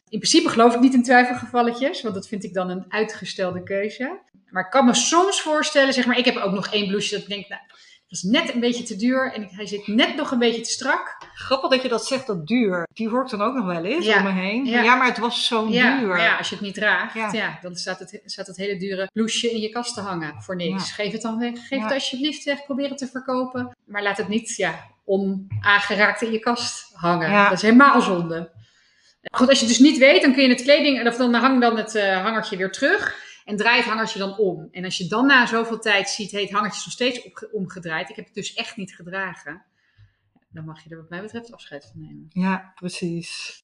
In 0.08 0.18
principe 0.18 0.48
geloof 0.48 0.74
ik 0.74 0.80
niet 0.80 0.94
in 0.94 1.02
twijfelgevalletjes, 1.02 2.02
want 2.02 2.14
dat 2.14 2.28
vind 2.28 2.44
ik 2.44 2.54
dan 2.54 2.70
een 2.70 2.84
uitgestelde 2.88 3.62
keuze. 3.62 4.20
Maar 4.50 4.64
ik 4.64 4.70
kan 4.70 4.84
me 4.84 4.94
soms 4.94 5.40
voorstellen, 5.40 5.92
zeg 5.92 6.06
maar, 6.06 6.18
ik 6.18 6.24
heb 6.24 6.36
ook 6.36 6.52
nog 6.52 6.66
één 6.72 6.86
blouseje 6.88 7.14
dat 7.14 7.22
ik 7.22 7.28
denk, 7.34 7.48
nou, 7.48 7.60
dat 8.08 8.18
is 8.18 8.22
net 8.22 8.54
een 8.54 8.60
beetje 8.60 8.82
te 8.84 8.96
duur 8.96 9.32
en 9.32 9.48
hij 9.50 9.66
zit 9.66 9.86
net 9.86 10.16
nog 10.16 10.30
een 10.30 10.38
beetje 10.38 10.60
te 10.60 10.70
strak. 10.70 11.16
Grappig 11.34 11.70
dat 11.70 11.82
je 11.82 11.88
dat 11.88 12.06
zegt, 12.06 12.26
dat 12.26 12.46
duur. 12.46 12.86
Die 12.92 13.08
hoor 13.08 13.22
ik 13.24 13.30
dan 13.30 13.42
ook 13.42 13.54
nog 13.54 13.66
wel 13.66 13.84
eens 13.84 14.06
Ja. 14.06 14.16
om 14.16 14.22
me 14.22 14.40
heen. 14.40 14.64
Ja. 14.64 14.82
Ja, 14.82 14.94
maar 14.94 15.06
het 15.06 15.18
was 15.18 15.48
Ja, 15.68 15.98
duur. 15.98 16.18
ja, 16.18 16.36
als 16.36 16.48
je 16.48 16.54
het 16.54 16.64
niet 16.64 16.74
draagt, 16.74 17.32
Ja. 17.32 17.58
dan 17.62 17.76
staat 17.76 17.98
het, 17.98 18.20
staat 18.24 18.46
het 18.46 18.56
hele 18.56 18.76
dure 18.76 19.08
blouseje 19.12 19.52
in 19.52 19.60
je 19.60 19.68
kast 19.68 19.94
te 19.94 20.00
hangen 20.00 20.42
voor 20.42 20.56
niks. 20.56 20.92
Geef 20.92 21.12
het 21.12 21.22
dan 21.22 21.38
weg. 21.38 21.66
Geef 21.68 21.82
het 21.82 21.92
alsjeblieft 21.92 22.44
weg. 22.44 22.64
Probeer 22.64 22.88
het 22.88 22.98
te 22.98 23.06
verkopen. 23.06 23.76
Maar 23.86 24.02
laat 24.02 24.16
het 24.16 24.28
niet 24.28 24.56
ja, 24.56 24.84
onaangeraakt 25.04 26.22
in 26.22 26.32
je 26.32 26.38
kast 26.38 26.90
hangen. 26.94 27.42
Dat 27.44 27.52
is 27.52 27.62
helemaal 27.62 28.00
zonde. 28.00 28.50
Goed, 29.30 29.48
als 29.48 29.58
je 29.60 29.66
het 29.66 29.74
dus 29.76 29.86
niet 29.86 29.98
weet, 29.98 30.22
dan 30.22 30.32
kun 30.32 30.42
je 30.42 30.48
het 30.48 30.62
kleding, 30.62 31.06
of 31.06 31.16
dan 31.16 31.34
hang 31.34 31.60
dan 31.60 31.76
het 31.76 31.94
eh, 31.94 32.22
hangertje 32.22 32.56
weer 32.56 32.70
terug. 32.72 33.26
En 33.48 33.56
draai 33.56 33.76
het 33.76 33.86
hangertje 33.86 34.18
dan 34.18 34.36
om. 34.38 34.68
En 34.70 34.84
als 34.84 34.98
je 34.98 35.06
dan 35.06 35.26
na 35.26 35.46
zoveel 35.46 35.78
tijd 35.78 36.08
ziet, 36.08 36.30
heet 36.30 36.42
het 36.42 36.50
hangertje 36.52 36.78
is 36.78 36.84
nog 36.84 36.94
steeds 36.94 37.50
omgedraaid. 37.52 38.10
Ik 38.10 38.16
heb 38.16 38.24
het 38.24 38.34
dus 38.34 38.54
echt 38.54 38.76
niet 38.76 38.94
gedragen. 38.94 39.62
Dan 40.48 40.64
mag 40.64 40.84
je 40.84 40.90
er 40.90 40.96
wat 40.96 41.08
mij 41.08 41.22
betreft 41.22 41.52
afscheid 41.52 41.88
van 41.92 42.00
nemen. 42.00 42.26
Ja, 42.28 42.72
precies. 42.74 43.62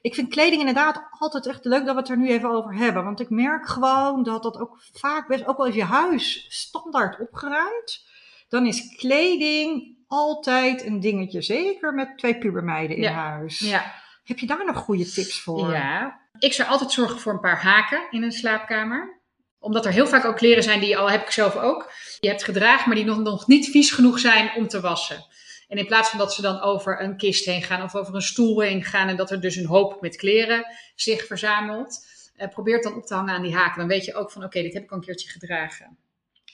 Ik 0.00 0.14
vind 0.14 0.28
kleding 0.28 0.60
inderdaad 0.60 1.08
altijd 1.18 1.46
echt 1.46 1.64
leuk 1.64 1.84
dat 1.84 1.94
we 1.94 2.00
het 2.00 2.10
er 2.10 2.16
nu 2.18 2.28
even 2.28 2.50
over 2.50 2.74
hebben. 2.74 3.04
Want 3.04 3.20
ik 3.20 3.30
merk 3.30 3.68
gewoon 3.68 4.22
dat 4.22 4.42
dat 4.42 4.58
ook 4.58 4.82
vaak 4.92 5.28
best, 5.28 5.46
ook 5.46 5.58
al 5.58 5.66
is 5.66 5.74
je 5.74 5.84
huis 5.84 6.46
standaard 6.48 7.20
opgeruimd, 7.20 8.06
dan 8.48 8.66
is 8.66 8.96
kleding 8.96 9.96
altijd 10.06 10.84
een 10.84 11.00
dingetje. 11.00 11.42
Zeker 11.42 11.94
met 11.94 12.18
twee 12.18 12.38
pubermeiden 12.38 12.96
in 12.96 13.02
Ja. 13.02 13.12
huis. 13.12 13.58
Ja. 13.58 13.94
Heb 14.30 14.38
je 14.38 14.46
daar 14.46 14.64
nog 14.66 14.76
goede 14.76 15.10
tips 15.10 15.40
voor? 15.40 15.70
Ja, 15.72 16.20
ik 16.38 16.52
zou 16.52 16.68
altijd 16.68 16.92
zorgen 16.92 17.20
voor 17.20 17.32
een 17.32 17.40
paar 17.40 17.62
haken 17.62 18.02
in 18.10 18.22
een 18.22 18.32
slaapkamer. 18.32 19.20
Omdat 19.58 19.86
er 19.86 19.92
heel 19.92 20.06
vaak 20.06 20.24
ook 20.24 20.36
kleren 20.36 20.62
zijn 20.62 20.80
die 20.80 20.98
al 20.98 21.10
heb 21.10 21.22
ik 21.22 21.30
zelf 21.30 21.56
ook. 21.56 21.92
Je 22.20 22.28
hebt 22.28 22.44
gedragen, 22.44 22.88
maar 22.88 22.96
die 22.96 23.04
nog, 23.04 23.18
nog 23.18 23.46
niet 23.46 23.70
vies 23.70 23.90
genoeg 23.90 24.18
zijn 24.18 24.50
om 24.56 24.68
te 24.68 24.80
wassen. 24.80 25.24
En 25.68 25.78
in 25.78 25.86
plaats 25.86 26.08
van 26.10 26.18
dat 26.18 26.34
ze 26.34 26.42
dan 26.42 26.60
over 26.60 27.02
een 27.02 27.16
kist 27.16 27.44
heen 27.44 27.62
gaan 27.62 27.82
of 27.82 27.94
over 27.94 28.14
een 28.14 28.22
stoel 28.22 28.60
heen 28.60 28.84
gaan 28.84 29.08
en 29.08 29.16
dat 29.16 29.30
er 29.30 29.40
dus 29.40 29.56
een 29.56 29.66
hoop 29.66 30.00
met 30.00 30.16
kleren 30.16 30.66
zich 30.94 31.26
verzamelt, 31.26 32.06
eh, 32.36 32.48
probeer 32.48 32.74
het 32.74 32.82
dan 32.82 32.94
op 32.94 33.06
te 33.06 33.14
hangen 33.14 33.34
aan 33.34 33.42
die 33.42 33.54
haken. 33.54 33.78
Dan 33.78 33.88
weet 33.88 34.04
je 34.04 34.14
ook 34.14 34.30
van 34.30 34.44
oké, 34.44 34.62
dit 34.62 34.72
heb 34.74 34.82
ik 34.82 34.90
al 34.90 34.96
een 34.96 35.02
keertje 35.04 35.28
gedragen. 35.28 35.98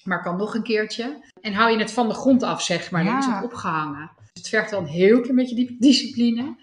Maar 0.05 0.23
kan 0.23 0.37
nog 0.37 0.55
een 0.55 0.63
keertje. 0.63 1.25
En 1.41 1.53
hou 1.53 1.71
je 1.71 1.79
het 1.79 1.93
van 1.93 2.09
de 2.09 2.15
grond 2.15 2.43
af, 2.43 2.63
zeg 2.63 2.91
maar. 2.91 3.05
Dan 3.05 3.19
is 3.19 3.27
het 3.27 3.45
opgehangen. 3.45 4.11
Dus 4.17 4.31
het 4.43 4.49
vergt 4.49 4.71
wel 4.71 4.81
een 4.81 4.87
heel 4.87 5.21
klein 5.21 5.37
beetje 5.37 5.55
die- 5.55 5.77
discipline. 5.79 6.57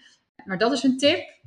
Maar 0.46 0.58
dat 0.58 0.72
is 0.72 0.84
een 0.84 0.98
tip. 0.98 1.42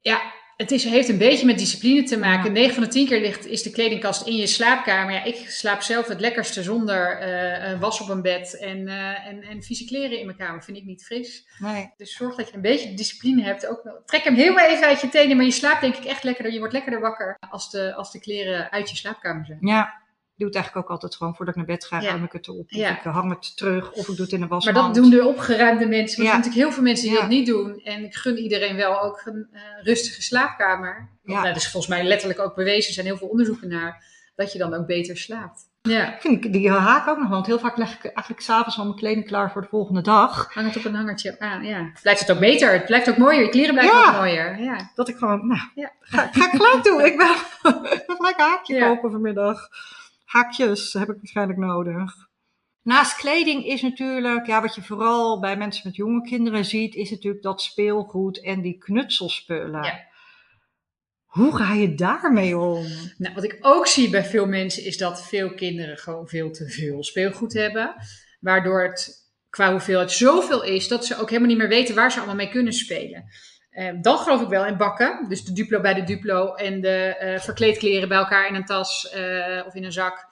Ja, 0.00 0.32
het 0.58 0.70
is, 0.70 0.84
heeft 0.84 1.08
een 1.08 1.18
beetje 1.18 1.46
met 1.46 1.58
discipline 1.58 2.02
te 2.02 2.18
maken. 2.18 2.44
Ja. 2.44 2.50
9 2.50 2.74
van 2.74 2.82
de 2.82 2.88
10 2.88 3.06
keer 3.06 3.20
ligt, 3.20 3.46
is 3.46 3.62
de 3.62 3.70
kledingkast 3.70 4.26
in 4.26 4.36
je 4.36 4.46
slaapkamer. 4.46 5.14
Ja, 5.14 5.24
ik 5.24 5.50
slaap 5.50 5.82
zelf 5.82 6.08
het 6.08 6.20
lekkerste 6.20 6.62
zonder 6.62 7.18
eh, 7.18 7.80
was 7.80 8.00
op 8.00 8.08
een 8.08 8.22
bed 8.22 8.58
en, 8.58 8.88
eh, 8.88 9.26
en, 9.26 9.42
en 9.42 9.62
vieze 9.62 9.84
kleren 9.84 10.18
in 10.18 10.26
mijn 10.26 10.38
kamer. 10.38 10.62
Vind 10.62 10.76
ik 10.76 10.84
niet 10.84 11.04
fris. 11.04 11.48
Nee. 11.58 11.92
Dus 11.96 12.16
zorg 12.16 12.34
dat 12.34 12.48
je 12.48 12.54
een 12.54 12.60
beetje 12.60 12.94
discipline 12.94 13.42
hebt. 13.42 13.66
Ook. 13.66 14.02
Trek 14.04 14.22
hem 14.22 14.34
heel 14.34 14.58
even 14.58 14.86
uit 14.86 15.00
je 15.00 15.08
tenen, 15.08 15.36
maar 15.36 15.46
je 15.46 15.50
slaapt 15.50 15.80
denk 15.80 15.96
ik 15.96 16.04
echt 16.04 16.22
lekkerder. 16.22 16.52
Je 16.52 16.58
wordt 16.58 16.74
lekkerder 16.74 17.00
wakker 17.00 17.36
als 17.50 17.70
de, 17.70 17.94
als 17.94 18.12
de 18.12 18.20
kleren 18.20 18.70
uit 18.70 18.90
je 18.90 18.96
slaapkamer 18.96 19.46
zijn. 19.46 19.58
Ja, 19.60 20.02
doe 20.38 20.46
het 20.46 20.56
eigenlijk 20.56 20.86
ook 20.86 20.92
altijd 20.92 21.14
gewoon 21.16 21.36
voordat 21.36 21.54
ik 21.56 21.60
naar 21.66 21.76
bed 21.76 21.84
ga, 21.86 22.00
Ja. 22.00 22.08
ruim 22.08 22.24
ik 22.24 22.32
het 22.32 22.48
op. 22.48 22.58
Of 22.58 22.64
Ja. 22.68 22.96
ik 22.96 23.02
hang 23.02 23.30
het 23.30 23.56
terug, 23.56 23.92
of 23.92 24.08
ik 24.08 24.16
doe 24.16 24.24
het 24.24 24.28
in 24.32 24.34
een 24.34 24.40
Maar 24.40 24.48
wasmand. 24.48 24.76
dat 24.76 24.94
doen 24.94 25.10
de 25.10 25.26
opgeruimde 25.26 25.86
mensen. 25.86 25.96
Maar 25.96 26.06
er 26.06 26.14
zijn 26.32 26.36
natuurlijk 26.36 26.54
heel 26.64 26.72
veel 26.72 26.82
mensen 26.82 27.04
die 27.06 27.14
Ja. 27.14 27.20
dat 27.20 27.30
niet 27.30 27.46
doen. 27.46 27.80
En 27.84 28.04
ik 28.04 28.14
gun 28.14 28.36
iedereen 28.38 28.76
wel 28.76 29.00
ook 29.02 29.22
een 29.24 29.48
eh, 29.52 29.60
rustige 29.82 30.22
slaapkamer. 30.22 31.08
Want 31.22 31.38
Ja. 31.38 31.44
Dat 31.48 31.56
is 31.56 31.70
volgens 31.70 31.92
mij 31.92 32.04
letterlijk 32.04 32.40
ook 32.40 32.54
bewezen. 32.54 32.88
Er 32.88 32.94
zijn 32.94 33.06
heel 33.06 33.16
veel 33.16 33.28
onderzoeken 33.28 33.68
naar. 33.68 34.04
Dat 34.36 34.52
je 34.52 34.58
dan 34.58 34.74
ook 34.74 34.86
beter 34.86 35.16
slaapt. 35.16 35.60
Ja. 35.82 36.14
Ik 36.14 36.20
vind 36.20 36.52
die 36.52 36.70
haak 36.70 37.08
ook 37.08 37.18
nog, 37.18 37.28
want 37.28 37.46
heel 37.46 37.58
vaak 37.58 37.76
leg 37.76 37.94
ik 37.94 38.04
eigenlijk 38.04 38.40
s'avonds 38.40 38.78
al 38.78 38.84
mijn 38.84 38.96
kleding 38.96 39.26
klaar 39.26 39.52
voor 39.52 39.60
de 39.62 39.68
volgende 39.68 40.00
dag. 40.00 40.54
Hang 40.54 40.66
het 40.66 40.76
op 40.76 40.84
een 40.84 40.94
hangertje 40.94 41.38
aan. 41.38 41.64
Ja. 41.64 41.90
Blijft 42.02 42.20
het 42.20 42.30
ook 42.30 42.38
beter. 42.38 42.72
Het 42.72 42.84
blijft 42.86 43.08
ook 43.10 43.16
mooier. 43.16 43.42
Je 43.42 43.48
kleren 43.48 43.74
blijven 43.74 43.96
Ja. 43.98 44.08
ook 44.08 44.14
mooier. 44.16 44.60
Ja. 44.60 44.90
Dat 44.94 45.08
ik 45.08 45.16
gewoon, 45.16 45.46
nou, 45.46 45.60
Ja. 45.74 45.92
ga, 46.00 46.28
ga 46.32 46.44
ik 46.44 46.50
gelijk 46.60 46.84
doen. 46.84 47.00
Ik 47.04 47.16
wil 47.16 47.30
ik 47.92 48.04
gelijk 48.16 48.38
een 48.38 48.44
haakje 48.44 48.74
Ja. 48.74 48.86
kopen 48.88 49.10
vanmiddag. 49.10 49.68
Haakjes 50.28 50.92
heb 50.92 51.08
ik 51.08 51.16
waarschijnlijk 51.16 51.58
nodig. 51.58 52.12
Naast 52.82 53.16
kleding 53.16 53.64
is 53.64 53.82
natuurlijk, 53.82 54.46
ja, 54.46 54.60
wat 54.60 54.74
je 54.74 54.82
vooral 54.82 55.40
bij 55.40 55.56
mensen 55.56 55.82
met 55.84 55.96
jonge 55.96 56.22
kinderen 56.22 56.64
ziet, 56.64 56.94
is 56.94 57.10
natuurlijk 57.10 57.42
dat 57.42 57.62
speelgoed 57.62 58.42
en 58.42 58.60
die 58.62 58.78
knutselspullen. 58.78 59.84
Ja. 59.84 60.06
Hoe 61.24 61.56
ga 61.56 61.72
je 61.72 61.94
daarmee 61.94 62.58
om? 62.58 62.86
Nou, 63.16 63.34
wat 63.34 63.44
ik 63.44 63.58
ook 63.60 63.86
zie 63.86 64.10
bij 64.10 64.24
veel 64.24 64.46
mensen 64.46 64.84
is 64.84 64.96
dat 64.96 65.26
veel 65.26 65.54
kinderen 65.54 65.98
gewoon 65.98 66.28
veel 66.28 66.50
te 66.50 66.68
veel 66.68 67.04
speelgoed 67.04 67.52
hebben. 67.52 67.94
Waardoor 68.40 68.82
het 68.82 69.28
qua 69.50 69.70
hoeveelheid 69.70 70.12
zoveel 70.12 70.64
is 70.64 70.88
dat 70.88 71.06
ze 71.06 71.16
ook 71.16 71.28
helemaal 71.28 71.48
niet 71.48 71.58
meer 71.58 71.68
weten 71.68 71.94
waar 71.94 72.10
ze 72.10 72.18
allemaal 72.18 72.36
mee 72.36 72.50
kunnen 72.50 72.72
spelen. 72.72 73.24
Eh, 73.78 73.92
dan 74.00 74.18
geloof 74.18 74.40
ik 74.40 74.48
wel 74.48 74.66
in 74.66 74.76
bakken. 74.76 75.28
Dus 75.28 75.44
de 75.44 75.52
Duplo 75.52 75.80
bij 75.80 75.94
de 75.94 76.02
Duplo 76.04 76.54
en 76.54 76.80
de 76.80 77.16
eh, 77.16 77.40
verkleedkleren 77.40 78.08
bij 78.08 78.18
elkaar 78.18 78.48
in 78.48 78.54
een 78.54 78.64
tas 78.64 79.10
eh, 79.10 79.62
of 79.66 79.74
in 79.74 79.84
een 79.84 79.92
zak. 79.92 80.26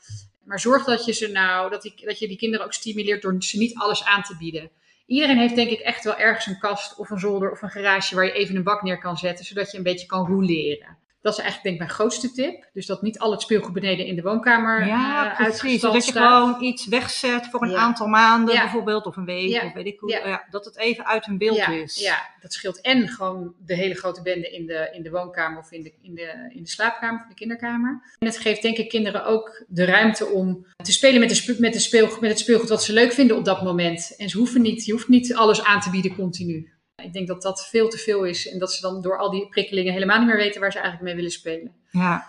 Maar 0.44 0.60
zorg 0.60 0.84
dat 0.84 1.04
je 1.04 1.12
ze 1.12 1.28
nou, 1.28 1.70
dat, 1.70 1.82
die, 1.82 1.94
dat 2.04 2.18
je 2.18 2.28
die 2.28 2.36
kinderen 2.36 2.66
ook 2.66 2.72
stimuleert 2.72 3.22
door 3.22 3.36
ze 3.38 3.58
niet 3.58 3.78
alles 3.78 4.04
aan 4.04 4.22
te 4.22 4.36
bieden. 4.36 4.70
Iedereen 5.06 5.38
heeft 5.38 5.54
denk 5.54 5.70
ik 5.70 5.80
echt 5.80 6.04
wel 6.04 6.16
ergens 6.16 6.46
een 6.46 6.58
kast 6.58 6.98
of 6.98 7.10
een 7.10 7.18
zolder 7.18 7.50
of 7.50 7.62
een 7.62 7.70
garage 7.70 8.14
waar 8.14 8.24
je 8.24 8.32
even 8.32 8.56
een 8.56 8.62
bak 8.62 8.82
neer 8.82 8.98
kan 8.98 9.16
zetten, 9.16 9.44
zodat 9.44 9.70
je 9.70 9.76
een 9.76 9.82
beetje 9.82 10.06
kan 10.06 10.26
rouleren. 10.26 10.96
Dat 11.26 11.34
is 11.38 11.40
eigenlijk 11.44 11.62
denk 11.62 11.74
ik 11.74 11.80
mijn 11.80 12.08
grootste 12.08 12.32
tip. 12.32 12.68
Dus 12.72 12.86
dat 12.86 13.02
niet 13.02 13.18
al 13.18 13.30
het 13.30 13.42
speelgoed 13.42 13.72
beneden 13.72 14.06
in 14.06 14.16
de 14.16 14.22
woonkamer 14.22 14.86
Ja, 14.86 15.30
uh, 15.30 15.36
precies. 15.46 15.80
Dat 15.80 15.94
je 15.94 16.00
staat. 16.00 16.44
gewoon 16.48 16.62
iets 16.64 16.86
wegzet 16.86 17.46
voor 17.50 17.62
een 17.62 17.70
Ja. 17.70 17.76
aantal 17.76 18.06
maanden 18.06 18.54
Ja. 18.54 18.60
bijvoorbeeld, 18.60 19.06
of 19.06 19.16
een 19.16 19.24
week, 19.24 19.48
Ja. 19.48 19.66
of 19.66 19.72
weet 19.72 19.86
ik 19.86 19.98
hoe. 19.98 20.40
Dat 20.50 20.64
het 20.64 20.76
even 20.76 21.06
uit 21.06 21.26
hun 21.26 21.38
beeld 21.38 21.68
is. 21.68 22.00
Ja, 22.00 22.18
dat 22.40 22.52
scheelt. 22.52 22.80
En 22.80 23.08
gewoon 23.08 23.54
de 23.58 23.74
hele 23.74 23.94
grote 23.94 24.22
bende 24.22 24.50
in 24.50 24.66
de, 24.66 24.90
in 24.92 25.02
de 25.02 25.10
woonkamer 25.10 25.58
of 25.58 25.72
in 25.72 25.82
de, 25.82 25.92
in, 26.02 26.14
de, 26.14 26.50
in 26.54 26.62
de 26.62 26.68
slaapkamer 26.68 27.20
of 27.20 27.28
de 27.28 27.34
kinderkamer. 27.34 28.02
En 28.18 28.26
het 28.26 28.38
geeft 28.38 28.62
denk 28.62 28.76
ik 28.76 28.88
kinderen 28.88 29.24
ook 29.24 29.64
de 29.68 29.84
ruimte 29.84 30.26
om 30.26 30.66
te 30.76 30.92
spelen 30.92 31.20
met, 31.20 31.28
de 31.28 31.56
met, 31.58 31.72
de 31.72 31.78
speelgoed, 31.78 32.20
met 32.20 32.30
het 32.30 32.38
speelgoed 32.38 32.68
wat 32.68 32.84
ze 32.84 32.92
leuk 32.92 33.12
vinden 33.12 33.36
op 33.36 33.44
dat 33.44 33.62
moment. 33.62 34.14
En 34.16 34.28
ze 34.28 34.38
hoeven 34.38 34.62
niet, 34.62 34.84
je 34.84 34.92
hoeft 34.92 35.08
niet 35.08 35.34
alles 35.34 35.62
aan 35.64 35.80
te 35.80 35.90
bieden 35.90 36.14
continu. 36.14 36.70
Ik 37.02 37.12
denk 37.12 37.26
dat 37.26 37.42
dat 37.42 37.66
veel 37.66 37.88
te 37.88 37.98
veel 37.98 38.24
is 38.24 38.48
en 38.48 38.58
dat 38.58 38.72
ze 38.72 38.80
dan 38.80 39.02
door 39.02 39.18
al 39.18 39.30
die 39.30 39.48
prikkelingen 39.48 39.92
helemaal 39.92 40.18
niet 40.18 40.26
meer 40.26 40.36
weten 40.36 40.60
waar 40.60 40.72
ze 40.72 40.78
eigenlijk 40.78 41.06
mee 41.06 41.14
willen 41.14 41.30
spelen. 41.30 41.74
Ja. 41.90 42.26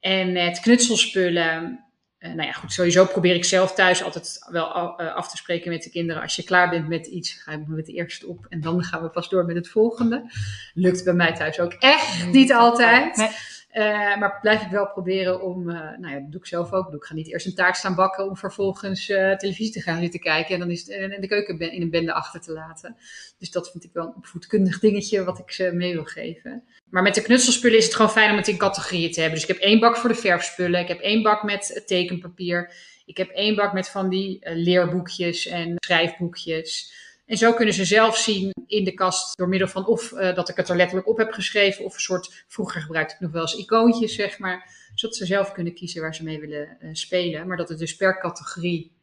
En 0.00 0.34
het 0.34 0.60
knutselspullen. 0.60 1.84
eh, 2.18 2.32
nou 2.32 2.46
ja, 2.48 2.52
goed, 2.52 2.72
sowieso 2.72 3.04
probeer 3.04 3.34
ik 3.34 3.44
zelf 3.44 3.74
thuis 3.74 4.02
altijd 4.02 4.38
wel 4.50 4.96
eh, 4.96 5.14
af 5.14 5.30
te 5.30 5.36
spreken 5.36 5.70
met 5.70 5.82
de 5.82 5.90
kinderen. 5.90 6.22
Als 6.22 6.36
je 6.36 6.42
klaar 6.42 6.70
bent 6.70 6.88
met 6.88 7.06
iets, 7.06 7.32
ga 7.32 7.52
ik 7.52 7.66
met 7.66 7.86
de 7.86 7.92
eerste 7.92 8.26
op 8.26 8.46
en 8.48 8.60
dan 8.60 8.82
gaan 8.82 9.02
we 9.02 9.10
pas 9.10 9.28
door 9.28 9.44
met 9.44 9.56
het 9.56 9.68
volgende. 9.68 10.30
Lukt 10.74 11.04
bij 11.04 11.14
mij 11.14 11.34
thuis 11.34 11.60
ook 11.60 11.72
echt 11.72 12.26
niet 12.26 12.52
altijd. 12.52 13.16
Nee. 13.16 13.28
Eh, 13.78 14.18
maar 14.18 14.38
blijf 14.40 14.62
ik 14.62 14.70
wel 14.70 14.86
proberen 14.86 15.42
om, 15.42 15.70
eh, 15.70 15.76
nou 15.76 16.14
ja, 16.14 16.20
dat 16.20 16.30
doe 16.30 16.40
ik 16.40 16.46
zelf 16.46 16.72
ook. 16.72 16.94
Ik 16.94 17.04
ga 17.04 17.14
niet 17.14 17.32
eerst 17.32 17.46
een 17.46 17.54
taart 17.54 17.76
staan 17.76 17.94
bakken 17.94 18.28
om 18.28 18.36
vervolgens 18.36 19.08
eh, 19.08 19.36
televisie 19.36 19.72
te 19.72 19.80
gaan 19.80 20.00
zitten 20.00 20.20
kijken 20.20 20.54
en 20.54 20.60
dan 20.60 20.70
is 20.70 20.84
de 20.84 21.26
keuken 21.28 21.58
in 21.72 21.82
een 21.82 21.90
bende 21.90 22.12
achter 22.12 22.40
te 22.40 22.52
laten. 22.52 22.96
Dus 23.38 23.50
dat 23.50 23.70
vind 23.70 23.84
ik 23.84 23.90
wel 23.92 24.06
een 24.06 24.14
opvoedkundig 24.16 24.78
dingetje 24.78 25.24
wat 25.24 25.38
ik 25.38 25.50
ze 25.50 25.70
mee 25.72 25.92
wil 25.92 26.04
geven. 26.04 26.62
Maar 26.90 27.02
met 27.02 27.14
de 27.14 27.22
knutselspullen 27.22 27.78
is 27.78 27.84
het 27.84 27.94
gewoon 27.94 28.10
fijn 28.10 28.30
om 28.30 28.36
het 28.36 28.48
in 28.48 28.56
categorieën 28.56 29.12
te 29.12 29.20
hebben. 29.20 29.40
Dus 29.40 29.48
ik 29.48 29.54
heb 29.54 29.64
één 29.64 29.80
bak 29.80 29.96
voor 29.96 30.08
de 30.08 30.16
verfspullen. 30.16 30.80
Ik 30.80 30.88
heb 30.88 31.00
één 31.00 31.22
bak 31.22 31.42
met 31.42 31.82
tekenpapier. 31.86 32.72
Ik 33.06 33.16
heb 33.16 33.28
één 33.28 33.56
bak 33.56 33.72
met 33.72 33.88
van 33.88 34.08
die 34.08 34.38
leerboekjes 34.42 35.46
en 35.46 35.74
schrijfboekjes. 35.76 36.92
En 37.28 37.36
zo 37.36 37.52
kunnen 37.52 37.74
ze 37.74 37.84
zelf 37.84 38.16
zien 38.16 38.52
in 38.66 38.84
de 38.84 38.92
kast 38.94 39.36
door 39.36 39.48
middel 39.48 39.68
van 39.68 39.86
of 39.86 40.12
eh, 40.12 40.34
dat 40.34 40.48
ik 40.48 40.56
het 40.56 40.68
er 40.68 40.76
letterlijk 40.76 41.08
op 41.08 41.16
heb 41.18 41.32
geschreven. 41.32 41.84
Of 41.84 41.94
een 41.94 42.00
soort, 42.00 42.44
vroeger 42.48 42.80
gebruikte 42.80 43.14
ik 43.14 43.20
nog 43.20 43.30
wel 43.30 43.40
eens 43.40 43.56
icoontjes, 43.56 44.14
zeg 44.14 44.38
maar. 44.38 44.70
Zodat 44.94 45.16
ze 45.16 45.26
zelf 45.26 45.52
kunnen 45.52 45.74
kiezen 45.74 46.00
waar 46.00 46.14
ze 46.14 46.24
mee 46.24 46.40
willen 46.40 46.76
eh, 46.80 46.88
spelen. 46.92 47.46
Maar 47.46 47.56
dat 47.56 47.68
het 47.68 47.78
dus 47.78 47.96
per 47.96 48.18
categorie 48.20 48.96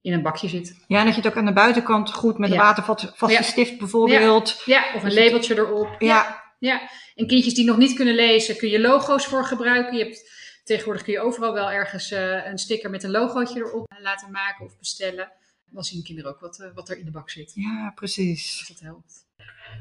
in 0.00 0.12
een 0.12 0.22
bakje 0.22 0.48
zit. 0.48 0.84
ja, 0.86 0.98
en 0.98 1.04
dat 1.04 1.14
je 1.14 1.20
het 1.20 1.30
ook 1.30 1.36
aan 1.36 1.44
de 1.46 1.52
buitenkant 1.52 2.12
goed 2.12 2.38
met 2.38 2.48
Ja. 2.50 2.54
een 2.54 2.60
watervaste 2.62 3.12
Ja. 3.26 3.42
stift 3.42 3.78
bijvoorbeeld. 3.78 4.62
Ja, 4.64 4.84
of 4.94 5.02
een 5.02 5.08
Dus 5.08 5.18
labeltje 5.18 5.54
erop. 5.56 5.94
Ja. 5.98 6.46
Ja, 6.58 6.88
en 7.14 7.26
kindjes 7.26 7.54
die 7.54 7.64
nog 7.64 7.76
niet 7.76 7.94
kunnen 7.96 8.14
lezen, 8.14 8.56
kun 8.56 8.68
je 8.68 8.80
logo's 8.80 9.26
voor 9.26 9.44
gebruiken. 9.44 9.96
Je 9.96 10.04
hebt, 10.04 10.30
tegenwoordig 10.64 11.02
kun 11.02 11.12
je 11.12 11.20
overal 11.20 11.52
wel 11.52 11.70
ergens 11.70 12.10
eh, 12.10 12.46
een 12.46 12.58
sticker 12.58 12.90
met 12.90 13.02
een 13.02 13.10
logootje 13.10 13.58
erop 13.58 13.92
laten 14.02 14.30
maken 14.30 14.64
of 14.64 14.78
bestellen. 14.78 15.32
Dan 15.70 15.84
zien 15.84 16.02
kinderen 16.02 16.30
ook 16.30 16.40
wat, 16.40 16.58
eh, 16.60 16.68
wat 16.74 16.88
er 16.88 16.98
in 16.98 17.04
de 17.04 17.10
bak 17.10 17.30
zit. 17.30 17.52
ja, 17.54 17.92
precies. 17.94 18.58
Dus 18.58 18.68
dat 18.68 18.80
helpt. 18.80 19.26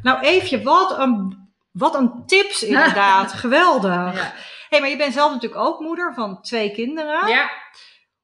Nou, 0.01 0.21
Eefje, 0.21 0.61
wat 0.61 0.99
een, 0.99 1.47
wat 1.71 1.95
een 1.95 2.25
tips 2.25 2.63
inderdaad. 2.73 3.33
Geweldig. 3.33 4.15
Ja. 4.15 4.33
hey, 4.69 4.79
maar 4.79 4.89
je 4.89 4.97
bent 4.97 5.13
zelf 5.13 5.31
natuurlijk 5.31 5.61
ook 5.61 5.79
moeder 5.79 6.13
van 6.13 6.41
twee 6.41 6.71
kinderen. 6.71 7.27
ja, 7.27 7.49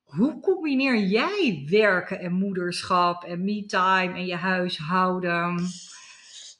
Hoe 0.04 0.40
combineer 0.40 0.98
jij 0.98 1.66
werken 1.70 2.20
en 2.20 2.34
moederschap 2.34 3.24
en 3.24 3.44
me-time 3.44 4.14
en 4.14 4.26
je 4.26 4.36
huishouden? 4.36 5.68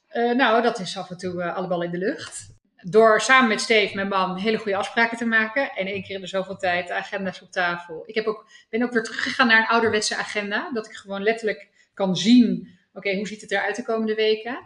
Eh, 0.08 0.32
nou, 0.32 0.62
dat 0.62 0.80
is 0.80 0.98
af 0.98 1.10
en 1.10 1.18
toe 1.18 1.42
eh, 1.44 1.56
alle 1.56 1.68
ballen 1.68 1.86
in 1.86 1.92
de 1.92 2.06
lucht. 2.06 2.53
Door 2.86 3.22
samen 3.22 3.50
met 3.50 3.62
Steve, 3.62 3.96
mijn 3.96 4.08
man, 4.08 4.38
hele 4.38 4.58
goede 4.58 4.78
afspraken 4.78 5.18
te 5.18 5.26
maken. 5.26 5.72
En 5.72 5.88
één 5.88 6.04
keer 6.04 6.16
in 6.16 6.22
de 6.22 6.28
zoveel 6.28 6.58
tijd 6.58 6.88
de 6.88 6.94
agenda's 6.94 7.42
op 7.42 7.52
tafel. 7.52 8.04
Ik 8.06 8.16
heb 8.16 8.26
ook, 8.26 8.50
ben 8.70 8.84
ook 8.84 8.92
weer 8.92 9.04
teruggegaan 9.04 9.48
naar 9.48 9.60
een 9.60 9.68
ouderwetse 9.68 10.16
agenda. 10.16 10.72
Dat 10.74 10.86
ik 10.86 10.94
gewoon 10.94 11.24
letterlijk 11.24 11.68
kan 11.94 12.16
zien, 12.16 12.70
oké, 12.94 13.16
hoe 13.16 13.28
ziet 13.28 13.42
het 13.42 13.52
eruit 13.52 13.76
de 13.76 13.84
komende 13.84 14.16
weken? 14.16 14.60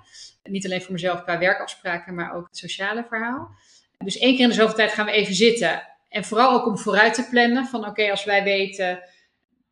Niet 0.43 0.65
alleen 0.65 0.81
voor 0.81 0.93
mezelf 0.93 1.23
qua 1.23 1.37
werkafspraken, 1.37 2.15
maar 2.15 2.35
ook 2.35 2.47
het 2.47 2.57
sociale 2.57 3.05
verhaal. 3.09 3.55
Dus 3.97 4.17
één 4.17 4.35
keer 4.35 4.43
in 4.43 4.49
de 4.49 4.55
zoveel 4.55 4.75
tijd 4.75 4.91
gaan 4.91 5.05
we 5.05 5.11
even 5.11 5.33
zitten. 5.33 5.87
En 6.09 6.23
vooral 6.23 6.51
ook 6.51 6.65
om 6.65 6.77
vooruit 6.77 7.13
te 7.13 7.27
plannen. 7.29 7.65
Van 7.65 7.85
oké, 7.85 8.11
als 8.11 8.23
wij 8.23 8.43
weten 8.43 9.03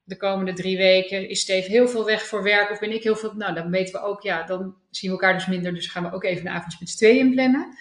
de 0.03 0.17
komende 0.17 0.53
drie 0.53 0.77
weken 0.77 1.29
is 1.29 1.39
Steve 1.39 1.69
heel 1.69 1.87
veel 1.87 2.05
weg 2.05 2.25
voor 2.25 2.43
werk 2.43 2.71
of 2.71 2.79
ben 2.79 2.93
ik 2.93 3.03
heel 3.03 3.15
veel. 3.15 3.33
Nou, 3.33 3.53
dan 3.53 3.69
weten 3.69 3.93
we 3.93 4.07
ook, 4.07 4.21
ja, 4.21 4.43
dan 4.43 4.75
zien 4.89 5.11
we 5.11 5.15
elkaar 5.17 5.33
dus 5.33 5.47
minder. 5.47 5.73
Dus 5.73 5.87
gaan 5.87 6.03
we 6.03 6.13
ook 6.13 6.23
even 6.23 6.47
een 6.47 6.53
avondje 6.53 6.77
met 6.79 6.89
z'n 6.89 6.97
tweeën 6.97 7.31
plannen. 7.31 7.77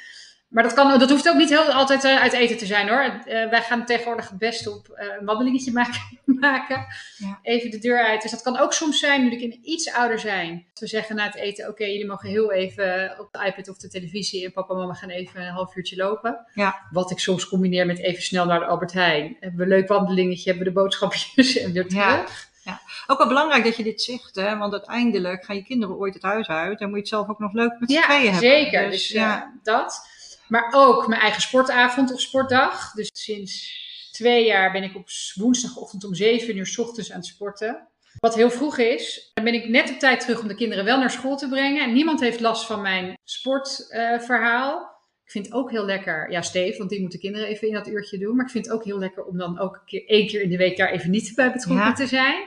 Maar 0.55 0.63
dat, 0.63 0.75
kan, 0.75 0.99
dat 0.99 1.11
hoeft 1.11 1.29
ook 1.29 1.37
niet 1.37 1.49
heel, 1.49 1.73
altijd 1.73 2.05
eh, 2.05 2.21
uit 2.21 2.33
eten 2.33 2.57
te 2.57 2.67
zijn 2.67 2.89
hoor. 2.89 3.01
Eh, 3.03 3.51
wij 3.51 3.63
gaan 3.63 3.85
tegenwoordig 3.85 4.29
het 4.29 4.39
beste 4.39 4.71
op 4.71 4.89
eh, 4.89 5.07
een 5.19 5.25
wandelingetje 5.27 5.73
maken. 5.83 6.01
maken. 6.25 6.87
Ja. 7.17 7.39
Even 7.43 7.71
de 7.71 7.79
deur 7.79 8.05
uit. 8.05 8.23
Dus 8.23 8.31
dat 8.31 8.43
kan 8.43 8.59
ook 8.59 8.73
soms 8.73 8.99
zijn, 8.99 9.23
nu 9.23 9.31
de 9.31 9.37
kinderen 9.37 9.69
iets 9.69 9.93
ouder 9.93 10.19
zijn. 10.19 10.65
Dat 10.69 10.79
we 10.79 10.87
zeggen 10.87 11.17
na 11.17 11.25
het 11.25 11.35
eten, 11.35 11.69
oké, 11.69 11.85
jullie 11.85 12.07
mogen 12.07 12.29
heel 12.29 12.53
even 12.53 13.17
op 13.19 13.29
de 13.33 13.47
iPad 13.47 13.69
of 13.69 13.77
de 13.77 13.89
televisie. 13.89 14.45
En 14.45 14.53
papa 14.53 14.73
en 14.75 14.81
mama 14.81 14.95
gaan 14.95 15.09
even 15.11 15.41
een 15.41 15.53
half 15.53 15.77
uurtje 15.77 15.97
lopen. 15.97 16.47
Ja. 16.55 16.81
Wat 16.91 17.11
ik 17.11 17.19
soms 17.19 17.49
combineer 17.49 17.87
met 17.87 17.99
even 17.99 18.23
snel 18.23 18.45
naar 18.47 18.59
de 18.61 18.67
Albert 18.67 18.93
Heijn. 18.93 19.37
Hebben 19.41 19.59
we 19.59 19.63
een 19.65 19.79
leuk 19.79 19.89
wandelingetje, 19.89 20.51
hebben 20.51 20.67
we 20.67 20.73
de 20.73 20.81
boodschapjes 20.81 21.57
en 21.59 21.73
weer 21.73 21.89
terug. 21.89 22.53
Ja. 22.65 22.81
Ook 23.07 23.19
wel 23.19 23.27
belangrijk 23.29 23.65
dat 23.65 23.77
je 23.77 23.83
dit 23.83 24.03
zegt, 24.03 24.35
hè? 24.35 24.57
want 24.57 24.73
uiteindelijk 24.73 25.45
gaan 25.45 25.57
je 25.57 25.65
kinderen 25.65 25.97
ooit 25.97 26.15
het 26.15 26.23
huis 26.23 26.49
uit 26.49 26.81
en 26.81 26.87
moet 26.87 26.95
je 26.95 27.01
het 27.01 27.09
zelf 27.09 27.29
ook 27.29 27.39
nog 27.39 27.53
leuk 27.53 27.77
met 27.79 27.91
z'n 27.91 27.97
Ja, 27.97 28.03
tweeën 28.05 28.33
hebben. 28.33 28.41
zeker. 28.51 28.91
Dus, 28.91 29.09
ja. 29.09 29.21
ja, 29.21 29.53
dat. 29.63 30.13
Maar 30.49 30.69
ook 30.75 31.09
mijn 31.09 31.21
eigen 31.21 31.43
sportavond 31.43 32.13
of 32.13 32.21
sportdag. 32.21 32.93
Dus 32.93 33.11
sinds 33.13 33.83
twee 34.13 34.47
jaar 34.47 34.73
ben 34.73 34.83
ik 34.83 34.95
op 34.97 35.09
woensdagochtend 35.35 36.05
om 36.05 36.15
zeven 36.15 36.57
uur 36.57 36.67
's 36.67 36.79
ochtends 36.79 37.13
aan 37.13 37.19
het 37.19 37.27
sporten. 37.27 37.89
Wat 38.21 38.35
heel 38.35 38.51
vroeg 38.51 38.79
is, 38.79 39.31
dan 39.35 39.45
ben 39.45 39.55
ik 39.55 39.69
net 39.69 39.91
op 39.91 39.99
tijd 39.99 40.21
terug 40.21 40.41
om 40.41 40.49
de 40.49 40.55
kinderen 40.55 40.85
wel 40.85 40.99
naar 40.99 41.11
school 41.11 41.37
te 41.37 41.49
brengen. 41.49 41.83
En 41.83 41.93
niemand 41.93 42.21
heeft 42.21 42.41
last 42.41 42.67
van 42.67 42.81
mijn 42.83 43.19
sportverhaal. 43.25 44.93
ik 45.25 45.31
vind 45.31 45.45
het 45.47 45.55
ook 45.55 45.71
heel 45.71 45.85
lekker, 45.85 46.31
ja 46.31 46.43
Steve, 46.43 46.79
want 46.79 46.91
die 46.91 47.01
moet 47.01 47.13
de 47.13 47.19
kinderen 47.19 47.49
even 47.49 47.69
in 47.69 47.75
dat 47.75 47.87
uurtje 47.89 48.19
doen. 48.19 48.37
Maar 48.37 48.45
ik 48.45 48.51
vind 48.51 48.65
het 48.67 48.75
ook 48.75 48.85
heel 48.85 48.99
lekker 48.99 49.25
om 49.25 49.39
dan 49.39 49.59
ook 49.59 49.75
een 49.75 49.85
keer, 49.85 50.07
één 50.07 50.27
keer 50.27 50.43
in 50.43 50.51
de 50.51 50.57
week 50.57 50.77
daar 50.77 50.91
even 50.91 51.11
niet 51.11 51.33
bij 51.35 51.53
betrokken 51.53 51.87
Ja. 51.87 51.93
te 51.93 52.07
zijn. 52.07 52.43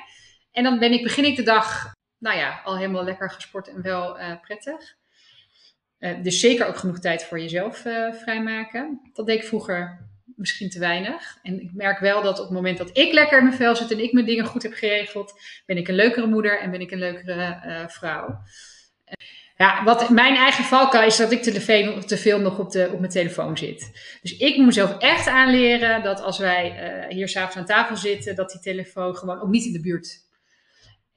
En 0.52 0.64
dan 0.64 0.80
ben 0.80 0.92
ik, 0.92 1.04
begin 1.04 1.26
ik 1.26 1.36
de 1.36 1.44
dag, 1.44 1.92
nou 2.18 2.38
ja, 2.38 2.62
al 2.64 2.78
helemaal 2.78 3.04
lekker 3.04 3.30
gesport 3.32 3.68
en 3.68 3.82
wel 3.82 4.20
eh, 4.20 4.32
prettig. 4.42 4.96
Eh, 6.00 6.24
dus 6.24 6.40
zeker 6.40 6.68
ook 6.68 6.78
genoeg 6.78 7.00
tijd 7.00 7.24
voor 7.24 7.40
jezelf 7.40 7.86
eh, 7.86 8.14
vrijmaken. 8.14 9.00
Dat 9.14 9.26
deed 9.26 9.38
ik 9.38 9.48
vroeger 9.48 10.06
misschien 10.36 10.70
te 10.70 10.80
weinig. 10.80 11.38
En 11.44 11.62
ik 11.62 11.74
merk 11.74 12.00
wel 12.00 12.22
dat 12.22 12.40
op 12.40 12.46
het 12.46 12.54
moment 12.54 12.78
dat 12.78 12.98
ik 12.98 13.14
lekker 13.14 13.38
in 13.38 13.44
mijn 13.44 13.56
vel 13.56 13.76
zit 13.76 13.92
en 13.92 14.04
ik 14.04 14.14
mijn 14.14 14.26
dingen 14.26 14.46
goed 14.46 14.64
heb 14.64 14.74
geregeld, 14.74 15.34
ben 15.66 15.78
ik 15.78 15.88
een 15.88 15.96
leukere 15.96 16.28
moeder 16.28 16.60
en 16.60 16.72
ben 16.72 16.82
ik 16.82 16.92
een 16.92 17.00
leukere 17.00 17.60
eh, 17.64 17.88
vrouw. 17.88 18.40
Ja, 19.58 19.84
wat 19.84 20.10
mijn 20.10 20.36
eigen 20.36 20.64
valkuil 20.64 21.08
is 21.08 21.18
dat 21.18 21.32
ik 21.32 21.42
te 21.42 21.62
veel, 21.62 22.04
te 22.04 22.18
veel 22.18 22.40
nog 22.40 22.60
op, 22.60 22.72
de, 22.72 22.90
op 22.94 23.00
mijn 23.00 23.12
telefoon 23.12 23.58
zit. 23.58 23.92
Dus 24.22 24.38
ik 24.38 24.56
moet 24.58 24.66
mezelf 24.66 24.98
echt 24.98 25.28
aanleren 25.28 26.04
dat 26.04 26.22
als 26.22 26.38
wij 26.40 27.06
hier 27.10 27.28
s'avonds 27.28 27.56
aan 27.56 27.66
tafel 27.66 27.98
zitten, 27.98 28.36
dat 28.36 28.50
die 28.50 28.62
telefoon 28.62 29.16
gewoon 29.16 29.42
ook 29.42 29.50
niet 29.50 29.66
in 29.66 29.74
de 29.74 29.80
buurt. 29.80 30.27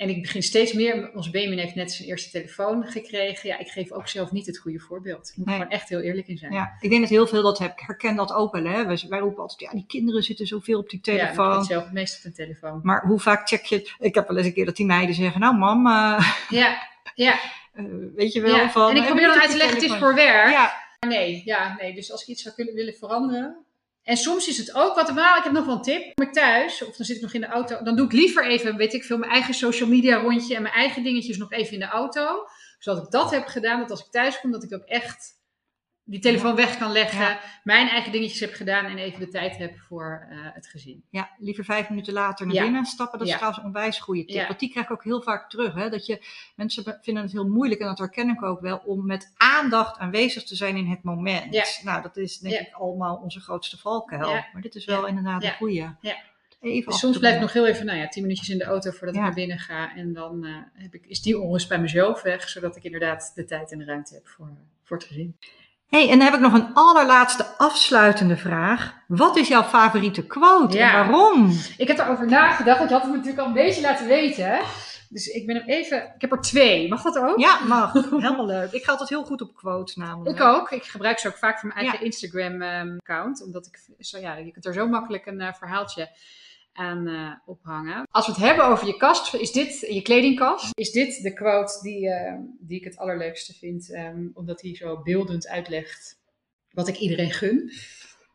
En 0.01 0.09
ik 0.09 0.23
begin 0.23 0.43
steeds 0.43 0.73
meer, 0.73 1.11
onze 1.15 1.31
Benjamin 1.31 1.59
heeft 1.59 1.75
net 1.75 1.93
zijn 1.93 2.09
eerste 2.09 2.31
telefoon 2.31 2.85
gekregen. 2.85 3.49
Ja, 3.49 3.59
ik 3.59 3.69
geef 3.69 3.93
ook 3.93 4.09
zelf 4.09 4.33
niet 4.33 4.47
het 4.47 4.59
goede 4.59 4.79
voorbeeld. 4.79 5.29
Ik 5.29 5.37
moet 5.37 5.47
Nee. 5.47 5.57
gewoon 5.57 5.71
echt 5.71 5.89
heel 5.89 6.01
eerlijk 6.01 6.29
in 6.29 6.39
zijn. 6.39 6.53
Ja, 6.53 6.77
ik 6.81 6.91
denk 6.91 7.01
dat 7.01 7.11
heel 7.11 7.27
veel 7.27 7.43
dat 7.43 7.59
hebben. 7.59 7.77
Ik 7.79 7.85
herken 7.87 8.17
dat 8.17 8.33
ook 8.33 8.53
wel. 8.53 8.65
Hè? 8.65 8.87
Wij, 8.87 9.05
wij 9.09 9.19
roepen 9.19 9.43
altijd, 9.43 9.61
ja, 9.61 9.71
die 9.71 9.85
kinderen 9.87 10.23
zitten 10.23 10.47
zoveel 10.47 10.79
op 10.79 10.91
die 10.91 10.99
Ja, 11.03 11.13
telefoon. 11.13 11.45
heb 11.45 11.53
je 11.53 11.59
het 11.59 11.67
zelf 11.67 11.85
het 11.85 11.93
meest 11.93 12.19
op 12.19 12.25
een 12.25 12.33
telefoon. 12.33 12.81
maar 12.83 13.07
hoe 13.07 13.21
vaak 13.21 13.49
check 13.49 13.65
je? 13.65 13.91
Ik 13.99 14.15
heb 14.15 14.29
wel 14.29 14.37
eens 14.37 14.47
een 14.47 14.53
keer 14.53 14.65
dat 14.65 14.77
die 14.77 14.87
meiden 14.87 15.15
zeggen, 15.15 15.41
nou 15.41 15.57
mam, 15.57 15.87
eh, 15.87 16.33
Ja, 16.49 16.79
ja. 17.15 17.33
eh, 17.75 17.85
weet 18.17 18.33
je 18.33 18.41
wel 18.41 18.57
ja. 18.57 18.71
van... 18.71 18.91
en 18.91 18.97
ik 18.97 19.03
eh, 19.03 19.07
probeer 19.07 19.27
dan 19.27 19.41
uit 19.41 19.51
te 19.51 19.57
leggen, 19.57 19.75
het 19.75 19.85
is 19.91 19.97
voor 19.97 20.15
werk. 20.15 20.51
Ja, 20.51 20.73
Nee, 21.09 21.43
ja, 21.45 21.77
nee. 21.81 21.95
Dus 21.95 22.13
als 22.13 22.23
ik 22.23 22.29
iets 22.29 22.43
zou 22.43 22.55
kunnen 22.55 22.75
willen 22.75 22.95
veranderen. 22.95 23.57
En 24.03 24.17
soms 24.17 24.49
is 24.49 24.59
het 24.59 24.75
ook 24.75 24.95
wat. 24.95 25.15
Nou, 25.15 25.39
ik 25.39 25.45
heb 25.45 25.53
nog 25.53 25.65
wel 25.65 25.75
een 25.75 25.83
tip. 25.83 26.15
Kom 26.15 26.27
ik 26.27 26.33
thuis, 26.33 26.85
of 26.85 26.97
dan 26.97 27.07
zit 27.07 27.17
ik 27.17 27.23
nog 27.23 27.35
in 27.35 27.41
de 27.41 27.47
auto. 27.47 27.83
Dan 27.83 27.97
doe 27.97 28.07
ik 28.07 28.13
liever 28.13 28.47
even, 28.47 28.77
weet 28.77 28.95
ik 28.95 29.05
veel, 29.05 29.19
mijn 29.19 29.31
eigen 29.31 29.55
social 29.55 29.89
media 29.89 30.17
rondje 30.17 30.55
en 30.55 30.63
mijn 30.63 30.75
eigen 30.75 31.03
dingetjes 31.03 31.37
nog 31.37 31.53
even 31.53 31.73
in 31.73 31.79
de 31.79 31.87
auto. 31.87 32.47
Zodat 32.79 33.05
ik 33.05 33.11
dat 33.11 33.31
heb 33.31 33.47
gedaan. 33.47 33.81
Dat 33.81 33.91
als 33.91 34.05
ik 34.05 34.11
thuis 34.11 34.41
kom, 34.41 34.51
dat 34.51 34.63
ik 34.63 34.75
ook 34.75 34.85
echt 34.85 35.40
die 36.05 36.21
telefoon 36.21 36.55
weg 36.55 36.79
kan 36.79 36.93
leggen, 36.93 37.21
Ja. 37.21 37.41
mijn 37.65 37.89
eigen 37.89 38.13
dingetjes 38.13 38.41
heb 38.41 38.53
gedaan 38.55 38.85
en 38.85 38.99
even 38.99 39.21
de 39.21 39.29
tijd 39.29 39.57
heb 39.57 39.79
voor 39.79 40.27
eh, 40.31 40.39
het 40.43 40.67
gezin. 40.67 41.03
Ja, 41.11 41.31
liever 41.39 41.65
vijf 41.65 41.89
minuten 41.89 42.13
later 42.13 42.47
naar 42.47 42.55
Ja. 42.55 42.63
binnen 42.63 42.85
stappen. 42.85 43.19
Dat 43.19 43.29
is 43.29 43.35
trouwens 43.35 43.63
een 43.63 43.67
onwijs 43.69 43.99
goede 43.99 44.25
tip. 44.25 44.47
Want 44.47 44.61
die 44.61 44.71
krijg 44.71 44.87
ik 44.87 44.93
ook 44.93 45.05
heel 45.05 45.23
vaak 45.23 45.51
terug. 45.51 45.75
Hè? 45.75 45.91
Dat 45.91 46.07
je, 46.07 46.27
mensen 46.57 46.99
vinden 47.03 47.23
het 47.23 47.33
heel 47.33 47.49
moeilijk, 47.49 47.81
en 47.81 47.87
dat 47.87 47.99
herken 47.99 48.29
ik 48.29 48.43
ook 48.43 48.61
wel, 48.61 48.77
om 48.77 49.07
met 49.07 49.33
aandacht 49.37 49.99
aanwezig 49.99 50.43
te 50.45 50.55
zijn 50.57 50.77
in 50.77 50.87
het 50.87 51.03
moment. 51.03 51.55
Ja. 51.55 51.65
Nou, 51.83 52.03
dat 52.03 52.17
is 52.17 52.39
denk 52.39 52.67
ik 52.67 52.75
allemaal 52.75 53.17
onze 53.17 53.41
grootste 53.41 53.79
valkuil. 53.79 54.31
Maar 54.53 54.63
dit 54.63 54.75
is 54.75 54.85
wel 54.85 55.07
inderdaad 55.07 55.45
een 55.45 55.55
goede. 55.55 55.97
Ja. 56.01 56.17
Even 56.61 56.91
Dus 56.91 57.01
soms 57.01 57.19
blijf 57.19 57.35
ik 57.35 57.41
nog 57.41 57.53
heel 57.53 57.67
even, 57.67 57.87
nou 57.87 57.99
ja, 57.99 58.09
tien 58.09 58.23
minuutjes 58.23 58.49
in 58.49 58.59
de 58.59 58.65
auto 58.65 58.91
voordat 58.91 59.15
Ja. 59.15 59.21
ik 59.21 59.27
naar 59.27 59.35
binnen 59.35 59.59
ga. 59.59 59.97
En 59.97 60.13
dan 60.13 60.45
eh, 60.45 60.55
heb 60.73 60.95
ik, 60.95 61.07
is 61.07 61.23
die 61.23 61.39
onrust 61.41 61.69
bij 61.69 61.81
mezelf 61.81 62.23
weg, 62.23 62.49
zodat 62.49 62.77
ik 62.77 62.83
inderdaad 62.83 63.33
de 63.35 63.45
tijd 63.45 63.73
en 63.73 63.79
de 63.79 63.85
ruimte 63.85 64.15
heb 64.15 64.29
voor, 64.29 64.51
voor 64.85 64.97
het 64.97 65.07
gezin. 65.07 65.37
Hey, 65.91 66.03
en 66.11 66.19
dan 66.19 66.21
heb 66.21 66.35
ik 66.35 66.41
nog 66.41 66.53
een 66.53 66.75
allerlaatste 66.75 67.47
afsluitende 67.57 68.37
vraag. 68.37 68.95
Wat 69.07 69.37
is 69.37 69.49
jouw 69.49 69.63
favoriete 69.63 70.27
quote 70.27 70.77
Ja. 70.77 70.89
en 70.93 71.09
waarom? 71.09 71.59
Ik 71.77 71.89
heb 71.89 71.99
erover 71.99 72.27
nagedacht, 72.27 72.79
je 72.89 72.95
had 72.95 73.03
het 73.03 73.11
me 73.11 73.17
natuurlijk 73.17 73.43
al 73.43 73.47
een 73.47 73.53
beetje 73.53 73.81
laten 73.81 74.07
weten. 74.07 74.59
Dus 75.09 75.27
ik 75.27 75.47
ben 75.47 75.57
hem 75.57 75.65
even, 75.67 75.97
ik 76.15 76.21
heb 76.21 76.33
er 76.33 76.41
twee. 76.41 76.89
Mag 76.89 77.03
dat 77.03 77.19
ook? 77.19 77.39
Ja, 77.39 77.59
mag. 77.67 77.93
Helemaal 78.11 78.47
leuk. 78.47 78.73
Ik 78.73 78.85
ga 78.85 78.91
altijd 78.91 79.09
heel 79.09 79.25
goed 79.25 79.41
op 79.43 79.55
quotes 79.57 79.97
namelijk. 79.97 80.39
Ik 80.39 80.45
ook. 80.45 80.71
Ik 80.71 80.85
gebruik 80.85 81.19
ze 81.19 81.29
ook 81.29 81.37
vaak 81.37 81.59
voor 81.59 81.69
mijn 81.69 81.81
eigen 81.81 81.99
Ja. 81.99 82.05
Instagram-account. 82.05 83.43
omdat 83.45 83.67
ik, 83.67 83.79
zo, 84.05 84.19
ja, 84.19 84.35
je 84.37 84.53
kunt 84.53 84.67
er 84.67 84.73
zo 84.73 84.87
makkelijk 84.89 85.27
een 85.27 85.41
eh, 85.41 85.53
verhaaltje 85.53 86.09
aan 86.73 87.07
eh, 87.07 87.33
ophangen. 87.47 88.07
Als 88.11 88.27
we 88.27 88.33
het 88.33 88.41
hebben 88.41 88.65
over 88.65 88.87
je 88.87 88.97
kast, 88.97 89.35
is 89.35 89.53
dit 89.53 89.81
je 89.81 90.03
kledingkast. 90.03 90.79
Is 90.79 90.91
dit 90.91 91.23
de 91.23 91.33
quote 91.33 91.79
die, 91.83 92.11
eh, 92.11 92.39
die 92.61 92.79
ik 92.79 92.85
het 92.85 92.97
allerleukste 92.97 93.55
vind. 93.55 93.91
ehm, 93.93 94.29
omdat 94.35 94.63
hij 94.63 94.75
zo 94.75 95.03
beeldend 95.03 95.49
uitlegt 95.49 96.19
wat 96.71 96.89
ik 96.89 96.97
iedereen 96.99 97.31
gun. 97.31 97.73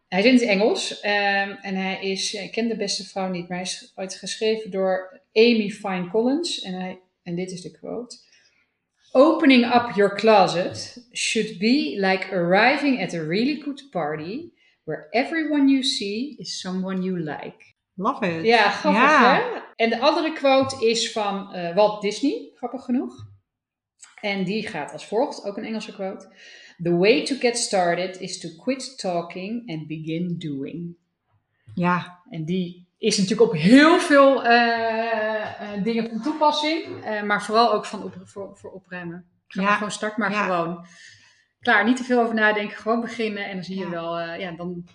Hij 0.08 0.20
is 0.20 0.26
in 0.26 0.34
het 0.34 0.42
Engels 0.42 1.00
ehm, 1.00 1.50
en 1.62 1.76
hij 1.76 2.02
is, 2.02 2.34
ik 2.34 2.52
ken 2.52 2.68
de 2.68 2.78
beste 2.78 3.04
vrouw 3.04 3.30
niet, 3.30 3.48
maar 3.48 3.58
hij 3.58 3.68
is 3.68 3.92
ooit 3.96 4.16
geschreven 4.16 4.72
door 4.72 5.22
Amy 5.34 5.70
Fine 5.70 6.10
Collins. 6.10 6.62
En, 6.62 6.74
hij, 6.74 7.00
en 7.24 7.36
dit 7.36 7.52
is 7.52 7.62
de 7.62 7.72
quote. 7.72 8.18
Opening 9.12 9.66
up 9.66 9.96
your 9.96 10.16
closet 10.16 11.08
should 11.14 11.58
be 11.58 11.96
like 11.98 12.32
arriving 12.32 13.02
at 13.02 13.14
a 13.14 13.24
really 13.24 13.62
good 13.62 13.90
party 13.92 14.52
where 14.84 15.08
everyone 15.12 15.70
you 15.70 15.84
see 15.84 16.36
is 16.38 16.60
someone 16.60 17.02
you 17.02 17.20
like. 17.20 17.75
Love 17.96 18.38
it. 18.38 18.46
Ja, 18.46 18.70
grappig 18.70 19.02
Ja. 19.02 19.34
hè? 19.36 19.60
En 19.76 19.89
de 19.89 20.00
andere 20.00 20.34
quote 20.34 20.88
is 20.88 21.12
van 21.12 21.54
eh, 21.54 21.76
Walt 21.76 22.02
Disney, 22.02 22.52
grappig 22.56 22.84
genoeg. 22.84 23.26
En 24.22 24.43
die 24.43 24.68
gaat 24.68 24.91
als 24.91 25.06
volgt, 25.08 25.43
ook 25.46 25.58
een 25.58 25.64
Engelse 25.66 25.93
quote. 25.93 26.34
The 26.84 26.96
way 26.98 27.26
to 27.26 27.36
get 27.36 27.58
started 27.58 28.20
is 28.20 28.39
to 28.39 28.50
quit 28.64 28.98
talking 28.98 29.70
and 29.72 29.88
begin 29.88 30.36
doing. 30.38 30.96
Ja, 31.76 32.20
En 32.30 32.46
die 32.46 32.88
is 32.98 33.18
natuurlijk 33.18 33.52
op 33.52 33.58
heel 33.58 34.00
veel 34.00 34.43
eh, 34.43 35.74
eh, 35.74 35.84
dingen 35.84 36.10
van 36.10 36.22
toepassing, 36.22 36.86
maar 37.26 37.43
vooral 37.43 37.74
ook 37.74 37.86
van 37.86 38.04
op, 38.04 38.16
voor, 38.24 38.58
voor 38.58 38.72
opruimen. 38.72 39.26
Ga 39.48 39.62
Ja. 39.62 39.68
maar 39.68 39.76
gewoon 39.78 39.91
start 39.91 40.18
maar 40.18 40.32
Ja. 40.32 40.43
gewoon. 40.43 40.86
Klaar, 41.60 41.86
niet 41.86 41.98
te 41.98 42.04
veel 42.04 42.22
over 42.22 42.36
nadenken, 42.36 42.78
gewoon 42.78 43.02
beginnen 43.02 43.46
en 43.46 43.54
dan 43.56 43.64
zie 43.64 43.78
je 43.80 43.89
wel, 43.89 44.20
ja, 44.20 44.52
dan 44.52 44.86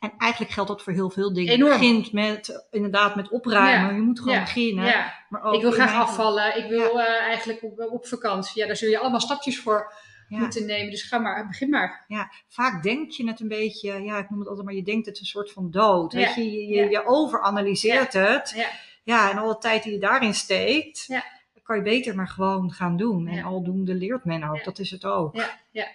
En 0.00 0.12
eigenlijk 0.18 0.52
geldt 0.52 0.68
dat 0.70 0.82
voor 0.82 0.92
heel 0.92 1.10
veel 1.10 1.32
dingen. 1.32 1.52
Enorm. 1.52 1.72
Je 1.72 1.78
begint 1.78 2.12
met, 2.12 2.66
inderdaad 2.70 3.16
met 3.16 3.28
opruimen. 3.28 3.88
Ja. 3.90 3.94
Je 3.94 4.00
moet 4.00 4.18
gewoon 4.18 4.34
Ja. 4.34 4.40
beginnen. 4.40 4.84
ja. 4.84 5.14
Maar 5.28 5.42
ook 5.42 5.54
ik 5.54 5.60
wil 5.60 5.70
graag 5.70 5.94
afvallen, 5.94 6.56
ik 6.64 6.68
wil 6.68 7.00
eh, 7.00 7.20
eigenlijk 7.22 7.62
op, 7.62 7.86
op 7.90 8.06
vakantie. 8.06 8.60
Ja, 8.60 8.66
daar 8.66 8.76
zul 8.76 8.90
je 8.90 8.98
allemaal 8.98 9.20
stapjes 9.20 9.60
voor 9.60 9.92
moeten 10.28 10.66
nemen. 10.66 10.90
Dus 10.90 11.02
ga 11.02 11.18
maar, 11.18 11.46
begin 11.46 11.70
maar. 11.70 12.04
Ja, 12.08 12.32
vaak 12.48 12.82
denk 12.82 13.10
je 13.10 13.26
het 13.28 13.40
een 13.40 13.48
beetje, 13.48 14.02
ja, 14.02 14.18
ik 14.18 14.30
noem 14.30 14.38
het 14.38 14.48
altijd 14.48 14.66
maar, 14.66 14.74
je 14.76 14.82
denkt 14.82 15.06
het 15.06 15.18
een 15.20 15.26
soort 15.26 15.52
van 15.52 15.70
dood. 15.70 16.12
Ja. 16.12 16.18
Weet 16.18 16.34
je, 16.34 16.52
je, 16.52 16.66
je, 16.66 16.90
je 16.90 17.06
overanalyseert 17.06 18.12
het. 18.12 18.52
Ja. 18.56 18.68
Ja, 19.04 19.30
en 19.30 19.38
alle 19.38 19.58
tijd 19.58 19.82
die 19.82 19.92
je 19.92 19.98
daarin 19.98 20.34
steekt, 20.34 21.04
Ja. 21.06 21.24
kan 21.62 21.76
je 21.76 21.82
beter 21.82 22.14
maar 22.14 22.28
gewoon 22.28 22.72
gaan 22.72 22.96
doen. 22.96 23.26
En 23.26 23.34
Ja. 23.34 23.44
aldoende 23.44 23.94
leert 23.94 24.24
men 24.24 24.44
ook, 24.48 24.56
Ja. 24.56 24.62
dat 24.64 24.78
is 24.78 24.90
het 24.90 25.04
ook. 25.04 25.36
Ja, 25.36 25.58
ja. 25.70 25.86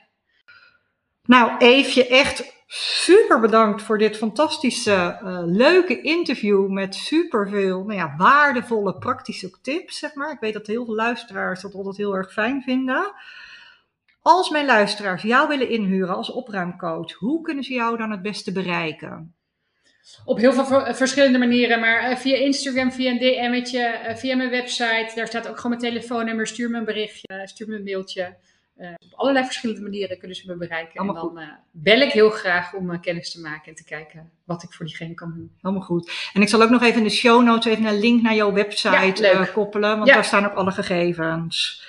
Nou, 1.23 1.57
Eefje, 1.57 2.07
echt 2.07 2.53
super 2.74 3.39
bedankt 3.39 3.82
voor 3.82 3.97
dit 3.97 4.17
fantastische, 4.17 4.91
eh, 4.91 5.41
leuke 5.45 6.01
interview 6.01 6.67
met 6.69 6.95
superveel 6.95 7.84
nou 7.84 7.93
ja, 7.93 8.13
waardevolle 8.17 8.97
praktische 8.97 9.51
tips, 9.61 9.99
zeg 9.99 10.13
maar. 10.13 10.32
Ik 10.32 10.39
weet 10.39 10.53
dat 10.53 10.67
heel 10.67 10.86
veel 10.86 10.95
luisteraars 10.95 11.61
dat 11.61 11.74
altijd 11.74 11.97
heel 11.97 12.15
erg 12.15 12.34
fijn 12.34 12.61
vinden. 12.61 13.13
Als 14.22 14.49
mijn 14.49 14.65
luisteraars 14.65 15.22
jou 15.22 15.47
willen 15.47 15.69
inhuren 15.69 16.15
als 16.15 16.32
opruimcoach, 16.32 17.13
hoe 17.13 17.41
kunnen 17.41 17.63
ze 17.63 17.74
jou 17.74 17.97
dan 17.97 18.11
het 18.11 18.22
beste 18.22 18.51
bereiken? 18.51 19.36
Op 20.26 20.38
heel 20.38 20.53
veel 20.53 20.65
ver- 20.65 20.95
verschillende 20.95 21.38
manieren, 21.38 21.80
maar 21.80 21.99
eh, 21.99 22.17
via 22.17 22.36
Instagram, 22.36 22.91
via 22.91 23.11
een 23.11 23.19
DM'tje, 23.19 23.80
eh, 23.80 24.15
via 24.15 24.36
mijn 24.36 24.49
website. 24.49 25.11
Daar 25.15 25.28
staat 25.28 25.47
ook 25.47 25.59
gewoon 25.59 25.78
mijn 25.80 25.93
telefoonnummer. 25.93 26.47
Stuur 26.47 26.69
me 26.69 26.78
een 26.78 26.86
berichtje, 26.86 27.41
stuur 27.43 27.67
me 27.67 27.76
een 27.76 27.84
mailtje. 27.84 28.36
Eh, 28.82 28.89
op 28.99 29.19
allerlei 29.19 29.45
verschillende 29.45 29.82
manieren 29.82 30.17
kunnen 30.17 30.38
ze 30.38 30.43
me 30.47 30.55
bereiken. 30.55 30.99
Allemaal 30.99 31.29
en 31.29 31.36
dan 31.36 31.43
eh, 31.43 31.49
bel 31.71 31.99
ik 31.99 32.11
heel 32.11 32.29
graag 32.29 32.73
om 32.73 32.91
eh, 32.91 33.01
kennis 33.01 33.32
te 33.32 33.41
maken 33.41 33.67
en 33.67 33.75
te 33.75 33.84
kijken 33.84 34.32
wat 34.43 34.63
ik 34.63 34.73
voor 34.73 34.86
diegene 34.86 35.13
kan 35.13 35.34
doen. 35.34 35.51
Helemaal 35.61 35.86
goed. 35.86 36.29
En 36.34 36.41
ik 36.41 36.49
zal 36.49 36.61
ook 36.61 36.69
nog 36.69 36.82
even 36.82 36.97
in 36.97 37.03
de 37.03 37.09
show 37.09 37.43
notes 37.43 37.71
even 37.71 37.86
een 37.86 37.99
link 37.99 38.21
naar 38.21 38.36
jouw 38.36 38.53
website 38.53 39.23
Ja, 39.23 39.45
koppelen, 39.45 39.95
want 39.95 40.07
Ja. 40.07 40.13
daar 40.13 40.25
staan 40.25 40.45
ook 40.45 40.53
alle 40.53 40.71
gegevens. 40.71 41.86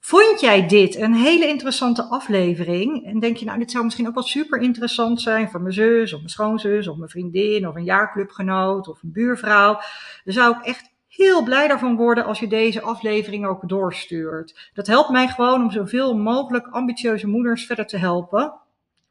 Vond 0.00 0.40
jij 0.40 0.66
dit 0.66 0.96
een 0.96 1.14
hele 1.14 1.46
interessante 1.46 2.02
aflevering? 2.02 3.06
En 3.06 3.18
denk 3.18 3.36
je, 3.36 3.44
nou, 3.44 3.58
dit 3.58 3.70
zou 3.70 3.84
misschien 3.84 4.08
ook 4.08 4.14
wel 4.14 4.22
super 4.22 4.60
interessant 4.60 5.20
zijn 5.20 5.50
voor 5.50 5.60
mijn 5.60 5.74
zus, 5.74 6.12
of 6.12 6.18
mijn 6.18 6.30
schoonzus, 6.30 6.88
of 6.88 6.96
mijn 6.96 7.10
vriendin, 7.10 7.68
of 7.68 7.74
een 7.74 7.84
jaarclubgenoot, 7.84 8.88
of 8.88 9.02
een 9.02 9.12
buurvrouw? 9.12 9.80
Dan 10.24 10.34
zou 10.34 10.56
ik 10.56 10.64
echt 10.64 10.90
heel 11.18 11.42
blij 11.42 11.68
daarvan 11.68 11.96
worden 11.96 12.24
als 12.24 12.40
je 12.40 12.46
deze 12.46 12.80
aflevering 12.80 13.46
ook 13.46 13.68
doorstuurt. 13.68 14.70
Dat 14.74 14.86
helpt 14.86 15.10
mij 15.10 15.28
gewoon 15.28 15.62
om 15.62 15.70
zoveel 15.70 16.16
mogelijk 16.16 16.66
ambitieuze 16.66 17.28
moeders 17.28 17.66
verder 17.66 17.86
te 17.86 17.96
helpen. 17.96 18.52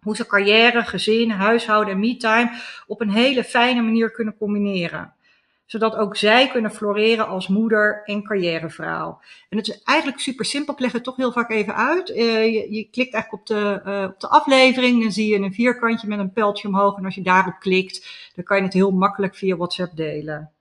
Hoe 0.01 0.15
ze 0.15 0.27
carrière, 0.27 0.83
gezin, 0.83 1.29
huishouden 1.29 1.93
en 1.93 1.99
me-time 1.99 2.51
op 2.87 3.01
een 3.01 3.09
hele 3.09 3.43
fijne 3.43 3.81
manier 3.81 4.11
kunnen 4.11 4.37
combineren. 4.37 5.13
Zodat 5.65 5.95
ook 5.95 6.15
zij 6.15 6.47
kunnen 6.47 6.71
floreren 6.71 7.27
als 7.27 7.47
moeder 7.47 8.01
en 8.05 8.23
carrièrevrouw. 8.23 9.19
En 9.49 9.57
het 9.57 9.67
is 9.67 9.81
eigenlijk 9.83 10.19
super 10.19 10.45
simpel. 10.45 10.73
Ik 10.73 10.79
leg 10.79 10.91
het 10.91 11.03
toch 11.03 11.15
heel 11.15 11.31
vaak 11.31 11.49
even 11.49 11.75
uit. 11.75 12.09
Eh, 12.09 12.45
je, 12.45 12.73
je 12.73 12.87
klikt 12.91 13.13
eigenlijk 13.13 13.33
op 13.33 13.45
de, 13.45 13.81
eh, 13.83 14.03
op 14.03 14.19
de 14.19 14.27
aflevering. 14.27 15.01
Dan 15.01 15.11
zie 15.11 15.29
je 15.29 15.39
een 15.39 15.53
vierkantje 15.53 16.07
met 16.07 16.19
een 16.19 16.33
pijltje 16.33 16.67
omhoog. 16.67 16.97
En 16.97 17.05
als 17.05 17.15
je 17.15 17.21
daarop 17.21 17.59
klikt, 17.59 18.07
dan 18.35 18.43
kan 18.43 18.57
je 18.57 18.63
het 18.63 18.73
heel 18.73 18.91
makkelijk 18.91 19.35
via 19.35 19.55
WhatsApp 19.55 19.95
delen. 19.95 20.51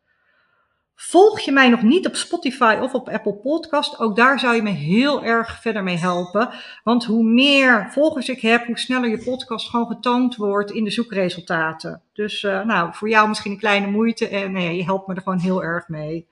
Volg 0.98 1.40
je 1.40 1.52
mij 1.52 1.68
nog 1.68 1.82
niet 1.82 2.06
op 2.06 2.14
Spotify 2.14 2.78
of 2.80 2.94
op 2.94 3.08
Apple 3.08 3.34
Podcast? 3.34 3.98
Ook 3.98 4.16
daar 4.16 4.38
zou 4.38 4.54
je 4.54 4.62
me 4.62 4.70
heel 4.70 5.24
erg 5.24 5.60
verder 5.60 5.82
mee 5.82 5.96
helpen. 5.96 6.50
Want 6.84 7.04
hoe 7.04 7.24
meer 7.24 7.88
volgers 7.90 8.28
ik 8.28 8.40
heb, 8.40 8.66
hoe 8.66 8.78
sneller 8.78 9.08
je 9.08 9.24
podcast 9.24 9.70
gewoon 9.70 9.86
getoond 9.86 10.36
wordt 10.36 10.70
in 10.70 10.84
de 10.84 10.90
zoekresultaten. 10.90 12.02
Dus 12.12 12.44
eh, 12.44 12.64
nou, 12.64 12.94
voor 12.94 13.08
jou 13.08 13.28
misschien 13.28 13.52
een 13.52 13.58
kleine 13.58 13.86
moeite 13.86 14.28
en 14.28 14.52
nee, 14.52 14.76
je 14.76 14.84
helpt 14.84 15.06
me 15.06 15.14
er 15.14 15.22
gewoon 15.22 15.38
heel 15.38 15.62
erg 15.62 15.88
mee. 15.88 16.26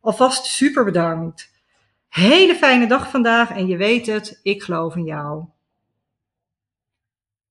Alvast 0.00 0.44
super 0.44 0.84
bedankt. 0.84 1.50
Hele 2.08 2.54
fijne 2.54 2.86
dag 2.86 3.10
vandaag 3.10 3.50
en 3.50 3.66
je 3.66 3.76
weet 3.76 4.06
het, 4.06 4.40
ik 4.42 4.62
geloof 4.62 4.96
in 4.96 5.04
jou. 5.04 5.44